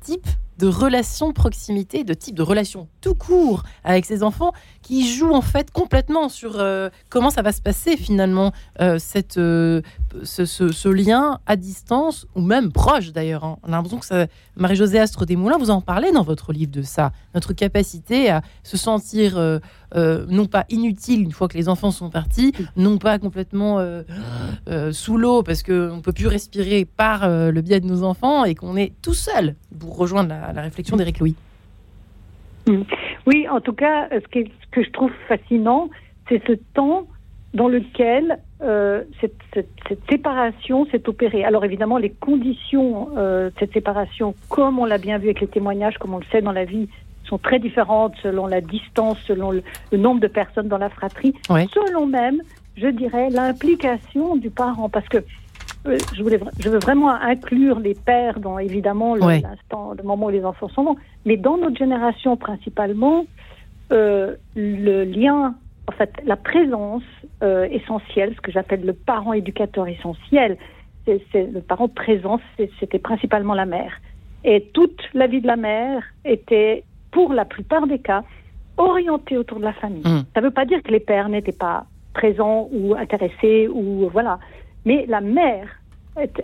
types 0.00 0.28
de 0.60 0.66
relations 0.66 1.32
proximité, 1.32 2.04
de 2.04 2.12
type 2.12 2.34
de 2.34 2.42
relations 2.42 2.88
tout 3.00 3.14
court 3.14 3.62
avec 3.82 4.04
ses 4.04 4.22
enfants, 4.22 4.52
qui 4.82 5.10
jouent 5.10 5.32
en 5.32 5.40
fait 5.40 5.70
complètement 5.70 6.28
sur 6.28 6.58
euh, 6.58 6.90
comment 7.08 7.30
ça 7.30 7.40
va 7.40 7.52
se 7.52 7.62
passer 7.62 7.96
finalement 7.96 8.52
euh, 8.80 8.98
cette, 8.98 9.38
euh, 9.38 9.80
ce, 10.22 10.88
lien 10.88 11.40
à 11.46 11.56
distance 11.56 12.26
ou 12.34 12.42
même 12.42 12.72
proche 12.72 13.12
d'ailleurs. 13.12 13.44
Hein. 13.44 13.58
On 13.62 13.68
a 13.68 13.76
l'impression 13.76 13.98
que. 13.98 14.26
Marie-Josée 14.56 14.98
Astre 14.98 15.24
Desmoulins, 15.24 15.56
vous 15.56 15.70
en 15.70 15.80
parlez 15.80 16.12
dans 16.12 16.22
votre 16.22 16.52
livre 16.52 16.72
de 16.72 16.82
ça, 16.82 17.12
notre 17.34 17.54
capacité 17.54 18.28
à 18.28 18.42
se 18.62 18.76
sentir 18.76 19.60
non 19.94 20.46
pas 20.46 20.64
inutile 20.68 21.22
une 21.22 21.32
fois 21.32 21.48
que 21.48 21.56
les 21.56 21.68
enfants 21.68 21.90
sont 21.90 22.10
partis, 22.10 22.52
non 22.76 22.98
pas 22.98 23.18
complètement 23.18 23.78
sous 24.92 25.16
l'eau 25.16 25.42
parce 25.42 25.62
qu'on 25.62 25.96
ne 25.96 26.00
peut 26.00 26.12
plus 26.12 26.26
respirer 26.26 26.84
par 26.84 27.28
le 27.28 27.60
biais 27.60 27.80
de 27.80 27.86
nos 27.86 28.02
enfants 28.02 28.44
et 28.44 28.54
qu'on 28.54 28.76
est 28.76 28.92
tout 29.02 29.14
seul 29.14 29.56
pour 29.78 29.96
rejoindre 29.96 30.30
la, 30.30 30.52
la 30.52 30.62
réflexion 30.62 30.96
d'Éric 30.96 31.18
Louis. 31.20 31.34
Oui, 33.26 33.46
en 33.48 33.60
tout 33.60 33.72
cas, 33.72 34.08
ce 34.10 34.28
que, 34.28 34.44
ce 34.44 34.70
que 34.70 34.82
je 34.82 34.90
trouve 34.90 35.10
fascinant, 35.28 35.90
c'est 36.28 36.42
ce 36.46 36.52
temps 36.74 37.06
dans 37.54 37.68
lequel 37.68 38.38
euh, 38.62 39.02
cette, 39.20 39.34
cette, 39.52 39.70
cette, 39.88 40.00
séparation 40.08 40.86
s'est 40.86 41.08
opérée. 41.08 41.44
Alors 41.44 41.64
évidemment, 41.64 41.98
les 41.98 42.10
conditions 42.10 43.08
euh, 43.16 43.50
de 43.50 43.54
cette 43.58 43.72
séparation, 43.72 44.34
comme 44.48 44.78
on 44.78 44.84
l'a 44.84 44.98
bien 44.98 45.18
vu 45.18 45.26
avec 45.26 45.40
les 45.40 45.48
témoignages, 45.48 45.98
comme 45.98 46.14
on 46.14 46.18
le 46.18 46.24
sait 46.30 46.42
dans 46.42 46.52
la 46.52 46.64
vie, 46.64 46.88
sont 47.30 47.38
très 47.38 47.58
différentes 47.58 48.14
selon 48.22 48.46
la 48.46 48.60
distance, 48.60 49.18
selon 49.26 49.50
le, 49.52 49.62
le 49.92 49.98
nombre 49.98 50.20
de 50.20 50.26
personnes 50.28 50.68
dans 50.68 50.78
la 50.78 50.90
fratrie, 50.90 51.34
selon 51.48 52.06
même 52.06 52.42
je 52.80 52.88
dirais, 52.88 53.30
l'implication 53.30 54.36
du 54.36 54.50
parent. 54.50 54.88
Parce 54.88 55.08
que 55.08 55.18
euh, 55.86 55.98
je, 56.14 56.22
voulais, 56.22 56.40
je 56.58 56.68
veux 56.68 56.78
vraiment 56.78 57.10
inclure 57.10 57.78
les 57.78 57.94
pères 57.94 58.40
dans, 58.40 58.58
évidemment, 58.58 59.14
l'instant, 59.14 59.94
le 59.96 60.02
moment 60.02 60.26
où 60.26 60.30
les 60.30 60.44
enfants 60.44 60.68
sont 60.68 60.84
bons. 60.84 60.96
Mais 61.24 61.36
dans 61.36 61.56
notre 61.56 61.76
génération, 61.76 62.36
principalement, 62.36 63.24
euh, 63.92 64.36
le 64.54 65.04
lien, 65.04 65.54
en 65.88 65.92
fait, 65.92 66.12
la 66.24 66.36
présence 66.36 67.02
euh, 67.42 67.64
essentielle, 67.70 68.34
ce 68.36 68.40
que 68.40 68.52
j'appelle 68.52 68.84
le 68.84 68.92
parent 68.92 69.32
éducateur 69.32 69.86
essentiel, 69.88 70.56
c'est 71.32 71.50
le 71.50 71.60
parent 71.60 71.88
présent, 71.88 72.38
c'était 72.78 73.00
principalement 73.00 73.54
la 73.54 73.66
mère. 73.66 74.00
Et 74.44 74.70
toute 74.72 75.00
la 75.12 75.26
vie 75.26 75.40
de 75.40 75.46
la 75.46 75.56
mère 75.56 76.04
était, 76.24 76.84
pour 77.10 77.32
la 77.32 77.44
plupart 77.44 77.86
des 77.86 77.98
cas, 77.98 78.22
orientée 78.76 79.36
autour 79.36 79.58
de 79.58 79.64
la 79.64 79.72
famille. 79.72 80.02
Mmh. 80.04 80.24
Ça 80.34 80.40
ne 80.40 80.46
veut 80.46 80.52
pas 80.52 80.64
dire 80.64 80.82
que 80.82 80.90
les 80.90 81.00
pères 81.00 81.28
n'étaient 81.28 81.52
pas 81.52 81.86
présents 82.14 82.68
ou 82.72 82.94
intéressés 82.94 83.68
ou 83.68 84.08
voilà, 84.10 84.38
mais 84.84 85.04
la 85.06 85.20
mère, 85.20 85.68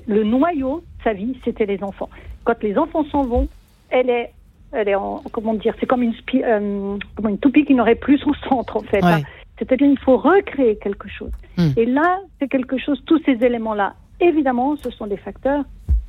le 0.06 0.22
noyau 0.22 0.82
de 0.98 1.02
sa 1.04 1.12
vie, 1.12 1.38
c'était 1.44 1.66
les 1.66 1.82
enfants. 1.82 2.08
Quand 2.44 2.62
les 2.62 2.78
enfants 2.78 3.04
s'en 3.10 3.22
vont, 3.22 3.48
elle 3.90 4.10
est, 4.10 4.32
elle 4.72 4.88
est 4.88 4.94
en, 4.94 5.22
comment 5.32 5.54
dire, 5.54 5.74
c'est 5.80 5.86
comme 5.86 6.02
une, 6.02 6.14
euh, 6.34 6.98
comme 7.14 7.28
une 7.28 7.38
toupie 7.38 7.64
qui 7.64 7.74
n'aurait 7.74 7.94
plus 7.94 8.18
son 8.18 8.34
centre 8.48 8.76
en 8.76 8.82
fait. 8.82 9.02
Hein. 9.02 9.22
C'est-à-dire 9.58 9.88
il 9.88 9.98
faut 9.98 10.18
recréer 10.18 10.76
quelque 10.76 11.08
chose. 11.08 11.32
Mmh. 11.56 11.68
Et 11.76 11.86
là, 11.86 12.20
c'est 12.38 12.48
quelque 12.48 12.78
chose, 12.78 13.02
tous 13.06 13.20
ces 13.24 13.32
éléments-là, 13.32 13.94
évidemment, 14.20 14.76
ce 14.76 14.90
sont 14.90 15.06
des 15.06 15.16
facteurs 15.16 15.64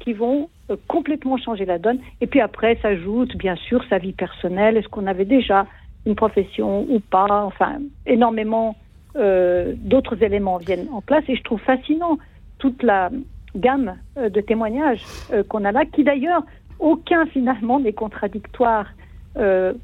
qui 0.07 0.13
vont 0.13 0.47
euh, 0.69 0.77
complètement 0.87 1.35
changer 1.35 1.65
la 1.65 1.79
donne. 1.79 1.99
Et 2.21 2.27
puis 2.27 2.39
après, 2.39 2.77
s'ajoute 2.81 3.35
bien 3.35 3.57
sûr 3.57 3.83
sa 3.89 3.97
vie 3.97 4.13
personnelle. 4.13 4.77
Est-ce 4.77 4.87
qu'on 4.87 5.05
avait 5.05 5.25
déjà 5.25 5.67
une 6.05 6.15
profession 6.15 6.85
ou 6.89 7.01
pas? 7.01 7.43
Enfin, 7.43 7.79
énormément 8.05 8.77
euh, 9.17 9.73
d'autres 9.75 10.23
éléments 10.23 10.59
viennent 10.59 10.87
en 10.93 11.01
place. 11.01 11.25
Et 11.27 11.35
je 11.35 11.43
trouve 11.43 11.59
fascinant 11.59 12.19
toute 12.57 12.83
la 12.83 13.09
gamme 13.57 13.97
euh, 14.17 14.29
de 14.29 14.39
témoignages 14.39 15.03
qu'on 15.49 15.65
a 15.65 15.73
là, 15.73 15.83
qui 15.83 16.05
d'ailleurs, 16.05 16.43
aucun 16.79 17.25
finalement 17.25 17.77
n'est 17.81 17.91
contradictoire, 17.91 18.85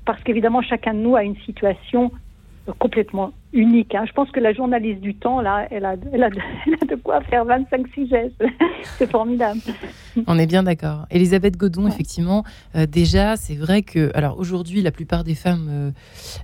parce 0.05 0.23
qu'évidemment, 0.23 0.63
chacun 0.63 0.95
de 0.95 0.99
nous 0.99 1.15
a 1.15 1.23
une 1.23 1.35
situation 1.45 2.11
complètement 2.79 3.33
unique. 3.51 3.93
Hein. 3.93 4.05
Je 4.07 4.13
pense 4.13 4.31
que 4.31 4.39
la 4.39 4.53
journaliste 4.53 5.01
du 5.01 5.15
temps, 5.15 5.41
là, 5.41 5.67
elle 5.69 5.85
a, 5.85 5.95
elle 6.11 6.23
a, 6.23 6.29
de, 6.29 6.95
quoi 7.03 7.21
faire 7.21 7.45
25 7.45 7.87
sujets. 7.93 8.31
C'est 8.97 9.09
formidable. 9.09 9.59
On 10.27 10.39
est 10.39 10.47
bien 10.47 10.63
d'accord. 10.63 11.05
Elisabeth 11.11 11.57
Godon, 11.57 11.87
effectivement, 11.87 12.43
euh, 12.75 12.85
déjà, 12.85 13.35
c'est 13.35 13.55
vrai 13.55 13.81
que, 13.81 14.11
alors 14.13 14.37
aujourd'hui, 14.39 14.81
la 14.81 14.91
plupart 14.91 15.23
des 15.23 15.35
femmes 15.35 15.67
euh, 15.69 15.91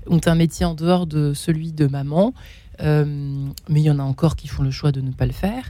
ont 0.08 0.22
un 0.26 0.36
métier 0.36 0.66
en 0.66 0.74
dehors 0.74 1.08
de 1.08 1.34
celui 1.34 1.72
de 1.72 1.88
maman. 1.88 2.34
Euh, 2.82 3.04
mais 3.68 3.82
il 3.82 3.86
y 3.86 3.92
en 3.92 4.00
a 4.00 4.04
encore 4.04 4.36
qui 4.38 4.48
font 4.48 4.64
le 4.64 4.72
choix 4.72 4.92
de 4.94 5.02
ne 5.02 5.12
pas 5.12 5.26
le 5.26 5.34
faire. 5.34 5.70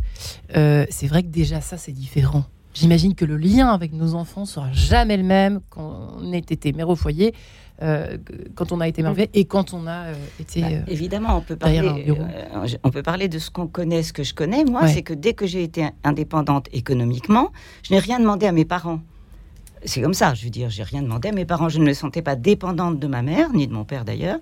c'est 0.54 1.08
vrai 1.08 1.24
que 1.24 1.30
déjà 1.30 1.60
ça 1.60 1.76
c'est 1.76 1.92
différent. 1.92 2.44
J'imagine 2.76 3.16
que 3.16 3.26
le 3.26 3.36
lien 3.36 3.70
avec 3.70 3.94
nos 3.94 4.14
enfants 4.14 4.46
sera 4.46 4.72
jamais 4.72 5.18
le 5.18 5.24
même 5.24 5.60
quand 5.70 6.14
on 6.22 6.32
est 6.32 6.52
été 6.52 6.72
mère 6.72 6.88
au 6.90 6.96
foyer 6.96 7.34
euh, 7.82 8.18
quand 8.56 8.72
on 8.72 8.82
a 8.82 8.88
été 8.88 9.02
merveilleux 9.02 9.30
et 9.34 9.46
quand 9.46 9.74
on 9.74 9.88
a 9.88 10.08
euh, 10.08 10.14
été. 10.40 10.62
Bah, 10.62 10.68
euh, 10.72 10.82
évidemment, 10.88 11.38
on 11.38 11.42
peut, 11.42 11.56
parler, 11.56 12.06
on 12.84 12.90
peut 12.90 13.04
parler 13.04 13.28
de 13.30 13.40
ce 13.40 13.50
qu'on 13.50 13.68
connaît, 13.68 14.04
ce 14.04 14.12
que 14.12 14.24
je 14.24 14.34
connais. 14.34 14.66
Moi, 14.66 14.88
c'est 14.88 15.02
que 15.02 15.14
dès 15.14 15.34
que 15.34 15.48
j'ai 15.48 15.64
été 15.64 15.88
indépendante 16.04 16.68
économiquement, 16.74 17.52
je 17.84 17.94
n'ai 17.94 18.00
rien 18.00 18.20
demandé 18.20 18.48
à 18.48 18.52
mes 18.52 18.66
parents. 18.66 19.00
C'est 19.86 20.02
comme 20.02 20.14
ça, 20.14 20.34
je 20.34 20.44
veux 20.44 20.50
dire, 20.50 20.70
j'ai 20.70 20.84
rien 20.84 21.02
demandé 21.02 21.30
à 21.30 21.32
mes 21.32 21.46
parents. 21.46 21.70
Je 21.70 21.80
ne 21.80 21.86
me 21.86 21.94
sentais 21.94 22.22
pas 22.22 22.36
dépendante 22.36 23.00
de 23.00 23.08
ma 23.08 23.22
mère, 23.22 23.54
ni 23.54 23.66
de 23.66 23.74
mon 23.74 23.86
père 23.86 24.04
d'ailleurs, 24.04 24.40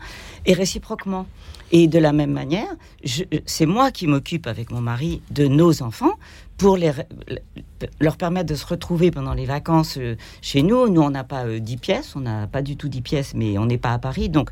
et 0.47 0.53
réciproquement. 0.53 1.27
Et 1.71 1.87
de 1.87 1.99
la 1.99 2.13
même 2.13 2.31
manière, 2.31 2.69
c'est 3.45 3.65
moi 3.65 3.91
qui 3.91 4.07
m'occupe 4.07 4.47
avec 4.47 4.71
mon 4.71 4.81
mari 4.81 5.21
de 5.29 5.47
nos 5.47 5.83
enfants 5.83 6.13
pour 6.57 6.75
les, 6.75 6.91
leur 7.99 8.17
permettre 8.17 8.47
de 8.47 8.55
se 8.55 8.65
retrouver 8.65 9.11
pendant 9.11 9.33
les 9.33 9.45
vacances 9.45 9.97
euh, 9.97 10.15
chez 10.41 10.63
nous. 10.63 10.89
Nous, 10.89 11.01
on 11.01 11.11
n'a 11.11 11.23
pas 11.23 11.45
euh, 11.45 11.59
dix 11.59 11.75
10 11.75 11.77
pièces, 11.77 12.15
on 12.15 12.21
n'a 12.21 12.47
pas 12.47 12.61
du 12.61 12.75
tout 12.75 12.89
10 12.89 13.01
pièces, 13.01 13.33
mais 13.35 13.57
on 13.57 13.65
n'est 13.65 13.77
pas 13.77 13.93
à 13.93 13.99
Paris. 13.99 14.29
Donc 14.29 14.49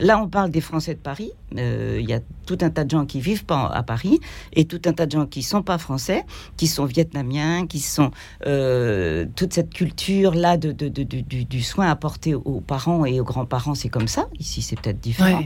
là, 0.00 0.20
on 0.20 0.28
parle 0.28 0.50
des 0.50 0.60
Français 0.60 0.94
de 0.94 1.00
Paris. 1.00 1.32
Euh, 1.56 1.98
il 2.00 2.08
y 2.08 2.12
a 2.12 2.20
tout 2.46 2.58
un 2.60 2.70
tas 2.70 2.84
de 2.84 2.90
gens 2.90 3.06
qui 3.06 3.20
vivent 3.20 3.44
pas 3.44 3.66
à 3.66 3.82
Paris 3.82 4.20
et 4.52 4.66
tout 4.66 4.80
un 4.84 4.92
tas 4.92 5.06
de 5.06 5.12
gens 5.12 5.26
qui 5.26 5.42
sont 5.42 5.62
pas 5.62 5.78
français, 5.78 6.24
qui 6.56 6.66
sont 6.66 6.84
vietnamiens, 6.84 7.66
qui 7.66 7.80
sont 7.80 8.10
toute 8.40 9.52
cette 9.52 9.72
culture 9.72 10.34
là 10.34 10.56
de, 10.56 10.72
de, 10.72 10.88
du, 10.88 11.44
du, 11.44 11.62
soin 11.62 11.88
apporté 11.88 12.34
aux 12.34 12.60
parents 12.60 13.04
et 13.04 13.20
aux 13.20 13.24
grands-parents. 13.24 13.74
C'est 13.74 13.88
comme 13.88 14.08
ça. 14.08 14.28
Ici, 14.38 14.62
c'est 14.62 14.80
peut-être 14.80 15.00
différent. 15.00 15.42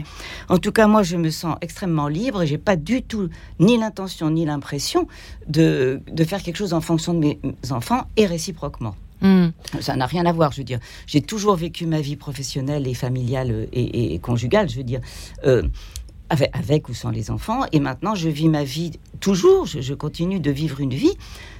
En 0.49 0.57
tout 0.57 0.71
cas, 0.71 0.87
moi, 0.87 1.03
je 1.03 1.17
me 1.17 1.29
sens 1.29 1.55
extrêmement 1.61 2.07
libre 2.07 2.43
et 2.43 2.47
j'ai 2.47 2.57
pas 2.57 2.75
du 2.75 3.01
tout 3.01 3.29
ni 3.59 3.77
l'intention 3.77 4.29
ni 4.29 4.45
l'impression 4.45 5.07
de 5.47 6.01
de 6.11 6.23
faire 6.23 6.41
quelque 6.41 6.57
chose 6.57 6.73
en 6.73 6.81
fonction 6.81 7.13
de 7.13 7.19
mes 7.19 7.39
enfants 7.71 8.07
et 8.17 8.25
réciproquement. 8.25 8.95
Hmm. 9.23 9.51
Ça 9.79 9.95
n'a 9.95 10.05
rien 10.05 10.25
à 10.25 10.33
voir, 10.33 10.51
je 10.51 10.57
veux 10.57 10.63
dire. 10.65 10.79
J'ai 11.07 11.21
toujours 11.21 11.55
vécu 11.55 11.85
ma 11.85 12.01
vie 12.01 12.17
professionnelle 12.17 12.87
et 12.87 12.93
familiale 12.93 13.67
et, 13.71 14.19
conjugale, 14.19 14.69
je 14.69 14.77
veux 14.77 14.83
dire, 14.83 14.99
euh, 15.45 15.63
avec, 16.29 16.89
ou 16.89 16.93
sans 16.93 17.09
les 17.09 17.31
enfants. 17.31 17.61
Et 17.71 17.79
maintenant, 17.79 18.15
je 18.15 18.27
vis 18.27 18.49
ma 18.49 18.65
vie 18.65 18.91
toujours, 19.21 19.65
je, 19.65 19.93
continue 19.93 20.41
de 20.41 20.51
vivre 20.51 20.81
une 20.81 20.93
vie 20.93 21.13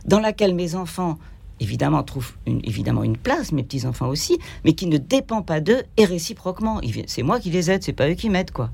dans 0.06 0.19
laquelle 0.19 0.54
mes 0.54 0.76
enfants, 0.76 1.17
évidemment, 1.62 2.04
trouvent 2.04 2.34
une, 2.45 2.60
évidemment 2.65 3.04
une 3.04 3.17
place, 3.17 3.54
mes 3.54 3.63
petits-enfants 3.63 4.08
aussi, 4.08 4.38
mais 4.65 4.73
qui 4.73 4.88
ne 4.88 4.97
dépend 4.97 5.41
pas 5.41 5.62
d'eux 5.62 5.84
et 5.95 6.04
réciproquement. 6.04 6.82
C'est 7.08 7.23
moi 7.23 7.39
qui 7.39 7.49
les 7.49 7.71
aide, 7.71 7.82
c'est 7.82 7.93
pas 7.93 8.10
eux 8.10 8.15
qui 8.15 8.30
m'aident, 8.30 8.52
quoi. 8.52 8.71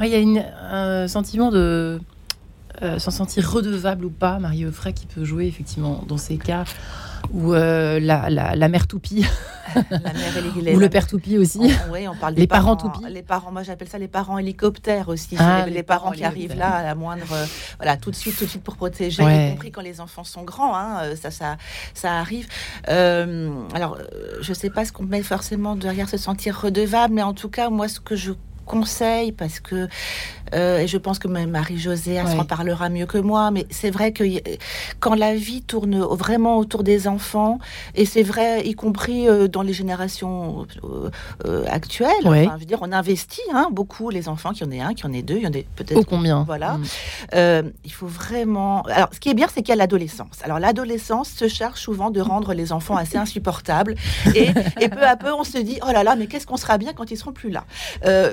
Il 0.00 0.08
y 0.08 0.38
a 0.38 0.74
un 0.74 1.08
sentiment 1.08 1.50
de 1.50 2.00
euh, 2.82 2.98
s'en 2.98 3.10
sentir 3.10 3.50
redevable 3.50 4.06
ou 4.06 4.10
pas, 4.10 4.38
Marie 4.38 4.64
Eufray 4.64 4.94
qui 4.94 5.04
peut 5.04 5.24
jouer 5.24 5.46
effectivement 5.46 6.02
dans 6.08 6.16
ces 6.16 6.38
cas 6.38 6.64
où 7.32 7.54
euh, 7.54 8.00
la, 8.00 8.30
la, 8.30 8.68
mère 8.68 8.86
toupie 8.86 9.24
ou 9.76 10.78
le 10.78 10.88
père 10.88 11.06
toupie 11.06 11.38
aussi. 11.38 11.60
oui, 11.92 12.08
on 12.08 12.14
parle 12.14 12.34
des 12.34 12.42
les 12.42 12.46
parents, 12.46 12.76
toupie. 12.76 13.00
Les 13.08 13.22
parents, 13.22 13.52
moi 13.52 13.62
j'appelle 13.62 13.88
ça 13.88 13.98
les 13.98 14.08
parents 14.08 14.38
hélicoptères 14.38 15.08
aussi. 15.08 15.36
Ah, 15.38 15.66
les, 15.66 15.82
parents, 15.82 16.10
qui 16.10 16.24
arrivent 16.24 16.56
là 16.56 16.70
à 16.70 16.82
la 16.82 16.94
moindre, 16.94 17.32
euh, 17.32 17.44
voilà, 17.78 17.96
tout 17.96 18.10
de 18.10 18.16
suite, 18.16 18.36
tout 18.36 18.44
de 18.44 18.50
suite 18.50 18.62
pour 18.62 18.76
protéger, 18.76 19.22
y 19.22 19.50
compris 19.50 19.70
quand 19.70 19.82
les 19.82 20.00
enfants 20.00 20.24
sont 20.24 20.42
grands. 20.42 20.76
Hein, 20.76 21.14
ça, 21.16 21.30
ça, 21.30 21.56
ça 21.94 22.18
arrive. 22.18 22.48
alors, 22.86 23.98
je 24.40 24.52
sais 24.52 24.70
pas 24.70 24.84
ce 24.84 24.92
qu'on 24.92 25.04
met 25.04 25.22
forcément 25.22 25.76
derrière 25.76 26.08
se 26.08 26.16
sentir 26.16 26.60
redevable, 26.60 27.14
mais 27.14 27.22
en 27.22 27.34
tout 27.34 27.48
cas, 27.48 27.70
moi, 27.70 27.88
ce 27.88 28.00
que 28.00 28.16
je 28.16 28.32
conseille 28.70 29.32
parce 29.32 29.58
que 29.58 29.88
euh, 30.54 30.78
et 30.78 30.86
je 30.86 30.96
pense 30.96 31.18
que 31.18 31.28
même 31.28 31.50
Marie-Josée 31.50 32.14
elle 32.14 32.28
s'en 32.28 32.44
parlera 32.44 32.88
mieux 32.88 33.06
que 33.06 33.18
moi 33.18 33.50
mais 33.50 33.66
c'est 33.70 33.90
vrai 33.90 34.12
que 34.12 34.24
quand 35.00 35.14
la 35.14 35.34
vie 35.34 35.62
tourne 35.62 35.98
vraiment 36.00 36.58
autour 36.58 36.82
des 36.84 37.08
enfants 37.08 37.58
et 37.96 38.04
c'est 38.04 38.22
vrai 38.22 38.66
y 38.66 38.74
compris 38.74 39.28
euh, 39.28 39.48
dans 39.48 39.62
les 39.62 39.72
générations 39.72 40.66
euh, 40.84 41.64
actuelles 41.68 42.10
je 42.24 42.58
veux 42.58 42.64
dire 42.64 42.78
on 42.80 42.92
investit 42.92 43.48
hein, 43.52 43.68
beaucoup 43.72 44.10
les 44.10 44.28
enfants 44.28 44.52
qui 44.52 44.62
en 44.64 44.70
ait 44.70 44.80
un 44.80 44.94
qui 44.94 45.04
en 45.06 45.12
ait 45.12 45.22
deux 45.22 45.36
il 45.36 45.42
y 45.42 45.46
en 45.46 45.50
a 45.50 45.62
peut-être 45.76 46.04
combien? 46.04 46.44
Voilà. 46.44 46.78
Mm. 47.32 47.72
il 47.84 47.92
faut 47.92 48.06
vraiment 48.06 48.82
alors 48.82 49.08
ce 49.12 49.18
qui 49.20 49.30
est 49.30 49.34
bien 49.34 49.48
c'est 49.52 49.62
qu'il 49.62 49.70
y 49.70 49.72
a 49.72 49.76
l'adolescence. 49.76 50.38
Alors 50.42 50.60
l'adolescence 50.60 51.28
se 51.30 51.48
charge 51.48 51.80
souvent 51.80 52.10
de 52.10 52.20
rendre 52.20 52.54
les 52.54 52.70
enfants 52.70 52.96
assez 52.96 53.18
insupportables 53.18 53.94
et, 54.34 54.50
et, 54.80 54.88
peu 54.88 55.04
à 55.04 55.16
peu 55.16 55.32
on 55.32 55.44
se 55.44 55.58
dit 55.58 55.78
oh 55.86 55.92
là 55.92 56.04
là 56.04 56.14
mais 56.16 56.26
qu'est-ce 56.28 56.46
qu'on 56.46 56.56
sera 56.56 56.78
bien 56.78 56.92
quand 56.92 57.10
ils 57.10 57.16
seront 57.16 57.32
plus 57.32 57.50
là? 57.50 57.64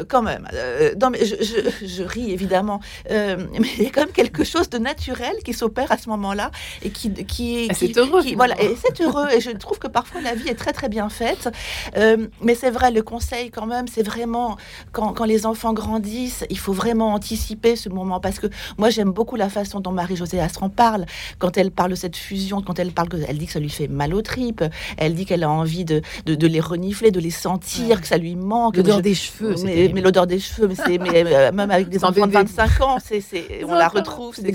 Quand 0.09 0.26
euh, 0.53 0.93
non, 1.01 1.09
mais 1.09 1.25
je, 1.25 2.03
ris 2.03 2.31
évidemment, 2.31 2.79
euh, 3.11 3.37
mais 3.59 3.67
il 3.77 3.83
y 3.83 3.87
a 3.87 3.89
quand 3.89 4.01
même 4.01 4.11
quelque 4.11 4.43
chose 4.43 4.69
de 4.69 4.77
naturel 4.77 5.35
qui 5.43 5.53
s'opère 5.53 5.91
à 5.91 5.97
ce 5.97 6.09
moment-là 6.09 6.51
et 6.83 6.89
qui, 6.89 7.11
qui, 7.11 7.69
c'est 7.73 7.97
heureux. 7.97 8.23
voilà, 8.35 8.61
et 8.61 8.75
c'est 8.83 9.01
heureux. 9.01 9.27
Et 9.35 9.41
je 9.41 9.51
trouve 9.51 9.79
que 9.79 9.87
parfois 9.87 10.21
la 10.21 10.35
vie 10.35 10.49
est 10.49 10.55
très 10.55 10.73
très 10.73 10.89
bien 10.89 11.09
faite. 11.09 11.49
Euh, 11.95 12.27
mais 12.41 12.55
c'est 12.55 12.71
vrai, 12.71 12.91
le 12.91 13.01
conseil 13.01 13.51
quand 13.51 13.65
même, 13.65 13.87
c'est 13.87 14.03
vraiment 14.03 14.57
quand, 14.91 15.13
quand, 15.13 15.25
les 15.25 15.45
enfants 15.45 15.73
grandissent, 15.73 16.45
il 16.49 16.59
faut 16.59 16.73
vraiment 16.73 17.13
anticiper 17.13 17.75
ce 17.75 17.89
moment 17.89 18.19
parce 18.19 18.39
que 18.39 18.47
moi 18.77 18.89
j'aime 18.89 19.11
beaucoup 19.11 19.35
la 19.35 19.49
façon 19.49 19.79
dont 19.79 19.91
Marie-Josée 19.91 20.39
Astran 20.39 20.69
parle 20.69 21.05
quand 21.39 21.57
elle 21.57 21.71
parle 21.71 21.91
de 21.91 21.95
cette 21.95 22.15
fusion, 22.15 22.61
quand 22.61 22.79
elle 22.79 22.91
parle, 22.91 23.09
elle 23.27 23.37
dit 23.37 23.47
que 23.47 23.53
ça 23.53 23.59
lui 23.59 23.69
fait 23.69 23.87
mal 23.87 24.13
aux 24.13 24.21
tripes, 24.21 24.63
elle 24.97 25.15
dit 25.15 25.25
qu'elle 25.25 25.43
a 25.43 25.49
envie 25.49 25.85
de, 25.85 26.01
de, 26.25 26.47
les 26.47 26.59
renifler, 26.59 27.11
de 27.11 27.19
les 27.19 27.31
sentir, 27.31 28.01
que 28.01 28.07
ça 28.07 28.17
lui 28.17 28.35
manque. 28.35 28.77
L'odeur 28.77 29.01
des 29.01 29.13
cheveux. 29.15 29.55
Mais, 29.63 29.91
mais 29.93 30.01
des 30.25 30.39
cheveux, 30.39 30.67
mais, 30.67 30.75
c'est, 30.75 30.97
mais 30.97 31.23
euh, 31.25 31.51
même 31.51 31.71
avec 31.71 31.89
des 31.89 32.03
enfants 32.03 32.27
de 32.27 32.31
25 32.31 32.81
ans, 32.81 32.97
c'est, 33.03 33.21
c'est, 33.21 33.63
on 33.65 33.73
la 33.73 33.87
retrouve, 33.87 34.35
c'est. 34.35 34.53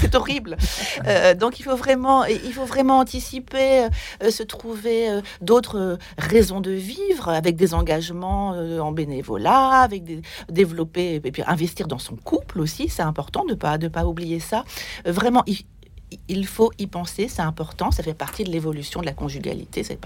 C'est, 0.00 0.14
horrible. 0.14 0.56
Euh, 1.06 1.34
donc 1.34 1.60
il 1.60 1.62
faut 1.62 1.76
vraiment, 1.76 2.24
il 2.24 2.52
faut 2.52 2.64
vraiment 2.64 2.98
anticiper, 2.98 3.86
euh, 4.22 4.30
se 4.30 4.42
trouver 4.42 5.08
d'autres 5.40 5.98
raisons 6.18 6.60
de 6.60 6.72
vivre 6.72 7.28
avec 7.28 7.56
des 7.56 7.74
engagements 7.74 8.50
en 8.50 8.92
bénévolat, 8.92 9.80
avec 9.82 10.04
des, 10.04 10.22
développer 10.48 11.14
et 11.14 11.20
puis 11.20 11.42
investir 11.46 11.86
dans 11.86 11.98
son 11.98 12.16
couple 12.16 12.60
aussi, 12.60 12.88
c'est 12.88 13.02
important 13.02 13.44
de 13.44 13.54
pas 13.54 13.78
de 13.78 13.88
pas 13.88 14.04
oublier 14.04 14.40
ça. 14.40 14.64
vraiment, 15.04 15.42
il, 15.46 15.58
il 16.28 16.46
faut 16.46 16.72
y 16.78 16.86
penser, 16.86 17.28
c'est 17.28 17.42
important, 17.42 17.90
ça 17.90 18.02
fait 18.02 18.14
partie 18.14 18.44
de 18.44 18.50
l'évolution 18.50 19.00
de 19.00 19.06
la 19.06 19.12
conjugalité, 19.12 19.82
c'est 19.84 20.00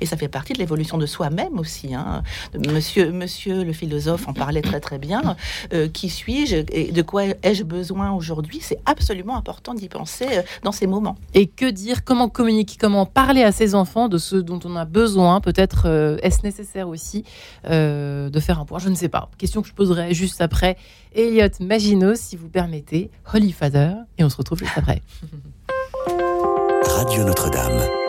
et 0.00 0.06
ça 0.06 0.16
fait 0.16 0.28
partie 0.28 0.52
de 0.52 0.58
l'évolution 0.58 0.98
de 0.98 1.06
soi-même 1.06 1.58
aussi. 1.58 1.94
Hein. 1.94 2.22
Monsieur, 2.54 3.12
monsieur 3.12 3.64
le 3.64 3.72
philosophe 3.72 4.28
en 4.28 4.32
parlait 4.32 4.62
très 4.62 4.80
très 4.80 4.98
bien. 4.98 5.36
Euh, 5.72 5.88
qui 5.88 6.08
suis-je 6.08 6.56
et 6.72 6.92
de 6.92 7.02
quoi 7.02 7.24
ai-je 7.42 7.64
besoin 7.64 8.12
aujourd'hui? 8.12 8.60
C'est 8.62 8.78
absolument 8.86 9.36
important 9.36 9.74
d'y 9.74 9.88
penser 9.88 10.26
euh, 10.32 10.42
dans 10.62 10.72
ces 10.72 10.86
moments. 10.86 11.16
Et 11.34 11.46
que 11.46 11.68
dire? 11.70 12.04
Comment 12.04 12.28
communiquer? 12.28 12.76
Comment 12.78 13.06
parler 13.06 13.42
à 13.42 13.52
ses 13.52 13.74
enfants 13.74 14.08
de 14.08 14.18
ce 14.18 14.36
dont 14.36 14.60
on 14.64 14.76
a 14.76 14.84
besoin? 14.84 15.40
Peut-être 15.40 15.82
euh, 15.86 16.18
est-ce 16.22 16.42
nécessaire 16.44 16.88
aussi 16.88 17.24
de 17.64 18.40
faire 18.40 18.60
un 18.60 18.64
point? 18.64 18.78
Je 18.78 18.88
ne 18.88 18.94
sais 18.94 19.08
pas. 19.08 19.30
Question 19.38 19.62
que 19.62 19.68
je 19.68 19.74
poserai 19.74 20.14
juste 20.14 20.40
après. 20.40 20.76
Elliot 21.14 21.50
Maginot, 21.60 22.14
si 22.14 22.36
vous 22.36 22.48
permettez, 22.48 23.10
Holy 23.32 23.52
Father, 23.52 23.92
et 24.18 24.24
on 24.24 24.28
se 24.28 24.36
retrouve 24.36 24.58
juste 24.58 24.76
après. 24.76 25.02
Radio 26.84 27.24
Notre-Dame. 27.24 27.99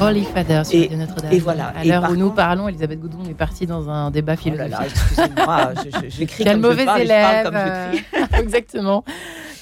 Holy 0.00 0.24
Father 0.24 0.62
sur 0.64 0.90
Notre-Dame. 0.96 1.32
Et 1.32 1.38
voilà. 1.38 1.68
À 1.68 1.84
l'heure 1.84 2.10
où 2.10 2.16
nous 2.16 2.30
parlons, 2.30 2.68
Elisabeth 2.68 3.00
Goudon 3.00 3.24
est 3.28 3.34
partie 3.34 3.66
dans 3.66 3.88
un 3.88 4.10
débat 4.10 4.34
oh 4.36 4.40
philosophique. 4.42 4.92
excusez-moi, 4.92 5.72
j'écris 6.08 6.44
comme 6.44 6.60
mauvais 6.60 6.82
je 6.82 6.86
parle, 6.86 7.00
élève. 7.02 7.44
comme 7.44 7.92
j'écris. 7.92 8.38
Exactement. 8.40 9.04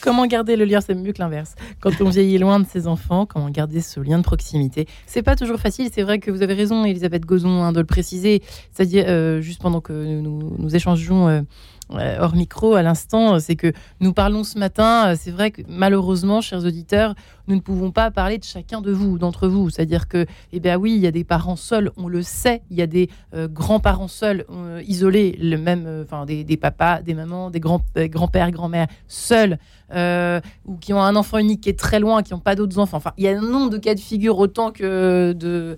Comment 0.00 0.26
garder 0.26 0.56
le 0.56 0.64
lien 0.64 0.80
C'est 0.80 0.94
mieux 0.94 1.12
que 1.12 1.20
l'inverse. 1.20 1.54
Quand 1.80 1.98
on 2.00 2.10
vieillit 2.10 2.38
loin 2.38 2.60
de 2.60 2.66
ses 2.66 2.86
enfants, 2.86 3.26
comment 3.26 3.48
garder 3.48 3.80
ce 3.80 4.00
lien 4.00 4.18
de 4.18 4.24
proximité? 4.24 4.86
C'est 5.06 5.22
pas 5.22 5.36
toujours 5.36 5.58
facile. 5.58 5.88
C'est 5.92 6.02
vrai 6.02 6.18
que 6.18 6.30
vous 6.30 6.42
avez 6.42 6.54
raison, 6.54 6.84
Elisabeth 6.84 7.24
Gozon, 7.24 7.62
hein, 7.62 7.72
de 7.72 7.80
le 7.80 7.86
préciser. 7.86 8.42
C'est-à-dire, 8.72 9.04
euh, 9.08 9.40
juste 9.40 9.62
pendant 9.62 9.80
que 9.80 9.92
nous, 9.92 10.56
nous, 10.58 10.76
échangeons. 10.76 11.28
Euh, 11.28 11.40
euh, 11.40 11.42
hors 11.90 12.34
micro 12.34 12.74
à 12.74 12.82
l'instant, 12.82 13.38
c'est 13.40 13.56
que 13.56 13.72
nous 14.00 14.12
parlons 14.12 14.44
ce 14.44 14.58
matin, 14.58 15.14
c'est 15.16 15.30
vrai 15.30 15.50
que 15.50 15.62
malheureusement, 15.68 16.40
chers 16.40 16.64
auditeurs, 16.64 17.14
nous 17.46 17.56
ne 17.56 17.60
pouvons 17.60 17.90
pas 17.90 18.10
parler 18.10 18.38
de 18.38 18.44
chacun 18.44 18.80
de 18.80 18.90
vous, 18.90 19.18
d'entre 19.18 19.48
vous. 19.48 19.68
C'est-à-dire 19.68 20.08
que, 20.08 20.26
eh 20.52 20.60
bien 20.60 20.76
oui, 20.76 20.94
il 20.94 21.02
y 21.02 21.06
a 21.06 21.10
des 21.10 21.24
parents 21.24 21.56
seuls, 21.56 21.90
on 21.96 22.08
le 22.08 22.22
sait, 22.22 22.62
il 22.70 22.78
y 22.78 22.82
a 22.82 22.86
des 22.86 23.10
grands-parents 23.34 24.08
seuls, 24.08 24.46
isolés, 24.86 25.36
le 25.40 25.56
même, 25.56 26.02
enfin 26.02 26.24
des, 26.24 26.56
papas, 26.56 27.02
des 27.02 27.14
mamans, 27.14 27.50
des 27.50 27.60
grands, 27.60 27.84
grands-pères, 27.96 28.50
grand-mères 28.50 28.88
seuls. 29.08 29.58
Euh, 29.94 30.40
ou 30.64 30.76
qui 30.76 30.94
ont 30.94 31.02
un 31.02 31.14
enfant 31.14 31.36
unique 31.38 31.60
qui 31.60 31.68
est 31.68 31.78
très 31.78 32.00
loin, 32.00 32.22
qui 32.22 32.32
n'ont 32.32 32.40
pas 32.40 32.54
d'autres 32.54 32.78
enfants. 32.78 32.96
Enfin, 32.96 33.12
il 33.18 33.24
y 33.24 33.28
a 33.28 33.38
un 33.38 33.42
nombre 33.42 33.70
de 33.70 33.76
cas 33.76 33.94
de 33.94 34.00
figure 34.00 34.38
autant 34.38 34.72
que 34.72 35.32
de 35.32 35.76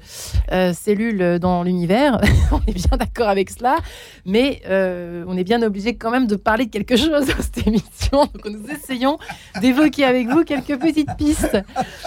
euh, 0.52 0.72
cellules 0.72 1.38
dans 1.40 1.64
l'univers. 1.64 2.20
on 2.52 2.61
est 2.66 2.74
bien 2.74 2.96
d'accord 2.96 3.28
avec 3.28 3.50
cela, 3.50 3.76
mais 4.24 4.62
euh, 4.68 5.24
on 5.26 5.36
est 5.36 5.44
bien 5.44 5.61
obligé 5.62 5.95
quand 5.97 6.11
même 6.11 6.26
de 6.26 6.36
parler 6.36 6.66
de 6.66 6.70
quelque 6.70 6.97
chose 6.97 7.26
dans 7.26 7.42
cette 7.42 7.66
émission. 7.66 7.86
Donc, 8.12 8.47
nous 8.47 8.70
essayons 8.70 9.18
d'évoquer 9.61 10.05
avec 10.05 10.28
vous 10.28 10.44
quelques 10.44 10.78
petites 10.78 11.16
pistes, 11.16 11.59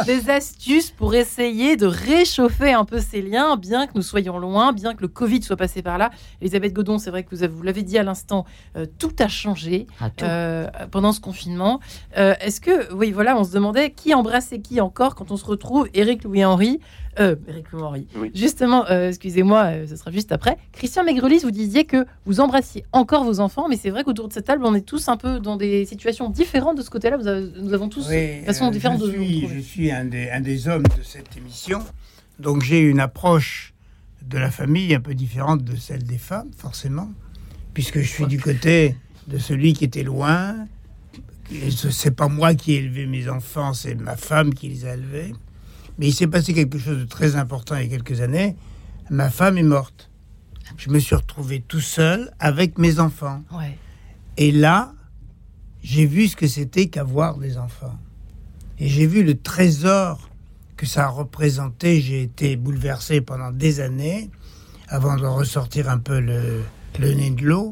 des 0.06 0.30
astuces 0.30 0.92
pour 0.92 1.16
essayer 1.16 1.76
de 1.76 1.86
réchauffer 1.86 2.74
un 2.74 2.86
peu 2.86 3.00
ces 3.00 3.22
liens, 3.22 3.58
bien 3.58 3.88
que 3.88 3.94
nous 3.96 4.02
soyons 4.02 4.38
loin, 4.40 4.74
bien 4.74 4.94
que 4.94 5.02
le 5.02 5.08
Covid 5.08 5.42
soit 5.42 5.58
passé 5.58 5.82
par 5.82 5.98
là. 5.98 6.12
Elisabeth 6.42 6.74
Godon, 6.74 6.98
c'est 6.98 7.10
vrai 7.10 7.24
que 7.24 7.36
vous, 7.36 7.56
vous 7.56 7.64
l'avez 7.64 7.84
dit 7.84 7.98
à 7.98 8.04
l'instant, 8.04 8.46
tout 8.98 9.16
a 9.20 9.28
changé 9.28 9.88
ah, 10.00 10.10
pendant 10.92 11.12
ce 11.12 11.20
confinement. 11.20 11.80
Euh, 12.18 12.34
est-ce 12.42 12.62
que, 12.62 12.94
oui, 12.94 13.12
voilà, 13.12 13.38
on 13.38 13.44
se 13.44 13.52
demandait 13.52 13.92
qui 13.92 14.14
embrassait 14.14 14.60
qui 14.60 14.82
encore 14.82 15.16
quand 15.16 15.32
on 15.32 15.38
se 15.38 15.46
retrouve, 15.46 15.88
Éric 15.94 16.24
Louis-Henri 16.24 16.80
Euh, 17.20 17.36
Eric 17.48 17.66
Justement, 18.34 18.86
euh, 18.90 19.10
excusez-moi, 19.10 19.64
euh, 19.66 19.88
ce 19.88 19.98
sera 19.98 20.12
juste 20.12 20.32
après. 20.32 20.58
Christian 20.72 21.04
Maigrelis, 21.04 21.40
vous 21.40 21.52
disiez 21.52 21.84
que 21.84 22.06
vous 22.26 22.40
embrassiez 22.40 22.86
encore 22.94 23.26
vos 23.26 23.42
enfants, 23.42 23.68
mais 23.68 23.76
c'est 23.76 23.90
vrai 23.90 24.04
qu'autour 24.04 24.30
de 24.30 24.34
cette 24.34 24.46
table, 24.46 24.64
on 24.66 24.74
est 24.74 24.86
tous 24.86 25.10
un 25.10 25.18
peu 25.18 25.40
dans 25.40 25.58
des 25.58 25.86
situations 25.86 26.30
différentes 26.30 26.78
de 26.78 26.82
ce 26.82 26.90
côté-là. 26.90 27.18
Nous 27.18 27.74
avons 27.74 27.90
tous 27.90 28.08
de 28.08 28.46
façon 28.46 28.72
différente 28.72 29.02
de 29.02 29.12
Je 29.12 29.60
suis 29.60 29.92
un 29.92 30.06
des, 30.06 30.30
un 30.30 30.40
des 30.40 30.68
hommes 30.70 30.84
de 30.84 31.04
cette 31.04 31.36
émission, 31.36 31.82
donc 32.40 32.64
j'ai 32.64 32.80
une 32.80 33.02
approche 33.02 33.74
de 34.26 34.38
la 34.38 34.52
famille 34.52 34.94
un 34.96 35.02
peu 35.02 35.14
différente 35.14 35.64
de 35.64 35.76
celle 35.76 36.04
des 36.04 36.18
femmes, 36.18 36.52
forcément, 36.56 37.10
puisque 37.74 38.00
je 38.00 38.08
suis 38.08 38.28
du 38.28 38.40
côté 38.40 38.96
de 39.28 39.38
celui 39.38 39.74
qui 39.74 39.84
était 39.84 40.04
loin. 40.04 40.56
C'est 41.74 42.16
pas 42.16 42.28
moi 42.28 42.54
qui 42.54 42.74
ai 42.74 42.78
élevé 42.78 43.08
mes 43.08 43.28
enfants, 43.28 43.74
c'est 43.74 43.96
ma 43.96 44.16
femme 44.16 44.54
qui 44.54 44.70
les 44.70 44.86
a 44.86 44.94
élevés. 44.94 45.34
Mais 46.00 46.08
il 46.08 46.14
s'est 46.14 46.28
passé 46.28 46.54
quelque 46.54 46.80
chose 46.80 46.98
de 46.98 47.06
très 47.06 47.36
important 47.36 47.76
il 47.76 47.84
y 47.84 47.94
a 47.94 47.98
quelques 47.98 48.22
années. 48.22 48.56
Ma 49.10 49.30
femme 49.30 49.58
est 49.58 49.64
morte. 49.64 50.10
Je 50.78 50.90
me 50.90 51.00
suis 51.00 51.16
retrouvé 51.16 51.62
tout 51.68 51.82
seul 51.82 52.32
avec 52.40 52.78
mes 52.78 53.00
enfants. 53.00 53.44
Et 54.38 54.54
là, 54.54 54.94
j'ai 55.84 56.06
vu 56.06 56.30
ce 56.30 56.38
que 56.38 56.48
c'était 56.48 56.88
qu'avoir 56.88 57.38
des 57.38 57.58
enfants. 57.58 57.98
Et 58.80 58.88
j'ai 58.88 59.08
vu 59.08 59.24
le 59.24 59.38
trésor 59.38 60.30
que 60.78 60.86
ça 60.86 61.06
a 61.06 61.10
représenté. 61.10 62.00
J'ai 62.00 62.24
été 62.24 62.56
bouleversé 62.56 63.20
pendant 63.20 63.52
des 63.52 63.82
années 63.82 64.32
avant 64.88 65.18
de 65.18 65.26
ressortir 65.26 65.90
un 65.90 65.98
peu 65.98 66.22
le, 66.22 66.64
nez 66.98 67.32
de 67.32 67.44
l'eau. 67.44 67.72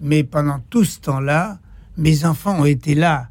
Mais 0.00 0.24
pendant 0.24 0.58
tout 0.68 0.84
ce 0.84 0.98
temps-là, 0.98 1.60
mes 1.96 2.24
enfants 2.24 2.58
ont 2.60 2.64
été 2.64 2.96
là, 2.96 3.28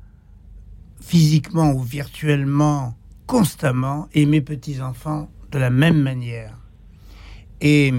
physiquement 1.01 1.73
ou 1.73 1.81
virtuellement, 1.81 2.95
constamment 3.31 4.09
et 4.13 4.25
mes 4.25 4.41
petits-enfants 4.41 5.31
de 5.53 5.57
la 5.57 5.69
même 5.69 6.01
manière. 6.01 6.53
Et, 7.61 7.93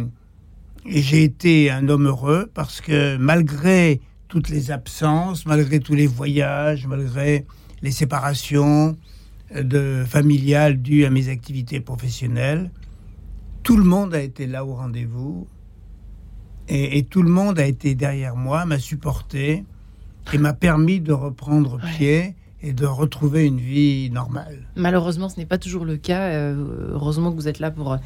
j'ai 0.84 1.22
été 1.22 1.70
un 1.70 1.88
homme 1.88 2.08
heureux 2.08 2.50
parce 2.52 2.82
que 2.82 3.16
malgré 3.16 4.02
toutes 4.28 4.50
les 4.50 4.70
absences, 4.70 5.46
malgré 5.46 5.78
tous 5.80 5.94
les 5.94 6.08
voyages, 6.08 6.86
malgré 6.86 7.46
les 7.80 7.92
séparations 7.92 8.98
de 9.54 10.04
familiales 10.06 10.82
dues 10.82 11.06
à 11.06 11.10
mes 11.10 11.28
activités 11.28 11.80
professionnelles, 11.80 12.70
tout 13.62 13.78
le 13.78 13.84
monde 13.84 14.12
a 14.12 14.20
été 14.20 14.46
là 14.46 14.66
au 14.66 14.74
rendez-vous 14.74 15.46
et, 16.68 17.04
tout 17.04 17.22
le 17.22 17.30
monde 17.30 17.58
a 17.58 17.64
été 17.64 17.94
derrière 17.94 18.36
moi, 18.36 18.66
m'a 18.66 18.78
supporté 18.78 19.64
et 20.32 20.38
m'a 20.38 20.52
permis 20.52 21.00
de 21.00 21.12
reprendre 21.12 21.78
pied 21.96 22.34
et 22.62 22.72
de 22.72 22.86
retrouver 22.86 23.46
une 23.46 23.58
vie 23.58 24.10
normale. 24.10 24.58
Malheureusement, 24.76 25.28
ce 25.28 25.38
n'est 25.38 25.46
pas 25.46 25.58
toujours 25.58 25.84
le 25.84 25.96
cas. 25.96 26.28
Euh, 26.28 26.90
heureusement 26.92 27.30
que 27.30 27.36
vous 27.36 27.48
êtes 27.48 27.58
là 27.58 27.70
pour 27.70 27.96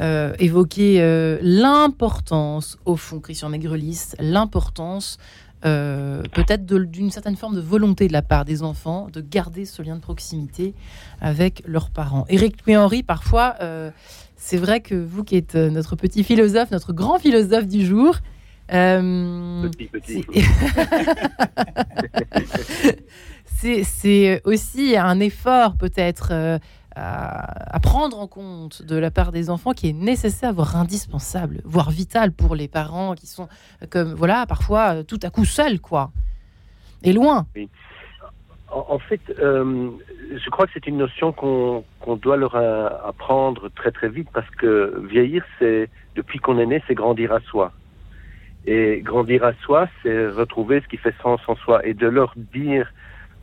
euh, 0.00 0.32
évoquer 0.38 1.00
euh, 1.00 1.38
l'importance, 1.42 2.78
au 2.84 2.96
fond, 2.96 3.20
Christian 3.20 3.48
Maigrelis, 3.48 4.12
l'importance 4.18 5.18
peut-être 5.62 6.64
d'une 6.64 7.10
certaine 7.10 7.36
forme 7.36 7.54
de 7.54 7.60
volonté 7.60 8.08
de 8.08 8.14
la 8.14 8.22
part 8.22 8.46
des 8.46 8.62
enfants 8.62 9.08
de 9.12 9.20
garder 9.20 9.66
ce 9.66 9.82
lien 9.82 9.94
de 9.94 10.00
proximité 10.00 10.72
avec 11.20 11.62
leurs 11.66 11.90
parents. 11.90 12.24
Éric 12.30 12.64
Louis-Henri, 12.64 13.02
parfois, 13.02 13.56
c'est 14.36 14.56
vrai 14.56 14.80
que 14.80 14.94
vous 14.94 15.22
qui 15.22 15.36
êtes 15.36 15.56
notre 15.56 15.96
petit 15.96 16.24
philosophe, 16.24 16.70
notre 16.70 16.94
grand 16.94 17.18
philosophe 17.18 17.66
du 17.66 17.84
jour, 17.84 18.16
petit, 18.68 19.84
petit. 19.84 20.24
c'est 23.82 24.40
aussi 24.44 24.96
un 24.96 25.20
effort 25.20 25.76
peut-être 25.76 26.28
euh, 26.32 26.58
à, 26.96 27.78
prendre 27.80 28.18
en 28.18 28.26
compte 28.26 28.82
de 28.82 28.96
la 28.96 29.10
part 29.10 29.32
des 29.32 29.50
enfants 29.50 29.72
qui 29.72 29.88
est 29.88 29.92
nécessaire, 29.92 30.52
voire 30.52 30.76
indispensable, 30.76 31.60
voire 31.64 31.90
vital 31.90 32.32
pour 32.32 32.54
les 32.54 32.68
parents 32.68 33.14
qui 33.14 33.26
sont 33.26 33.48
comme 33.90 34.14
voilà 34.14 34.46
parfois 34.46 34.96
euh, 34.96 35.02
tout 35.02 35.20
à 35.22 35.30
coup 35.30 35.44
seuls 35.44 35.80
quoi, 35.80 36.10
et 37.02 37.12
loin. 37.12 37.46
En, 38.72 39.00
fait, 39.00 39.20
euh, 39.40 39.90
je 40.32 40.48
crois 40.50 40.66
que 40.66 40.72
c'est 40.74 40.86
une 40.86 40.98
notion 40.98 41.32
qu'on 41.32 41.84
doit 42.22 42.36
leur 42.36 42.54
apprendre 42.54 43.68
très 43.74 43.90
très 43.90 44.08
vite 44.08 44.28
parce 44.32 44.48
que 44.50 45.04
vieillir, 45.10 45.44
c'est 45.58 45.88
depuis 46.14 46.38
qu'on 46.38 46.56
est 46.60 46.66
né, 46.66 46.80
c'est 46.86 46.94
grandir 46.94 47.32
à 47.32 47.40
soi. 47.40 47.72
Et 48.66 49.00
grandir 49.02 49.44
à 49.44 49.54
soi, 49.64 49.88
c'est 50.02 50.28
retrouver 50.28 50.82
ce 50.82 50.86
qui 50.86 50.98
fait 50.98 51.14
sens 51.20 51.40
en 51.48 51.56
soi 51.56 51.84
et 51.84 51.94
de 51.94 52.06
leur 52.06 52.32
dire 52.36 52.92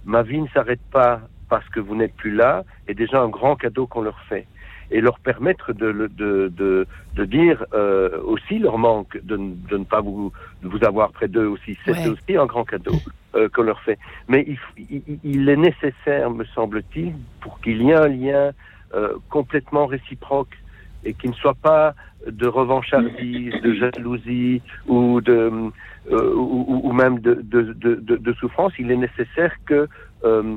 ma 0.08 0.24
vie 0.24 0.42
ne 0.42 0.48
s'arrête 0.48 0.82
pas 0.92 1.22
parce 1.50 1.68
que 1.70 1.80
vous 1.80 1.96
n'êtes 1.96 2.16
plus 2.16 2.34
là, 2.34 2.64
est 2.88 2.94
déjà 2.94 3.22
un 3.22 3.30
grand 3.30 3.56
cadeau 3.56 3.86
qu'on 3.86 4.02
leur 4.02 4.20
fait. 4.24 4.48
Et 4.90 5.02
leur 5.02 5.20
permettre 5.20 5.74
de, 5.74 5.92
de, 5.92 6.48
de, 6.48 6.88
de 7.16 7.26
dire 7.26 7.66
euh, 7.74 8.22
aussi 8.24 8.58
leur 8.58 8.78
manque 8.78 9.18
de, 9.22 9.38
de, 9.70 9.78
ne 9.78 9.84
pas 9.84 10.00
vous, 10.00 10.32
vous 10.64 10.84
avoir 10.86 11.12
près 11.12 11.28
d'eux 11.28 11.46
aussi, 11.48 11.78
c'est 11.84 12.08
aussi 12.08 12.38
un 12.38 12.46
grand 12.46 12.64
cadeau 12.64 12.96
euh, 13.36 13.50
qu'on 13.50 13.64
leur 13.64 13.82
fait. 13.82 14.00
Mais 14.30 14.48
il, 14.48 15.20
il, 15.26 15.50
est 15.50 15.58
nécessaire, 15.58 16.30
me 16.32 16.46
semble-t-il, 16.46 17.14
pour 17.42 17.60
qu'il 17.60 17.82
y 17.84 17.90
ait 17.90 17.96
un 17.96 18.08
lien 18.08 18.52
euh, 18.94 19.16
complètement 19.30 19.88
réciproque 19.88 20.58
et 21.04 21.14
qui 21.14 21.28
ne 21.28 21.34
soit 21.34 21.56
pas 21.56 21.94
de 22.26 22.48
revanchardise, 22.48 23.54
de 23.62 23.74
jalousie 23.74 24.62
ou 24.88 25.22
de 25.22 25.72
euh, 26.12 26.34
ou, 26.34 26.82
ou, 26.84 26.94
même 26.94 27.20
de, 27.20 27.34
de, 27.34 27.74
de, 27.74 27.96
de, 28.16 28.34
souffrance, 28.34 28.72
il 28.80 28.92
est 28.92 28.98
nécessaire 28.98 29.52
que 29.66 29.90
euh, 30.24 30.56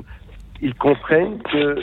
ils 0.61 0.75
comprennent 0.75 1.39
que 1.51 1.75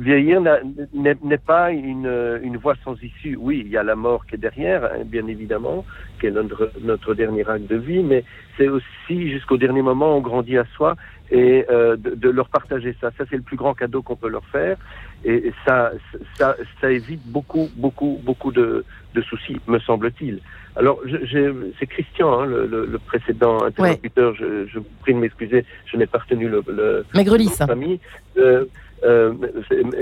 vieillir 0.00 0.40
n'est 0.40 1.38
pas 1.38 1.70
une, 1.70 2.40
une 2.42 2.56
voie 2.56 2.74
sans 2.82 3.00
issue. 3.02 3.36
Oui, 3.38 3.62
il 3.64 3.70
y 3.70 3.76
a 3.76 3.82
la 3.82 3.94
mort 3.94 4.26
qui 4.26 4.34
est 4.34 4.38
derrière, 4.38 4.84
hein, 4.84 5.04
bien 5.04 5.26
évidemment, 5.26 5.84
qui 6.18 6.26
est 6.26 6.30
notre, 6.30 6.72
notre 6.80 7.14
dernier 7.14 7.48
acte 7.48 7.68
de 7.68 7.76
vie, 7.76 8.02
mais 8.02 8.24
c'est 8.56 8.68
aussi 8.68 9.30
jusqu'au 9.30 9.58
dernier 9.58 9.82
moment 9.82 10.16
on 10.16 10.20
grandit 10.20 10.58
à 10.58 10.64
soi 10.74 10.96
et 11.30 11.66
euh, 11.70 11.96
de, 11.96 12.14
de, 12.14 12.30
leur 12.30 12.48
partager 12.48 12.96
ça. 13.00 13.10
Ça, 13.18 13.24
c'est 13.28 13.36
le 13.36 13.42
plus 13.42 13.56
grand 13.56 13.74
cadeau 13.74 14.02
qu'on 14.02 14.16
peut 14.16 14.28
leur 14.28 14.44
faire. 14.46 14.76
Et 15.24 15.52
ça, 15.66 15.92
ça, 16.36 16.56
ça 16.80 16.90
évite 16.90 17.22
beaucoup, 17.26 17.70
beaucoup, 17.76 18.20
beaucoup 18.22 18.52
de, 18.52 18.84
de 19.14 19.22
soucis, 19.22 19.58
me 19.66 19.78
semble-t-il. 19.78 20.40
Alors, 20.76 21.00
c'est 21.78 21.86
Christian, 21.86 22.40
hein, 22.40 22.46
le, 22.46 22.66
le, 22.66 22.98
précédent 22.98 23.62
interlocuteur. 23.62 24.34
Je, 24.34 24.66
je, 24.66 24.78
vous 24.80 24.86
prie 25.00 25.14
de 25.14 25.18
m'excuser, 25.18 25.64
je 25.86 25.96
n'ai 25.96 26.06
pas 26.06 26.18
retenu 26.18 26.48
le, 26.48 26.62
le 26.66 27.04
famille. 27.66 28.00
Euh, 28.36 28.64
euh, 29.04 29.34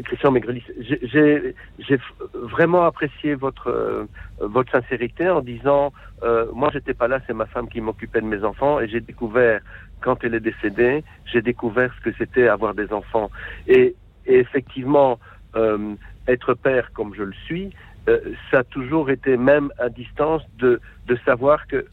Christian 0.04 0.30
Maigrelis, 0.30 0.64
j'ai 0.78 1.98
vraiment 2.34 2.84
apprécié 2.84 3.34
votre 3.34 3.68
euh, 3.68 4.04
votre 4.40 4.70
sincérité 4.70 5.28
en 5.28 5.40
disant, 5.40 5.92
euh, 6.22 6.46
moi 6.54 6.70
j'étais 6.72 6.94
pas 6.94 7.08
là, 7.08 7.20
c'est 7.26 7.32
ma 7.32 7.46
femme 7.46 7.68
qui 7.68 7.80
m'occupait 7.80 8.20
de 8.20 8.26
mes 8.26 8.44
enfants 8.44 8.80
et 8.80 8.88
j'ai 8.88 9.00
découvert 9.00 9.60
quand 10.00 10.22
elle 10.24 10.34
est 10.34 10.40
décédée, 10.40 11.02
j'ai 11.24 11.42
découvert 11.42 11.92
ce 11.98 12.10
que 12.10 12.16
c'était 12.16 12.48
avoir 12.48 12.74
des 12.74 12.92
enfants 12.92 13.30
et, 13.66 13.96
et 14.26 14.38
effectivement 14.38 15.18
euh, 15.56 15.94
être 16.28 16.54
père 16.54 16.92
comme 16.92 17.14
je 17.14 17.22
le 17.22 17.32
suis, 17.46 17.70
euh, 18.08 18.18
ça 18.50 18.60
a 18.60 18.64
toujours 18.64 19.10
été 19.10 19.36
même 19.36 19.70
à 19.78 19.88
distance 19.88 20.42
de, 20.58 20.80
de 21.06 21.16
savoir 21.24 21.66
que, 21.66 21.86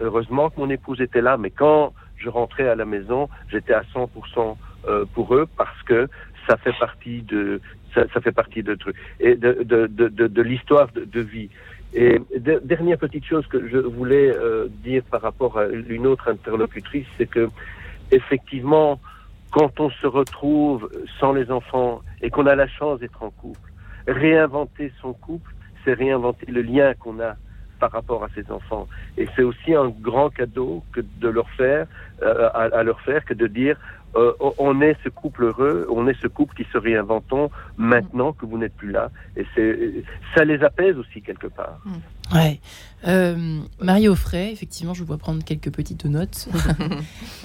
heureusement 0.00 0.50
que 0.50 0.60
mon 0.60 0.70
épouse 0.70 1.00
était 1.00 1.22
là, 1.22 1.36
mais 1.36 1.50
quand 1.50 1.92
je 2.18 2.28
rentrais 2.28 2.68
à 2.68 2.74
la 2.74 2.84
maison, 2.84 3.28
j'étais 3.50 3.74
à 3.74 3.82
100% 3.94 4.56
euh, 4.88 5.04
pour 5.14 5.34
eux 5.34 5.48
parce 5.56 5.82
que 5.82 6.08
ça 6.48 6.56
fait 6.56 6.74
partie 6.78 7.22
de 7.22 7.60
ça, 7.94 8.04
ça 8.14 8.20
fait 8.20 8.32
partie 8.32 8.62
de 8.62 8.74
trucs 8.74 8.96
et 9.18 9.34
de 9.34 9.64
de 9.64 9.86
de, 9.86 10.08
de, 10.08 10.26
de 10.28 10.42
l'histoire 10.42 10.88
de, 10.92 11.20
vie. 11.20 11.50
Et 11.94 12.20
dernière 12.62 12.98
petite 12.98 13.24
chose 13.24 13.46
que 13.46 13.68
je 13.68 13.78
voulais 13.78 14.30
euh, 14.30 14.68
dire 14.84 15.02
par 15.10 15.22
rapport 15.22 15.58
à 15.58 15.66
une 15.66 16.06
autre 16.06 16.28
interlocutrice, 16.28 17.06
c'est 17.16 17.26
que 17.26 17.48
effectivement, 18.12 19.00
quand 19.50 19.80
on 19.80 19.90
se 19.90 20.06
retrouve 20.06 20.90
sans 21.18 21.32
les 21.32 21.50
enfants 21.50 22.02
et 22.22 22.30
qu'on 22.30 22.46
a 22.46 22.54
la 22.54 22.68
chance 22.68 23.00
d'être 23.00 23.22
en 23.22 23.30
couple, 23.30 23.72
réinventer 24.06 24.92
son 25.00 25.12
couple, 25.12 25.54
c'est 25.84 25.94
réinventer 25.94 26.46
le 26.46 26.62
lien 26.62 26.94
qu'on 26.94 27.20
a 27.20 27.36
par 27.78 27.92
rapport 27.92 28.24
à 28.24 28.28
ses 28.34 28.50
enfants. 28.50 28.88
Et 29.16 29.26
c'est 29.36 29.42
aussi 29.42 29.74
un 29.74 29.88
grand 29.88 30.30
cadeau 30.30 30.82
que 30.92 31.00
de 31.00 31.28
leur 31.28 31.48
faire, 31.50 31.86
euh, 32.22 32.48
à, 32.54 32.82
leur 32.82 33.00
faire, 33.02 33.24
que 33.24 33.34
de 33.34 33.46
dire 33.46 33.76
euh, 34.16 34.32
on 34.58 34.80
est 34.80 34.96
ce 35.04 35.08
couple 35.08 35.44
heureux, 35.44 35.86
on 35.90 36.08
est 36.08 36.18
ce 36.22 36.26
couple 36.26 36.56
qui 36.56 36.66
se 36.72 36.78
réinventons 36.78 37.50
maintenant 37.76 38.32
que 38.32 38.46
vous 38.46 38.56
n'êtes 38.56 38.74
plus 38.74 38.90
là. 38.90 39.10
Et 39.36 39.44
c'est, 39.54 40.04
ça 40.34 40.44
les 40.44 40.62
apaise 40.62 40.96
aussi 40.96 41.20
quelque 41.20 41.48
part. 41.48 41.80
Mm. 41.84 42.34
Ouais. 42.34 42.60
Euh, 43.06 43.60
Marie 43.80 44.08
Offray, 44.08 44.50
effectivement, 44.50 44.94
je 44.94 45.00
vous 45.00 45.06
vois 45.06 45.18
prendre 45.18 45.44
quelques 45.44 45.70
petites 45.70 46.04
notes. 46.06 46.48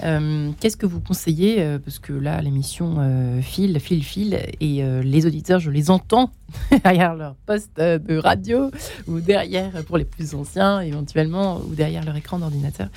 Euh, 0.04 0.50
qu'est-ce 0.58 0.76
que 0.76 0.86
vous 0.86 1.00
conseillez 1.00 1.78
Parce 1.84 2.00
que 2.00 2.12
là, 2.12 2.40
l'émission 2.40 2.96
file, 3.40 3.78
file, 3.78 4.02
file, 4.02 4.40
et 4.60 4.82
les 4.82 5.26
auditeurs, 5.26 5.60
je 5.60 5.70
les 5.70 5.90
entends 5.90 6.32
derrière 6.82 7.14
leur 7.14 7.36
poste 7.46 7.76
de 7.78 8.16
radio 8.16 8.70
ou 9.06 9.20
derrière, 9.20 9.70
pour 9.84 9.98
les 9.98 10.04
plus 10.04 10.34
anciens, 10.34 10.80
éventuellement, 10.80 11.60
ou 11.60 11.74
derrière 11.76 12.04
leur 12.04 12.16
écran 12.16 12.40
d'ordinateur. 12.40 12.88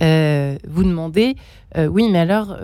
vous 0.00 0.84
demandez, 0.84 1.36
oui, 1.76 2.08
mais 2.10 2.20
alors 2.20 2.56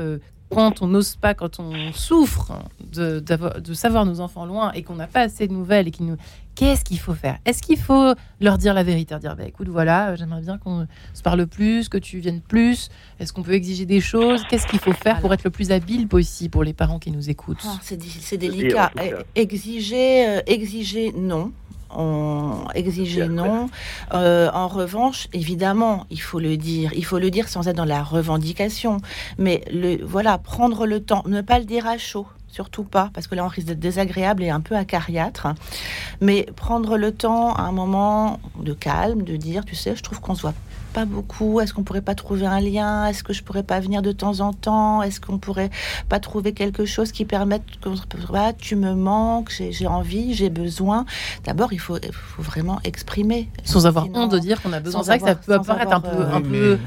quand 0.50 0.82
on 0.82 0.88
n'ose 0.88 1.16
pas, 1.16 1.34
quand 1.34 1.60
on 1.60 1.92
souffre 1.92 2.52
de, 2.92 3.20
de 3.20 3.74
savoir 3.74 4.04
nos 4.04 4.20
enfants 4.20 4.46
loin 4.46 4.72
et 4.72 4.82
qu'on 4.82 4.96
n'a 4.96 5.06
pas 5.06 5.22
assez 5.22 5.46
de 5.46 5.52
nouvelles 5.52 5.88
et 5.88 5.90
qui 5.90 6.02
nous 6.02 6.16
qu'est-ce 6.60 6.84
qu'il 6.84 6.98
faut 6.98 7.14
faire? 7.14 7.38
Est-ce 7.46 7.62
qu'il 7.62 7.78
faut 7.78 8.14
leur 8.40 8.58
dire 8.58 8.74
la 8.74 8.82
vérité 8.82 9.18
Dire, 9.18 9.34
bah, 9.34 9.44
écoute, 9.46 9.68
voilà, 9.68 10.14
j'aimerais 10.16 10.42
bien 10.42 10.58
qu'on 10.58 10.86
se 11.14 11.22
parle 11.22 11.46
plus, 11.46 11.88
que 11.88 11.96
tu 11.96 12.18
viennes 12.18 12.42
plus. 12.42 12.90
Est-ce 13.18 13.32
qu'on 13.32 13.42
peut 13.42 13.54
exiger 13.54 13.86
des 13.86 14.00
choses? 14.00 14.42
Qu'est-ce 14.48 14.66
qu'il 14.66 14.78
faut 14.78 14.92
faire 14.92 15.20
pour 15.20 15.32
être 15.32 15.44
le 15.44 15.50
plus 15.50 15.70
habile 15.72 16.06
possible 16.06 16.50
pour 16.50 16.62
les 16.64 16.74
parents 16.74 16.98
qui 16.98 17.10
nous 17.10 17.30
écoutent? 17.30 17.64
Ah, 17.64 17.78
C'est 17.82 18.36
délicat. 18.36 18.92
Exiger, 19.34 20.28
euh, 20.28 20.40
exiger, 20.46 21.12
non 21.16 21.52
on 21.96 22.64
exigeait 22.74 23.28
non. 23.28 23.68
Euh, 24.12 24.50
en 24.52 24.68
revanche, 24.68 25.28
évidemment, 25.32 26.06
il 26.10 26.20
faut 26.20 26.40
le 26.40 26.56
dire. 26.56 26.92
Il 26.94 27.04
faut 27.04 27.18
le 27.18 27.30
dire 27.30 27.48
sans 27.48 27.68
être 27.68 27.76
dans 27.76 27.84
la 27.84 28.02
revendication. 28.02 28.98
Mais 29.38 29.64
le, 29.72 30.04
voilà, 30.04 30.38
prendre 30.38 30.86
le 30.86 31.00
temps, 31.00 31.22
ne 31.26 31.40
pas 31.40 31.58
le 31.58 31.64
dire 31.64 31.86
à 31.86 31.98
chaud 31.98 32.26
surtout 32.50 32.82
pas, 32.82 33.10
parce 33.14 33.26
que 33.28 33.34
là 33.34 33.44
on 33.44 33.48
risque 33.48 33.68
d'être 33.68 33.78
désagréable 33.78 34.42
et 34.42 34.50
un 34.50 34.60
peu 34.60 34.74
acariâtre. 34.74 35.46
Mais 36.20 36.46
prendre 36.56 36.96
le 36.96 37.12
temps 37.12 37.54
à 37.54 37.62
un 37.62 37.72
moment 37.72 38.40
de 38.60 38.72
calme, 38.72 39.22
de 39.22 39.36
dire, 39.36 39.64
tu 39.64 39.74
sais, 39.74 39.94
je 39.94 40.02
trouve 40.02 40.20
qu'on 40.20 40.34
se 40.34 40.42
voit 40.42 40.54
pas 40.90 41.04
beaucoup. 41.04 41.60
Est-ce 41.60 41.72
qu'on 41.72 41.82
pourrait 41.82 42.00
pas 42.02 42.14
trouver 42.14 42.46
un 42.46 42.60
lien? 42.60 43.06
Est-ce 43.06 43.22
que 43.22 43.32
je 43.32 43.42
pourrais 43.42 43.62
pas 43.62 43.80
venir 43.80 44.02
de 44.02 44.12
temps 44.12 44.40
en 44.40 44.52
temps? 44.52 45.02
Est-ce 45.02 45.20
qu'on 45.20 45.38
pourrait 45.38 45.70
pas 46.08 46.20
trouver 46.20 46.52
quelque 46.52 46.84
chose 46.84 47.12
qui 47.12 47.24
permette 47.24 47.62
que 47.80 47.88
bah, 48.30 48.52
tu 48.52 48.76
me 48.76 48.94
manques, 48.94 49.52
j'ai 49.70 49.86
envie, 49.86 50.34
j'ai 50.34 50.50
besoin. 50.50 51.06
D'abord, 51.44 51.72
il 51.72 51.80
faut, 51.80 51.96
faut 52.12 52.42
vraiment 52.42 52.80
exprimer. 52.84 53.48
Sans 53.64 53.86
avoir 53.86 54.06
honte 54.14 54.32
de 54.32 54.38
dire 54.38 54.60
qu'on 54.62 54.72
a 54.72 54.80
besoin. 54.80 55.02
C'est 55.02 55.18
vrai 55.18 55.18
que 55.18 55.26
ça 55.26 55.34
peut 55.34 55.54
apparaître 55.54 55.92
un 55.92 56.00
peu, 56.00 56.08
euh, 56.08 56.32
un 56.32 56.40
peu 56.42 56.78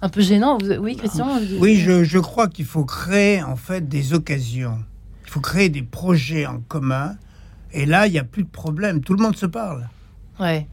un 0.00 0.08
peu 0.08 0.20
gênant. 0.20 0.58
Oui, 0.80 0.96
Christian 0.96 1.38
Oui, 1.58 1.76
je, 1.76 2.04
je 2.04 2.18
crois 2.18 2.48
qu'il 2.48 2.64
faut 2.64 2.84
créer 2.84 3.42
en 3.42 3.56
fait 3.56 3.88
des 3.88 4.14
occasions. 4.14 4.78
Il 5.24 5.30
faut 5.30 5.40
créer 5.40 5.68
des 5.68 5.82
projets 5.82 6.46
en 6.46 6.60
commun. 6.60 7.16
Et 7.72 7.84
là, 7.84 8.06
il 8.06 8.12
n'y 8.12 8.18
a 8.18 8.24
plus 8.24 8.44
de 8.44 8.48
problème. 8.48 9.02
Tout 9.02 9.14
le 9.14 9.22
monde 9.22 9.36
se 9.36 9.46
parle. 9.46 9.88
Ouais. 10.40 10.66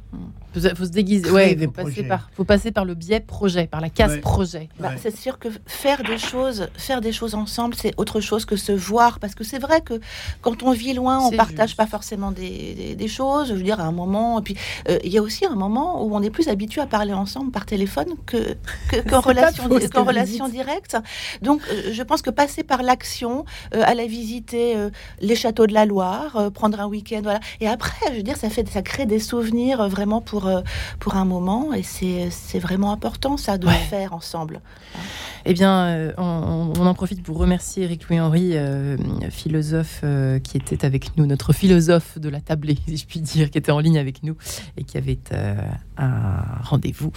Il 0.56 0.76
faut 0.76 0.86
se 0.86 0.89
déguiser. 0.89 1.30
Ouais, 1.30 1.58
faut 1.58 1.72
passer, 1.72 2.03
par, 2.03 2.30
faut 2.34 2.43
passer 2.43 2.72
par 2.72 2.86
le 2.86 2.95
biais 2.95 3.20
projet, 3.20 3.68
par 3.68 3.82
la 3.82 3.89
case 3.89 4.20
projet. 4.22 4.70
Bah, 4.80 4.91
c'est 5.01 5.16
sûr 5.16 5.39
que 5.39 5.49
faire 5.66 6.03
des 6.03 6.18
choses, 6.18 6.68
faire 6.76 7.01
des 7.01 7.12
choses 7.12 7.36
ensemble, 7.36 7.76
c'est 7.76 7.93
autre 7.97 8.22
chose 8.22 8.45
que 8.45 8.56
se 8.56 8.72
voir. 8.72 9.20
Parce 9.20 9.36
que 9.36 9.43
c'est 9.43 9.60
vrai 9.60 9.82
que 9.82 9.99
quand 10.41 10.64
on 10.64 10.72
vit 10.72 10.93
loin, 10.93 11.20
on 11.20 11.32
partage 11.32 11.76
pas 11.76 11.88
forcément 11.88 12.32
des, 12.32 12.95
des, 12.95 13.08
choses. 13.08 13.49
Je 13.49 13.53
veux 13.53 13.64
dire, 13.64 13.80
à 13.80 13.84
un 13.84 13.91
moment. 13.91 14.39
Et 14.39 14.43
puis, 14.43 14.56
euh, 14.89 14.97
il 15.03 15.12
y 15.12 15.18
a 15.18 15.22
aussi 15.22 15.45
un 15.45 15.56
moment 15.56 16.03
où 16.03 16.16
on 16.16 16.22
est 16.22 16.30
plus 16.30 16.47
habitué 16.47 16.82
à 16.82 16.88
parler 16.88 17.14
ensemble 17.14 17.51
par 17.51 17.66
téléphone 17.66 18.08
que 18.26 18.56
qu'en 19.10 19.22
relation, 19.22 19.68
qu 19.68 19.99
relation 19.99 20.47
directe. 20.47 20.97
Donc, 21.41 21.62
euh, 21.72 21.91
je 21.91 22.03
pense 22.03 22.22
que 22.22 22.30
passer 22.30 22.64
par 22.64 22.84
l'action, 22.84 23.45
euh, 23.74 23.82
aller 23.86 24.08
visiter 24.08 24.76
les 25.20 25.36
châteaux 25.36 25.68
de 25.68 25.74
la 25.74 25.86
Loire, 25.86 26.51
prendre 26.53 26.80
un 26.80 26.88
week-end, 26.88 27.22
voilà. 27.24 27.39
Et 27.60 27.68
après, 27.68 28.12
je 28.12 28.18
veux 28.18 28.24
dire, 28.24 28.38
ça 28.38 28.49
fait, 28.49 28.68
ça 28.68 28.82
crée 28.82 29.06
des 29.06 29.20
souvenirs 29.20 29.88
vraiment 29.89 30.22
pour 30.22 30.44
euh, 30.47 30.61
pour, 30.99 31.15
un 31.15 31.25
moment. 31.25 31.73
Et 31.73 31.83
c'est 31.83 32.59
vraiment 32.59 32.91
important, 32.91 33.37
ça, 33.37 33.57
de 33.57 33.67
le 33.67 33.73
faire 33.73 34.13
ensemble. 34.13 34.61
Eh 35.45 35.53
bien, 35.53 35.85
euh, 35.85 36.13
on, 36.17 36.73
en 36.75 36.93
profite 36.93 37.21
pour 37.21 37.37
remercier 37.37 37.83
Eric 37.83 38.09
Louis-Henri, 38.09 38.51
euh, 38.55 38.97
philosophe 39.29 40.03
qui 40.43 40.57
était 40.57 40.85
avec 40.85 41.17
nous, 41.17 41.25
notre 41.25 41.53
philosophe 41.53 42.17
de 42.17 42.29
la 42.29 42.41
tablée, 42.41 42.77
si 42.87 42.97
je 42.97 43.05
puis 43.05 43.19
dire, 43.19 43.51
qui 43.51 43.57
était 43.57 43.71
en 43.71 43.79
ligne 43.79 43.97
avec 43.97 44.23
nous 44.23 44.35
et 44.77 44.83
qui 44.83 44.97
avait 44.97 45.19
un 45.97 46.43
rendez-vous. 46.63 47.11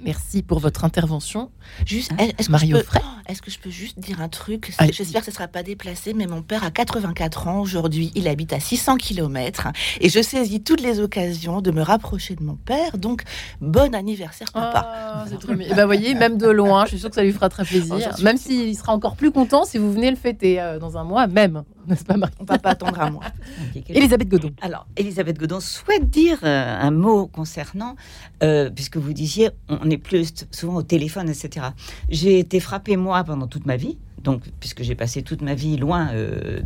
merci 0.00 0.42
pour 0.42 0.58
votre 0.60 0.84
intervention. 0.84 1.50
Juste, 1.84 2.12
Est-ce 2.18 3.42
que 3.42 3.50
je 3.50 3.58
peux 3.58 3.70
juste 3.70 3.98
dire 3.98 4.20
un 4.20 4.28
truc? 4.28 4.72
J'espère 4.92 5.20
que 5.20 5.26
ce 5.26 5.30
ne 5.30 5.34
sera 5.34 5.48
pas 5.48 5.62
déplacé, 5.62 6.14
mais 6.14 6.26
mon 6.26 6.42
père 6.42 6.64
a 6.64 6.70
84 6.70 7.48
ans 7.48 7.60
aujourd'hui. 7.60 8.12
Il 8.14 8.28
habite 8.28 8.52
à 8.52 8.60
600 8.60 8.96
km 8.96 9.68
et 10.00 10.08
je 10.08 10.22
saisis 10.22 10.62
toutes 10.62 10.80
les 10.80 11.00
occasions 11.00 11.60
de 11.60 11.70
me 11.70 11.82
rapprocher 11.82 12.34
de 12.34 12.42
mon 12.46 12.54
père. 12.56 12.96
Donc, 12.96 13.22
bon 13.60 13.94
anniversaire, 13.94 14.50
papa. 14.52 14.86
Ah, 14.88 15.24
c'est 15.28 15.38
trop 15.38 15.54
bien. 15.54 15.68
Et 15.68 15.74
bah, 15.74 15.84
voyez, 15.86 16.14
même 16.14 16.38
de 16.38 16.48
loin, 16.48 16.84
je 16.84 16.90
suis 16.90 16.98
sûre 16.98 17.10
que 17.10 17.16
ça 17.16 17.22
lui 17.22 17.32
fera 17.32 17.48
très 17.48 17.64
plaisir. 17.64 18.14
Oh, 18.18 18.22
même 18.22 18.36
s'il 18.36 18.76
sera 18.76 18.94
encore 18.94 19.16
plus 19.16 19.30
content 19.30 19.64
si 19.64 19.78
vous 19.78 19.92
venez 19.92 20.10
le 20.10 20.16
fêter 20.16 20.60
euh, 20.60 20.78
dans 20.78 20.96
un 20.96 21.04
mois, 21.04 21.26
même. 21.26 21.64
N'est-ce 21.86 22.04
pas, 22.04 22.16
Marie? 22.16 22.32
On 22.40 22.44
va 22.44 22.58
pas 22.58 22.70
attendre 22.70 23.00
un 23.00 23.10
mois. 23.10 23.24
Elisabeth 23.88 24.28
Godon. 24.28 24.50
Alors, 24.60 24.86
Elisabeth 24.96 25.38
Godon 25.38 25.60
souhaite 25.60 26.08
dire 26.08 26.38
euh, 26.42 26.80
un 26.80 26.90
mot 26.90 27.26
concernant, 27.26 27.96
euh, 28.42 28.70
puisque 28.70 28.96
vous 28.96 29.12
disiez, 29.12 29.50
on 29.68 29.90
est 29.90 29.98
plus 29.98 30.32
souvent 30.50 30.76
au 30.76 30.82
téléphone, 30.82 31.28
etc. 31.28 31.66
J'ai 32.08 32.38
été 32.38 32.60
frappée, 32.60 32.96
moi, 32.96 33.22
pendant 33.24 33.46
toute 33.46 33.66
ma 33.66 33.76
vie, 33.76 33.98
donc, 34.26 34.42
puisque 34.58 34.82
j'ai 34.82 34.96
passé 34.96 35.22
toute 35.22 35.40
ma 35.40 35.54
vie 35.54 35.76
loin, 35.76 36.08
euh, 36.12 36.60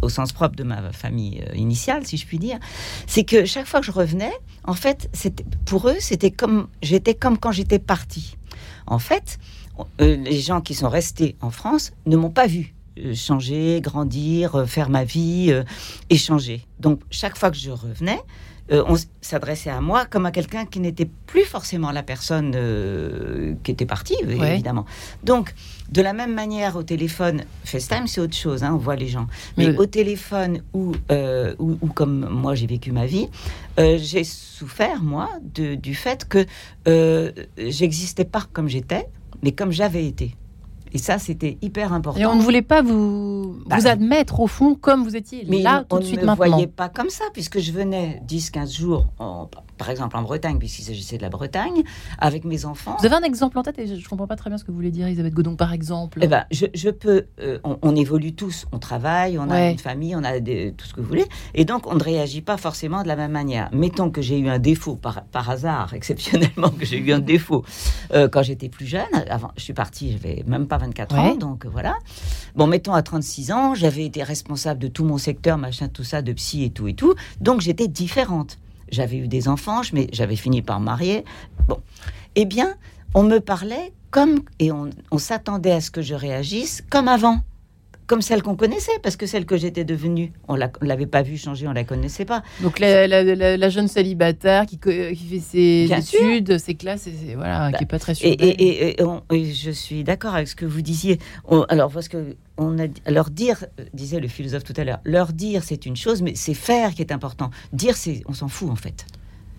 au 0.00 0.08
sens 0.08 0.32
propre 0.32 0.54
de 0.54 0.62
ma 0.62 0.92
famille 0.92 1.42
euh, 1.50 1.56
initiale, 1.56 2.06
si 2.06 2.16
je 2.16 2.24
puis 2.24 2.38
dire, 2.38 2.60
c'est 3.08 3.24
que 3.24 3.44
chaque 3.44 3.66
fois 3.66 3.80
que 3.80 3.86
je 3.86 3.90
revenais, 3.90 4.30
en 4.62 4.74
fait, 4.74 5.10
pour 5.66 5.88
eux, 5.88 5.96
c'était 5.98 6.30
comme 6.30 6.68
j'étais 6.82 7.14
comme 7.14 7.36
quand 7.36 7.50
j'étais 7.50 7.80
partie. 7.80 8.36
En 8.86 9.00
fait, 9.00 9.38
euh, 10.00 10.14
les 10.18 10.40
gens 10.40 10.60
qui 10.60 10.74
sont 10.74 10.88
restés 10.88 11.34
en 11.40 11.50
France 11.50 11.90
ne 12.06 12.16
m'ont 12.16 12.30
pas 12.30 12.46
vu 12.46 12.76
changer, 13.16 13.80
grandir, 13.80 14.68
faire 14.68 14.88
ma 14.88 15.02
vie, 15.02 15.52
échanger. 16.10 16.64
Donc, 16.78 17.00
chaque 17.10 17.36
fois 17.36 17.50
que 17.50 17.56
je 17.56 17.72
revenais, 17.72 18.20
euh, 18.72 18.82
on 18.86 18.96
s'adressait 19.20 19.70
à 19.70 19.80
moi 19.80 20.06
comme 20.06 20.24
à 20.24 20.30
quelqu'un 20.30 20.64
qui 20.64 20.80
n'était 20.80 21.08
plus 21.26 21.44
forcément 21.44 21.90
la 21.90 22.02
personne 22.02 22.52
euh, 22.54 23.54
qui 23.62 23.70
était 23.70 23.84
partie, 23.86 24.16
évidemment. 24.22 24.86
Donc, 25.22 25.54
de 25.90 26.00
la 26.00 26.12
même 26.12 26.34
manière, 26.34 26.76
au 26.76 26.82
téléphone, 26.82 27.44
FaceTime, 27.64 28.06
c'est 28.06 28.20
autre 28.20 28.36
chose, 28.36 28.64
hein, 28.64 28.72
on 28.74 28.78
voit 28.78 28.96
les 28.96 29.08
gens. 29.08 29.26
Mais 29.58 29.76
au 29.76 29.86
téléphone, 29.86 30.62
euh, 31.10 31.54
ou, 31.58 31.86
comme 31.88 32.28
moi 32.30 32.54
j'ai 32.54 32.66
vécu 32.66 32.90
ma 32.90 33.06
vie, 33.06 33.28
j'ai 33.78 34.24
souffert, 34.24 35.02
moi, 35.02 35.28
du 35.42 35.94
fait 35.94 36.26
que 36.26 36.46
j'existais 37.58 38.24
pas 38.24 38.46
comme 38.52 38.68
j'étais, 38.68 39.06
mais 39.42 39.52
comme 39.52 39.72
j'avais 39.72 40.06
été. 40.06 40.36
Et 40.94 40.98
ça, 40.98 41.18
c'était 41.18 41.58
hyper 41.60 41.92
important. 41.92 42.20
Et 42.20 42.24
on 42.24 42.36
ne 42.36 42.40
voulait 42.40 42.62
pas 42.62 42.80
vous, 42.80 43.56
bah, 43.66 43.78
vous 43.78 43.88
admettre 43.88 44.38
au 44.38 44.46
fond 44.46 44.76
comme 44.76 45.02
vous 45.02 45.16
étiez 45.16 45.44
mais 45.48 45.60
là 45.60 45.84
tout 45.88 45.98
de 45.98 46.04
suite 46.04 46.22
ne 46.22 46.26
me 46.26 46.34
voyait 46.36 46.68
pas 46.68 46.88
comme 46.88 47.10
ça, 47.10 47.24
puisque 47.32 47.58
je 47.58 47.72
venais 47.72 48.22
10-15 48.28 48.76
jours, 48.78 49.06
par 49.76 49.90
exemple 49.90 50.16
en 50.16 50.22
Bretagne, 50.22 50.58
puisqu'il 50.58 50.82
s'agissait 50.82 51.16
de 51.16 51.22
la 51.22 51.30
Bretagne, 51.30 51.82
avec 52.18 52.44
mes 52.44 52.64
enfants. 52.64 52.96
Vous 53.00 53.06
avez 53.06 53.16
un 53.16 53.22
exemple 53.22 53.58
en 53.58 53.62
tête 53.62 53.78
et 53.78 53.86
je 53.86 53.94
ne 53.94 54.08
comprends 54.08 54.26
pas 54.26 54.36
très 54.36 54.50
bien 54.50 54.58
ce 54.58 54.64
que 54.64 54.70
vous 54.70 54.76
voulez 54.76 54.90
dire, 54.90 55.06
Elisabeth 55.06 55.34
Godon, 55.34 55.56
par 55.56 55.72
exemple. 55.72 56.18
Eh 56.22 56.26
ben, 56.26 56.44
je, 56.50 56.90
peux. 56.90 57.26
Euh, 57.40 57.58
on, 57.64 57.96
évolue 57.96 58.34
tous, 58.34 58.66
on 58.72 58.78
travaille, 58.78 59.38
on 59.38 59.50
a 59.50 59.70
une 59.70 59.78
famille, 59.78 60.14
on 60.16 60.24
a 60.24 60.40
tout 60.40 60.86
ce 60.86 60.94
que 60.94 61.00
vous 61.00 61.08
voulez, 61.08 61.26
et 61.54 61.64
donc 61.64 61.86
on 61.86 61.94
ne 61.94 62.02
réagit 62.02 62.40
pas 62.40 62.56
forcément 62.56 63.02
de 63.02 63.08
la 63.08 63.16
même 63.16 63.32
manière. 63.32 63.68
Mettons 63.72 64.10
que 64.10 64.22
j'ai 64.22 64.38
eu 64.38 64.48
un 64.48 64.58
défaut 64.58 64.96
par, 64.96 65.24
par 65.24 65.50
hasard, 65.50 65.94
exceptionnellement 65.94 66.70
que 66.70 66.84
j'ai 66.84 66.98
eu 66.98 67.12
un 67.12 67.18
défaut 67.18 67.64
euh, 68.12 68.28
quand 68.28 68.42
j'étais 68.42 68.68
plus 68.68 68.86
jeune. 68.86 69.02
Avant, 69.28 69.50
je 69.56 69.62
suis 69.62 69.72
partie, 69.72 70.12
j'avais 70.12 70.44
même 70.46 70.66
pas 70.66 70.78
24 70.78 71.14
ans, 71.16 71.34
donc 71.36 71.66
voilà. 71.66 71.96
Bon, 72.54 72.66
mettons 72.66 72.94
à 72.94 73.02
36 73.02 73.52
ans, 73.52 73.74
j'avais 73.74 74.04
été 74.04 74.22
responsable 74.22 74.80
de 74.80 74.88
tout 74.88 75.04
mon 75.04 75.18
secteur, 75.18 75.58
machin, 75.58 75.88
tout 75.88 76.04
ça, 76.04 76.22
de 76.22 76.32
psy 76.32 76.64
et 76.64 76.70
tout 76.70 76.88
et 76.88 76.94
tout. 76.94 77.14
Donc 77.40 77.60
j'étais 77.60 77.88
différente. 77.88 78.58
J'avais 78.90 79.16
eu 79.16 79.28
des 79.28 79.48
enfants, 79.48 79.82
mais 79.92 80.08
j'avais 80.12 80.36
fini 80.36 80.62
par 80.62 80.80
me 80.80 80.86
marier. 80.86 81.24
Bon, 81.68 81.80
eh 82.34 82.44
bien, 82.44 82.74
on 83.14 83.22
me 83.22 83.38
parlait 83.38 83.92
comme 84.10 84.40
et 84.58 84.70
on 84.70 85.18
s'attendait 85.18 85.72
à 85.72 85.80
ce 85.80 85.90
que 85.90 86.02
je 86.02 86.14
réagisse 86.14 86.82
comme 86.88 87.08
avant 87.08 87.40
comme 88.06 88.22
celle 88.22 88.42
qu'on 88.42 88.56
connaissait, 88.56 88.98
parce 89.02 89.16
que 89.16 89.26
celle 89.26 89.46
que 89.46 89.56
j'étais 89.56 89.84
devenue, 89.84 90.32
on 90.48 90.56
ne 90.56 90.66
l'avait 90.82 91.06
pas 91.06 91.22
vue 91.22 91.38
changer, 91.38 91.66
on 91.66 91.72
la 91.72 91.84
connaissait 91.84 92.24
pas. 92.24 92.42
Donc 92.60 92.78
la, 92.78 93.68
jeune 93.68 93.88
célibataire 93.88 94.66
qui, 94.66 94.78
qui 94.78 95.26
fait 95.26 95.40
ses 95.40 95.88
études, 95.90 96.58
ses 96.58 96.74
classes, 96.74 97.06
et, 97.06 97.34
voilà, 97.34 97.72
qui 97.72 97.84
est 97.84 97.86
pas 97.86 97.98
très 97.98 98.14
sûre. 98.14 98.28
Et, 98.28 98.96
et, 99.00 99.52
je 99.52 99.70
suis 99.70 100.04
d'accord 100.04 100.34
avec 100.34 100.48
ce 100.48 100.56
que 100.56 100.66
vous 100.66 100.82
disiez. 100.82 101.18
alors 101.68 101.90
parce 101.90 102.08
que 102.08 102.36
on 102.56 102.78
a, 102.78 102.86
leur 103.10 103.30
dire, 103.30 103.64
disait 103.94 104.20
le 104.20 104.28
philosophe 104.28 104.64
tout 104.64 104.74
à 104.76 104.84
l'heure, 104.84 105.00
leur 105.04 105.32
dire 105.32 105.64
c'est 105.64 105.86
une 105.86 105.96
chose, 105.96 106.22
mais 106.22 106.34
c'est 106.34 106.54
faire 106.54 106.94
qui 106.94 107.02
est 107.02 107.12
important. 107.12 107.50
Dire 107.72 107.96
c'est, 107.96 108.22
on 108.26 108.32
s'en 108.32 108.48
fout 108.48 108.70
en 108.70 108.76
fait. 108.76 109.06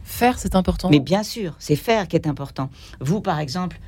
Faire 0.04 0.38
c'est 0.38 0.56
important. 0.56 0.90
Mais 0.90 1.00
bien 1.00 1.24
sûr, 1.24 1.56
c'est 1.60 1.76
faire 1.76 2.08
qui 2.08 2.16
est 2.16 2.28
important. 2.28 2.70
Vous 3.00 3.22
par 3.22 3.40
exemple, 3.40 3.80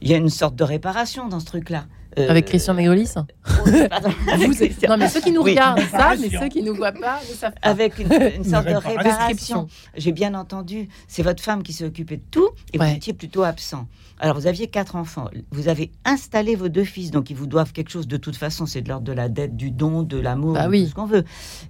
il 0.00 0.08
y 0.08 0.14
a 0.14 0.16
une 0.16 0.30
sorte 0.30 0.54
de 0.54 0.64
réparation 0.64 1.28
dans 1.28 1.40
ce 1.40 1.46
truc-là. 1.46 1.86
Euh, 2.18 2.28
Avec 2.28 2.46
Christian 2.46 2.74
Mégolis 2.74 3.14
Non, 3.16 4.96
mais 4.96 5.08
ceux 5.08 5.20
qui 5.20 5.32
nous 5.32 5.42
regardent 5.42 5.80
savent, 5.90 6.20
mais 6.20 6.30
ceux 6.30 6.48
qui 6.48 6.62
ne 6.62 6.68
nous 6.68 6.74
voient 6.74 6.92
pas 6.92 7.20
ne 7.28 7.34
savent 7.34 7.54
pas. 7.60 7.68
Avec 7.68 7.98
une, 7.98 8.44
sorte 8.44 8.66
de 8.66 8.74
réparation. 8.74 9.66
J'ai 9.96 10.12
bien 10.12 10.34
entendu, 10.34 10.88
c'est 11.08 11.22
votre 11.22 11.42
femme 11.42 11.62
qui 11.62 11.72
s'est 11.72 11.84
occupée 11.84 12.18
de 12.18 12.24
tout 12.30 12.50
et 12.72 12.78
vous 12.78 12.84
étiez 12.84 13.12
plutôt 13.12 13.42
absent. 13.42 13.86
Alors, 14.18 14.36
vous 14.36 14.46
aviez 14.46 14.68
quatre 14.68 14.96
enfants. 14.96 15.28
Vous 15.50 15.68
avez 15.68 15.90
installé 16.04 16.54
vos 16.54 16.68
deux 16.68 16.84
fils, 16.84 17.10
donc 17.10 17.30
ils 17.30 17.36
vous 17.36 17.46
doivent 17.46 17.72
quelque 17.72 17.90
chose 17.90 18.06
de 18.06 18.16
toute 18.16 18.36
façon. 18.36 18.64
C'est 18.64 18.80
de 18.80 18.88
l'ordre 18.88 19.04
de 19.04 19.12
la 19.12 19.28
dette, 19.28 19.56
du 19.56 19.70
don, 19.70 20.02
de 20.02 20.18
l'amour, 20.18 20.54
bah 20.54 20.66
tout 20.66 20.86
ce 20.86 20.94
qu'on 20.94 21.06
veut. 21.06 21.24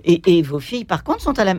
Et, 0.04 0.42
vos 0.42 0.60
filles, 0.60 0.84
par 0.84 1.04
contre, 1.04 1.22
sont 1.22 1.38
à 1.38 1.44
la, 1.44 1.54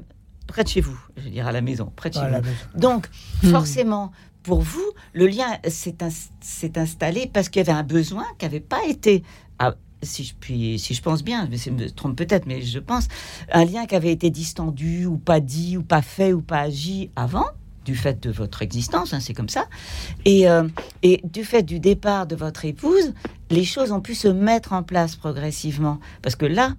près 0.47 0.63
de 0.63 0.69
chez 0.69 0.81
vous, 0.81 0.97
je 1.17 1.23
veux 1.23 1.29
dire 1.31 1.47
à 1.47 1.51
la 1.51 1.61
maison, 1.61 1.91
près 1.95 2.09
de 2.09 2.15
chez 2.15 2.19
vous. 2.19 2.79
Donc, 2.79 3.07
hmm. 3.43 3.49
forcément, 3.49 4.11
pour 4.45 4.61
vous, 4.61 4.91
le 5.13 5.27
lien 5.27 5.57
s'est 5.67 6.77
installé 6.77 7.29
parce 7.33 7.49
qu'il 7.49 7.59
y 7.59 7.69
avait 7.69 7.77
un 7.77 7.83
besoin 7.83 8.25
qui 8.37 8.45
n'avait 8.45 8.59
pas 8.59 8.85
été 8.87 9.23
si 10.03 10.23
je, 10.23 10.35
puis, 10.39 10.77
si 10.79 10.93
je 10.93 11.01
pense 11.01 11.23
bien, 11.23 11.47
mais 11.49 11.57
je 11.57 11.69
me 11.71 11.89
trompe 11.89 12.15
peut-être, 12.15 12.45
mais 12.45 12.61
je 12.61 12.79
pense, 12.79 13.07
un 13.51 13.65
lien 13.65 13.85
qui 13.85 13.95
avait 13.95 14.11
été 14.11 14.29
distendu 14.29 15.05
ou 15.05 15.17
pas 15.17 15.39
dit 15.39 15.77
ou 15.77 15.83
pas 15.83 16.01
fait 16.01 16.31
ou 16.31 16.41
pas 16.41 16.59
agi 16.59 17.09
avant, 17.15 17.45
du 17.85 17.95
fait 17.95 18.21
de 18.21 18.31
votre 18.31 18.61
existence, 18.61 19.13
hein, 19.13 19.19
c'est 19.19 19.33
comme 19.33 19.49
ça, 19.49 19.67
et, 20.25 20.49
euh, 20.49 20.67
et 21.03 21.21
du 21.23 21.43
fait 21.43 21.63
du 21.63 21.79
départ 21.79 22.27
de 22.27 22.35
votre 22.35 22.65
épouse, 22.65 23.13
les 23.49 23.63
choses 23.63 23.91
ont 23.91 24.01
pu 24.01 24.15
se 24.15 24.27
mettre 24.27 24.73
en 24.73 24.83
place 24.83 25.15
progressivement. 25.15 25.99
Parce 26.21 26.35
que 26.35 26.45
là, 26.45 26.73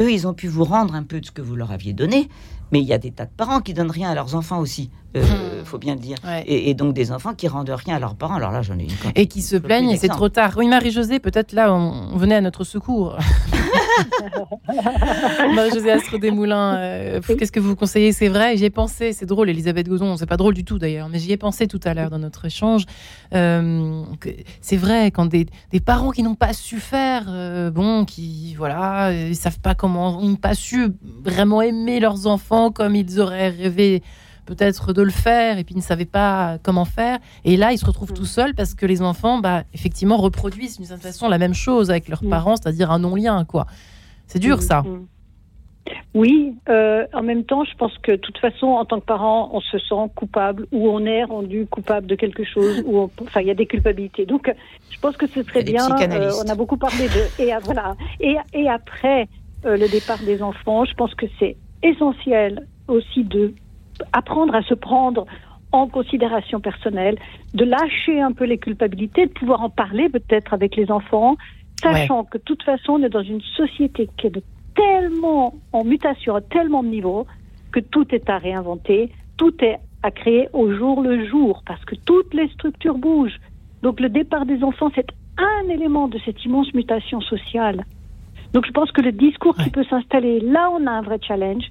eux, 0.00 0.12
ils 0.12 0.26
ont 0.26 0.34
pu 0.34 0.46
vous 0.46 0.64
rendre 0.64 0.94
un 0.94 1.02
peu 1.02 1.20
de 1.20 1.26
ce 1.26 1.32
que 1.32 1.42
vous 1.42 1.56
leur 1.56 1.72
aviez 1.72 1.92
donné, 1.92 2.28
mais 2.72 2.80
il 2.80 2.86
y 2.86 2.92
a 2.92 2.98
des 2.98 3.10
tas 3.10 3.26
de 3.26 3.30
parents 3.30 3.60
qui 3.60 3.74
donnent 3.74 3.90
rien 3.90 4.10
à 4.10 4.14
leurs 4.14 4.34
enfants 4.34 4.60
aussi, 4.60 4.90
il 5.16 5.22
euh, 5.22 5.62
hmm. 5.62 5.64
faut 5.64 5.78
bien 5.78 5.94
le 5.94 6.00
dire. 6.00 6.18
Et, 6.46 6.74
donc 6.74 6.92
des 6.94 7.12
enfants 7.12 7.34
qui 7.34 7.48
rendent 7.48 7.70
rien 7.70 7.96
à 7.96 7.98
leurs 7.98 8.14
parents. 8.14 8.34
Alors 8.34 8.52
là, 8.52 8.62
j'en 8.62 8.78
ai 8.78 8.84
une. 8.84 8.90
Et 9.14 9.26
qui 9.26 9.42
se 9.42 9.56
plaignent 9.56 9.90
et 9.90 9.96
c'est 9.96 10.08
trop 10.08 10.28
tard. 10.28 10.54
Oui, 10.56 10.68
Marie-Josée, 10.68 11.18
peut-être 11.18 11.52
là, 11.52 11.72
on, 11.72 12.16
venait 12.16 12.34
à 12.34 12.40
notre 12.40 12.64
secours. 12.64 13.16
Marie-Josée 15.54 15.90
Astre 15.90 16.18
Desmoulins, 16.18 16.76
euh, 16.76 17.20
qu'est-ce 17.20 17.52
que 17.52 17.60
vous 17.60 17.74
conseillez? 17.74 18.12
C'est 18.12 18.28
vrai, 18.28 18.56
j'y 18.56 18.66
ai 18.66 18.70
pensé, 18.70 19.14
c'est 19.14 19.24
drôle, 19.24 19.48
Elisabeth 19.48 19.88
Godon, 19.88 20.18
c'est 20.18 20.26
pas 20.26 20.36
drôle 20.36 20.52
du 20.52 20.64
tout 20.64 20.78
d'ailleurs, 20.78 21.08
mais 21.08 21.18
j'y 21.18 21.32
ai 21.32 21.38
pensé 21.38 21.66
tout 21.66 21.80
à 21.84 21.94
l'heure 21.94 22.10
dans 22.10 22.18
notre 22.18 22.44
échange. 22.44 22.84
Euh, 23.34 24.02
c'est 24.60 24.76
vrai, 24.76 25.10
quand 25.10 25.26
des, 25.26 25.46
parents 25.84 26.10
qui 26.10 26.22
n'ont 26.22 26.34
pas 26.34 26.52
su 26.52 26.78
faire, 26.78 27.24
bon, 27.72 28.04
qui, 28.04 28.54
voilà, 28.56 29.12
ils 29.12 29.36
savent 29.36 29.60
pas 29.60 29.74
comment, 29.74 30.20
n'ont 30.20 30.36
pas 30.36 30.54
su 30.54 30.88
vraiment 31.24 31.62
aimer 31.62 31.98
leurs 32.00 32.26
enfants 32.26 32.70
comme 32.70 32.94
ils 32.94 33.18
auraient 33.18 33.48
rêvé 33.48 34.02
peut-être 34.46 34.92
de 34.92 35.02
le 35.02 35.10
faire 35.10 35.58
et 35.58 35.64
puis 35.64 35.74
ne 35.74 35.80
savaient 35.80 36.04
pas 36.04 36.58
comment 36.62 36.84
faire. 36.84 37.18
Et 37.44 37.56
là, 37.56 37.72
ils 37.72 37.78
se 37.78 37.84
retrouvent 37.84 38.12
tout 38.12 38.24
seuls 38.24 38.54
parce 38.54 38.74
que 38.74 38.86
les 38.86 39.02
enfants, 39.02 39.38
bah, 39.38 39.64
effectivement, 39.74 40.16
reproduisent 40.16 40.76
d'une 40.76 40.86
certaine 40.86 41.12
façon 41.12 41.28
la 41.28 41.38
même 41.38 41.54
chose 41.54 41.90
avec 41.90 42.08
leurs 42.08 42.24
parents, 42.24 42.56
c'est-à-dire 42.56 42.90
un 42.90 43.00
non-lien, 43.00 43.44
quoi. 43.44 43.66
C'est 44.26 44.38
dur, 44.38 44.62
ça. 44.62 44.82
Oui, 46.14 46.54
euh, 46.68 47.06
en 47.12 47.22
même 47.22 47.44
temps, 47.44 47.64
je 47.64 47.74
pense 47.76 47.96
que 47.98 48.12
de 48.12 48.16
toute 48.16 48.38
façon, 48.38 48.66
en 48.66 48.84
tant 48.84 49.00
que 49.00 49.04
parent, 49.04 49.50
on 49.52 49.60
se 49.60 49.78
sent 49.78 50.10
coupable 50.14 50.66
ou 50.72 50.88
on 50.88 51.04
est 51.04 51.24
rendu 51.24 51.66
coupable 51.66 52.06
de 52.06 52.14
quelque 52.14 52.42
chose, 52.42 52.82
ou 52.86 53.10
enfin, 53.22 53.40
il 53.40 53.46
y 53.46 53.50
a 53.50 53.54
des 53.54 53.66
culpabilités. 53.66 54.26
Donc, 54.26 54.52
je 54.90 54.98
pense 54.98 55.16
que 55.16 55.26
ce 55.26 55.42
serait 55.42 55.62
bien. 55.62 55.86
Euh, 55.88 56.30
on 56.44 56.48
a 56.48 56.54
beaucoup 56.54 56.76
parlé 56.76 57.06
de 57.08 57.42
et 57.42 57.52
voilà 57.64 57.94
et, 58.20 58.36
et 58.52 58.68
après 58.68 59.28
euh, 59.64 59.76
le 59.76 59.88
départ 59.88 60.18
des 60.24 60.42
enfants, 60.42 60.84
je 60.84 60.94
pense 60.94 61.14
que 61.14 61.26
c'est 61.38 61.56
essentiel 61.82 62.66
aussi 62.88 63.24
de 63.24 63.54
apprendre 64.12 64.54
à 64.54 64.62
se 64.62 64.74
prendre 64.74 65.26
en 65.72 65.88
considération 65.88 66.60
personnelle, 66.60 67.18
de 67.54 67.64
lâcher 67.64 68.20
un 68.20 68.32
peu 68.32 68.44
les 68.44 68.58
culpabilités, 68.58 69.26
de 69.26 69.32
pouvoir 69.32 69.62
en 69.62 69.70
parler 69.70 70.08
peut-être 70.08 70.54
avec 70.54 70.76
les 70.76 70.90
enfants, 70.90 71.36
sachant 71.82 72.24
que 72.24 72.38
de 72.38 72.42
toute 72.42 72.62
façon, 72.62 72.92
on 72.92 73.02
est 73.02 73.08
dans 73.08 73.22
une 73.22 73.42
société 73.56 74.08
qui 74.16 74.28
est 74.28 74.30
de 74.30 74.42
tellement 74.74 75.54
en 75.72 75.84
mutation 75.84 76.34
à 76.34 76.40
tellement 76.40 76.82
de 76.82 76.88
niveaux 76.88 77.26
que 77.72 77.80
tout 77.80 78.06
est 78.14 78.28
à 78.30 78.38
réinventer, 78.38 79.10
tout 79.36 79.52
est 79.62 79.78
à 80.02 80.10
créer 80.10 80.48
au 80.52 80.72
jour 80.72 81.02
le 81.02 81.26
jour, 81.26 81.62
parce 81.66 81.84
que 81.84 81.94
toutes 81.94 82.32
les 82.32 82.48
structures 82.48 82.98
bougent. 82.98 83.40
Donc 83.82 84.00
le 84.00 84.08
départ 84.08 84.46
des 84.46 84.62
enfants, 84.62 84.90
c'est 84.94 85.08
un 85.38 85.68
élément 85.68 86.08
de 86.08 86.18
cette 86.24 86.42
immense 86.44 86.72
mutation 86.74 87.20
sociale. 87.20 87.84
Donc 88.52 88.66
je 88.66 88.72
pense 88.72 88.90
que 88.92 89.00
le 89.00 89.12
discours 89.12 89.56
qui 89.56 89.70
peut 89.70 89.84
s'installer, 89.84 90.40
là 90.40 90.70
on 90.72 90.86
a 90.86 90.90
un 90.90 91.02
vrai 91.02 91.18
challenge, 91.20 91.64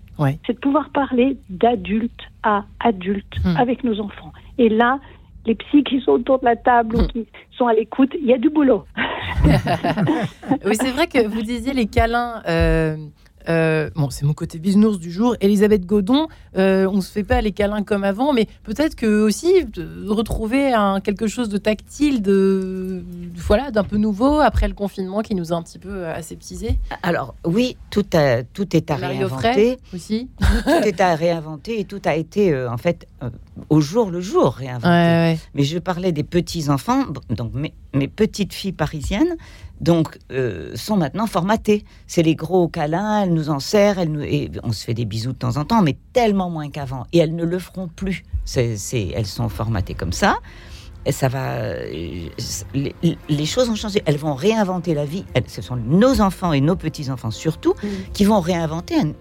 c'est 0.46 0.54
de 0.54 0.60
pouvoir 0.60 0.90
parler 0.90 1.38
d'adulte 1.50 2.22
à 2.44 2.66
adulte 2.80 3.34
hmm. 3.44 3.58
avec 3.58 3.84
nos 3.84 4.00
enfants. 4.00 4.32
Et 4.58 4.70
là, 4.70 5.00
les 5.46 5.56
psys 5.56 5.84
qui 5.84 6.00
sont 6.02 6.12
autour 6.12 6.40
de 6.40 6.46
la 6.46 6.56
table 6.56 6.96
ou 6.96 7.02
hmm. 7.02 7.08
qui 7.08 7.28
sont 7.58 7.68
à 7.68 7.74
l'écoute, 7.74 8.14
il 8.20 8.26
y 8.28 8.34
a 8.34 8.38
du 8.38 8.50
boulot. 8.50 8.86
oui, 10.66 10.76
c'est 10.76 10.92
vrai 10.92 11.08
que 11.08 11.26
vous 11.28 11.42
disiez 11.42 11.74
les 11.74 11.88
câlins. 11.88 12.42
Euh, 12.48 12.96
euh, 13.50 13.90
bon, 13.96 14.10
c'est 14.10 14.26
mon 14.26 14.34
côté 14.34 14.60
bisounours 14.60 15.00
du 15.00 15.12
jour. 15.12 15.36
Elisabeth 15.42 15.86
Godon, 15.86 16.28
euh, 16.58 16.88
on 16.92 17.02
se 17.02 17.12
fait 17.12 17.24
pas 17.24 17.42
les 17.42 17.52
câlins 17.52 17.84
comme 17.84 18.04
avant, 18.04 18.34
mais 18.34 18.48
peut-être 18.64 18.96
que 18.96 19.24
aussi 19.24 19.66
retrouver 20.06 20.74
un, 20.74 21.00
quelque 21.00 21.28
chose 21.28 21.50
de 21.50 21.58
tactile, 21.58 22.22
de 22.22 23.04
voilà, 23.36 23.72
d'un 23.72 23.84
peu 23.84 23.98
nouveau 23.98 24.40
après 24.40 24.68
le 24.68 24.74
confinement 24.74 25.22
qui 25.22 25.36
nous 25.36 25.54
a 25.54 25.56
un 25.56 25.62
petit 25.62 25.80
peu 25.80 26.08
aseptisé. 26.08 26.80
Alors 27.04 27.36
oui, 27.46 27.78
tout 27.90 28.06
a, 28.14 28.44
tout 28.44 28.76
est 28.76 28.92
à 28.92 28.96
réinventer 28.96 29.78
aussi. 29.94 30.30
tout 30.64 30.70
est 30.70 31.02
à 31.02 31.16
réinventer 31.16 31.80
et 31.80 31.86
tout 31.86 32.02
a 32.06 32.16
été 32.16 32.54
euh, 32.54 32.72
en 32.72 32.78
fait 32.78 33.08
euh, 33.24 33.30
au 33.70 33.82
jour 33.82 34.10
le 34.10 34.22
jour 34.22 34.54
réinventé. 34.54 35.40
Mais 35.54 35.64
je 35.64 35.78
parlais 35.80 36.12
des 36.12 36.24
petits 36.24 36.70
enfants, 36.70 37.06
donc 37.30 37.54
mes, 37.54 37.74
mes 37.94 38.08
petites 38.08 38.54
filles 38.54 38.72
parisiennes 38.72 39.36
donc 39.82 40.18
euh, 40.32 40.76
sont 40.76 40.98
maintenant 40.98 41.28
formatées. 41.28 41.84
C'est 42.08 42.24
les 42.24 42.36
gros 42.36 42.68
câlins, 42.68 43.24
elles 43.24 43.34
nous 43.34 43.50
en 43.50 43.60
serrent, 43.60 44.02
elles 44.02 44.12
nous, 44.12 44.24
on 44.64 44.72
se 44.72 44.84
fait 44.84 44.94
des 44.94 45.06
bisous 45.06 45.34
de 45.34 45.38
temps 45.38 45.58
en 45.58 45.66
temps, 45.66 45.82
mais 45.82 45.98
tellement 46.14 46.50
moins 46.50 46.70
qu'avant. 46.70 47.06
Et 47.14 47.20
elles 47.20 47.36
ne 47.36 47.44
le 47.44 47.60
feront 47.60 47.88
plus. 47.88 48.24
Elles 48.56 49.26
sont 49.26 49.50
formatées 49.50 49.96
comme 49.96 50.14
ça 50.14 50.38
ça 51.12 51.28
va. 51.28 51.54
Euh, 51.54 52.30
les, 52.74 53.46
choses 53.46 53.70
ont 53.70 53.76
changé. 53.76 54.02
Elles 54.06 54.18
vont 54.18 54.34
réinventer 54.34 54.94
la 54.94 55.06
vie. 55.06 55.24
ce 55.48 55.62
sont 55.62 55.76
nos 55.76 56.22
enfants 56.22 56.52
et 56.52 56.62
nos 56.62 56.76
petits-enfants 56.76 57.32
surtout 57.32 57.76
mm. 57.84 57.88
qui 58.14 58.26
vont 58.26 58.40
réinventer 58.40 58.96
une, 58.96 59.14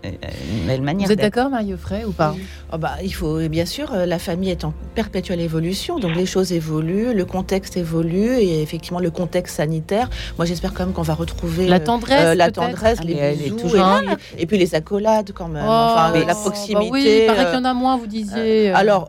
nouvelle 0.61 0.82
manière. 0.82 1.07
Vous 1.07 1.12
êtes 1.12 1.20
d'accord, 1.20 1.51
Mario 1.51 1.76
Frey, 1.76 2.05
ou 2.05 2.12
pas? 2.12 2.35
Oh 2.72 2.78
bah, 2.78 2.97
Il 3.03 3.14
faut, 3.14 3.39
bien 3.49 3.66
sûr, 3.66 3.93
euh, 3.93 4.07
la 4.07 4.18
famille 4.18 4.51
est 4.51 4.64
en 4.64 4.72
perpétuelle 4.95 5.41
évolution, 5.41 5.99
donc 5.99 6.16
les 6.16 6.26
choses 6.26 6.53
évoluent, 6.53 7.12
le 7.12 7.24
contexte 7.24 7.76
évolue, 7.76 8.39
et 8.39 8.62
effectivement, 8.62 9.01
le 9.01 9.11
contexte 9.11 9.57
sanitaire. 9.57 10.09
Moi, 10.39 10.47
j'espère 10.47 10.72
quand 10.72 10.87
même 10.87 10.95
qu'on 10.95 11.03
va 11.03 11.14
retrouver 11.14 11.68
la 11.68 11.80
tendresse, 11.80 12.28
euh, 12.28 12.35
la 12.35 12.51
tendresse, 12.51 13.03
les 13.05 13.35
bisous, 13.35 13.76
et, 14.39 14.47
puis, 14.47 14.59
les 14.59 14.74
accolades 14.74 15.32
quand 15.35 15.49
même, 15.49 15.64
oh, 15.66 15.70
enfin, 15.70 16.12
la 16.12 16.24
bah 16.24 16.35
proximité. 16.35 16.91
oui, 16.91 17.20
il 17.22 17.26
paraît 17.26 17.45
qu'il 17.47 17.55
y 17.55 17.59
en 17.59 17.64
a 17.64 17.74
moins, 17.74 17.97
vous 17.97 18.07
disiez. 18.07 18.70
alors, 18.70 19.09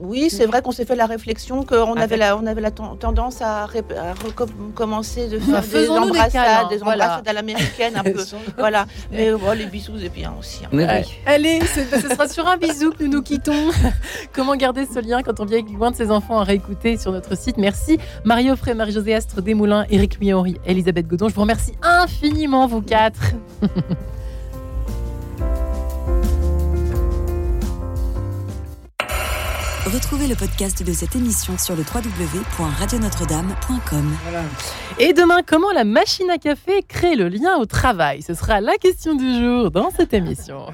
oui, 0.00 0.28
c'est 0.30 0.46
vrai 0.46 0.62
qu'on 0.62 0.72
s'est 0.72 0.86
fait 0.86 0.96
la 0.96 1.06
réflexion 1.06 1.62
qu'on 1.62 1.94
avait 1.94 2.16
la, 2.16 2.36
on 2.36 2.46
avait 2.46 2.60
la 2.60 2.70
tendance 2.70 3.42
à, 3.42 3.66
recommencer 3.66 5.28
de 5.28 5.38
faire 5.38 5.62
des 5.62 5.88
embrassades, 5.88 6.68
des, 6.70 6.82
embrassades 6.82 7.28
à 7.28 7.32
l'américaine 7.32 7.96
un 7.96 8.02
peu. 8.04 8.24
voilà. 8.58 8.86
Mais 9.12 9.32
oh, 9.32 9.38
les 9.54 9.66
bisous, 9.66 9.98
c'est 10.00 10.08
bien 10.08 10.32
aussi. 10.38 10.62
Hein. 10.64 11.02
Allez, 11.26 11.60
ce, 11.60 12.08
sera 12.08 12.28
sur 12.28 12.46
un 12.48 12.56
bisou 12.56 12.92
que 12.92 13.04
nous 13.04 13.10
nous 13.10 13.22
quittons. 13.22 13.70
Comment 14.32 14.56
garder 14.56 14.86
ce 14.86 15.00
lien 15.00 15.22
quand 15.22 15.40
on 15.40 15.44
vient 15.44 15.60
loin 15.76 15.90
de 15.90 15.96
ses 15.96 16.10
enfants 16.10 16.38
à 16.38 16.44
réécouter 16.44 16.96
sur 16.96 17.12
notre 17.12 17.36
site? 17.36 17.58
Merci 17.58 17.98
Mario 18.24 18.56
Frey, 18.56 18.74
Marie-Josée 18.74 19.14
Astre 19.14 19.42
Desmoulins, 19.42 19.84
Éric 19.90 20.20
Miori, 20.20 20.56
Elisabeth 20.64 21.06
Godon. 21.06 21.28
Je 21.28 21.34
vous 21.34 21.42
remercie 21.42 21.74
infiniment, 21.82 22.66
vous 22.66 22.82
quatre. 22.82 23.20
Retrouvez 29.86 30.28
le 30.28 30.34
podcast 30.34 30.82
de 30.82 30.92
cette 30.92 31.16
émission 31.16 31.56
sur 31.56 31.74
le 31.74 31.82
www.radionotre-dame.com. 31.82 34.14
Et 34.98 35.14
demain, 35.14 35.40
comment 35.44 35.72
la 35.72 35.84
machine 35.84 36.28
à 36.28 36.36
café 36.36 36.82
crée 36.86 37.16
le 37.16 37.28
lien 37.28 37.56
au 37.56 37.64
travail? 37.64 38.20
Ce 38.20 38.34
sera 38.34 38.60
la 38.60 38.76
question 38.76 39.14
du 39.14 39.40
jour 39.40 39.70
dans 39.70 39.90
cette 39.90 40.12
émission. 40.12 40.66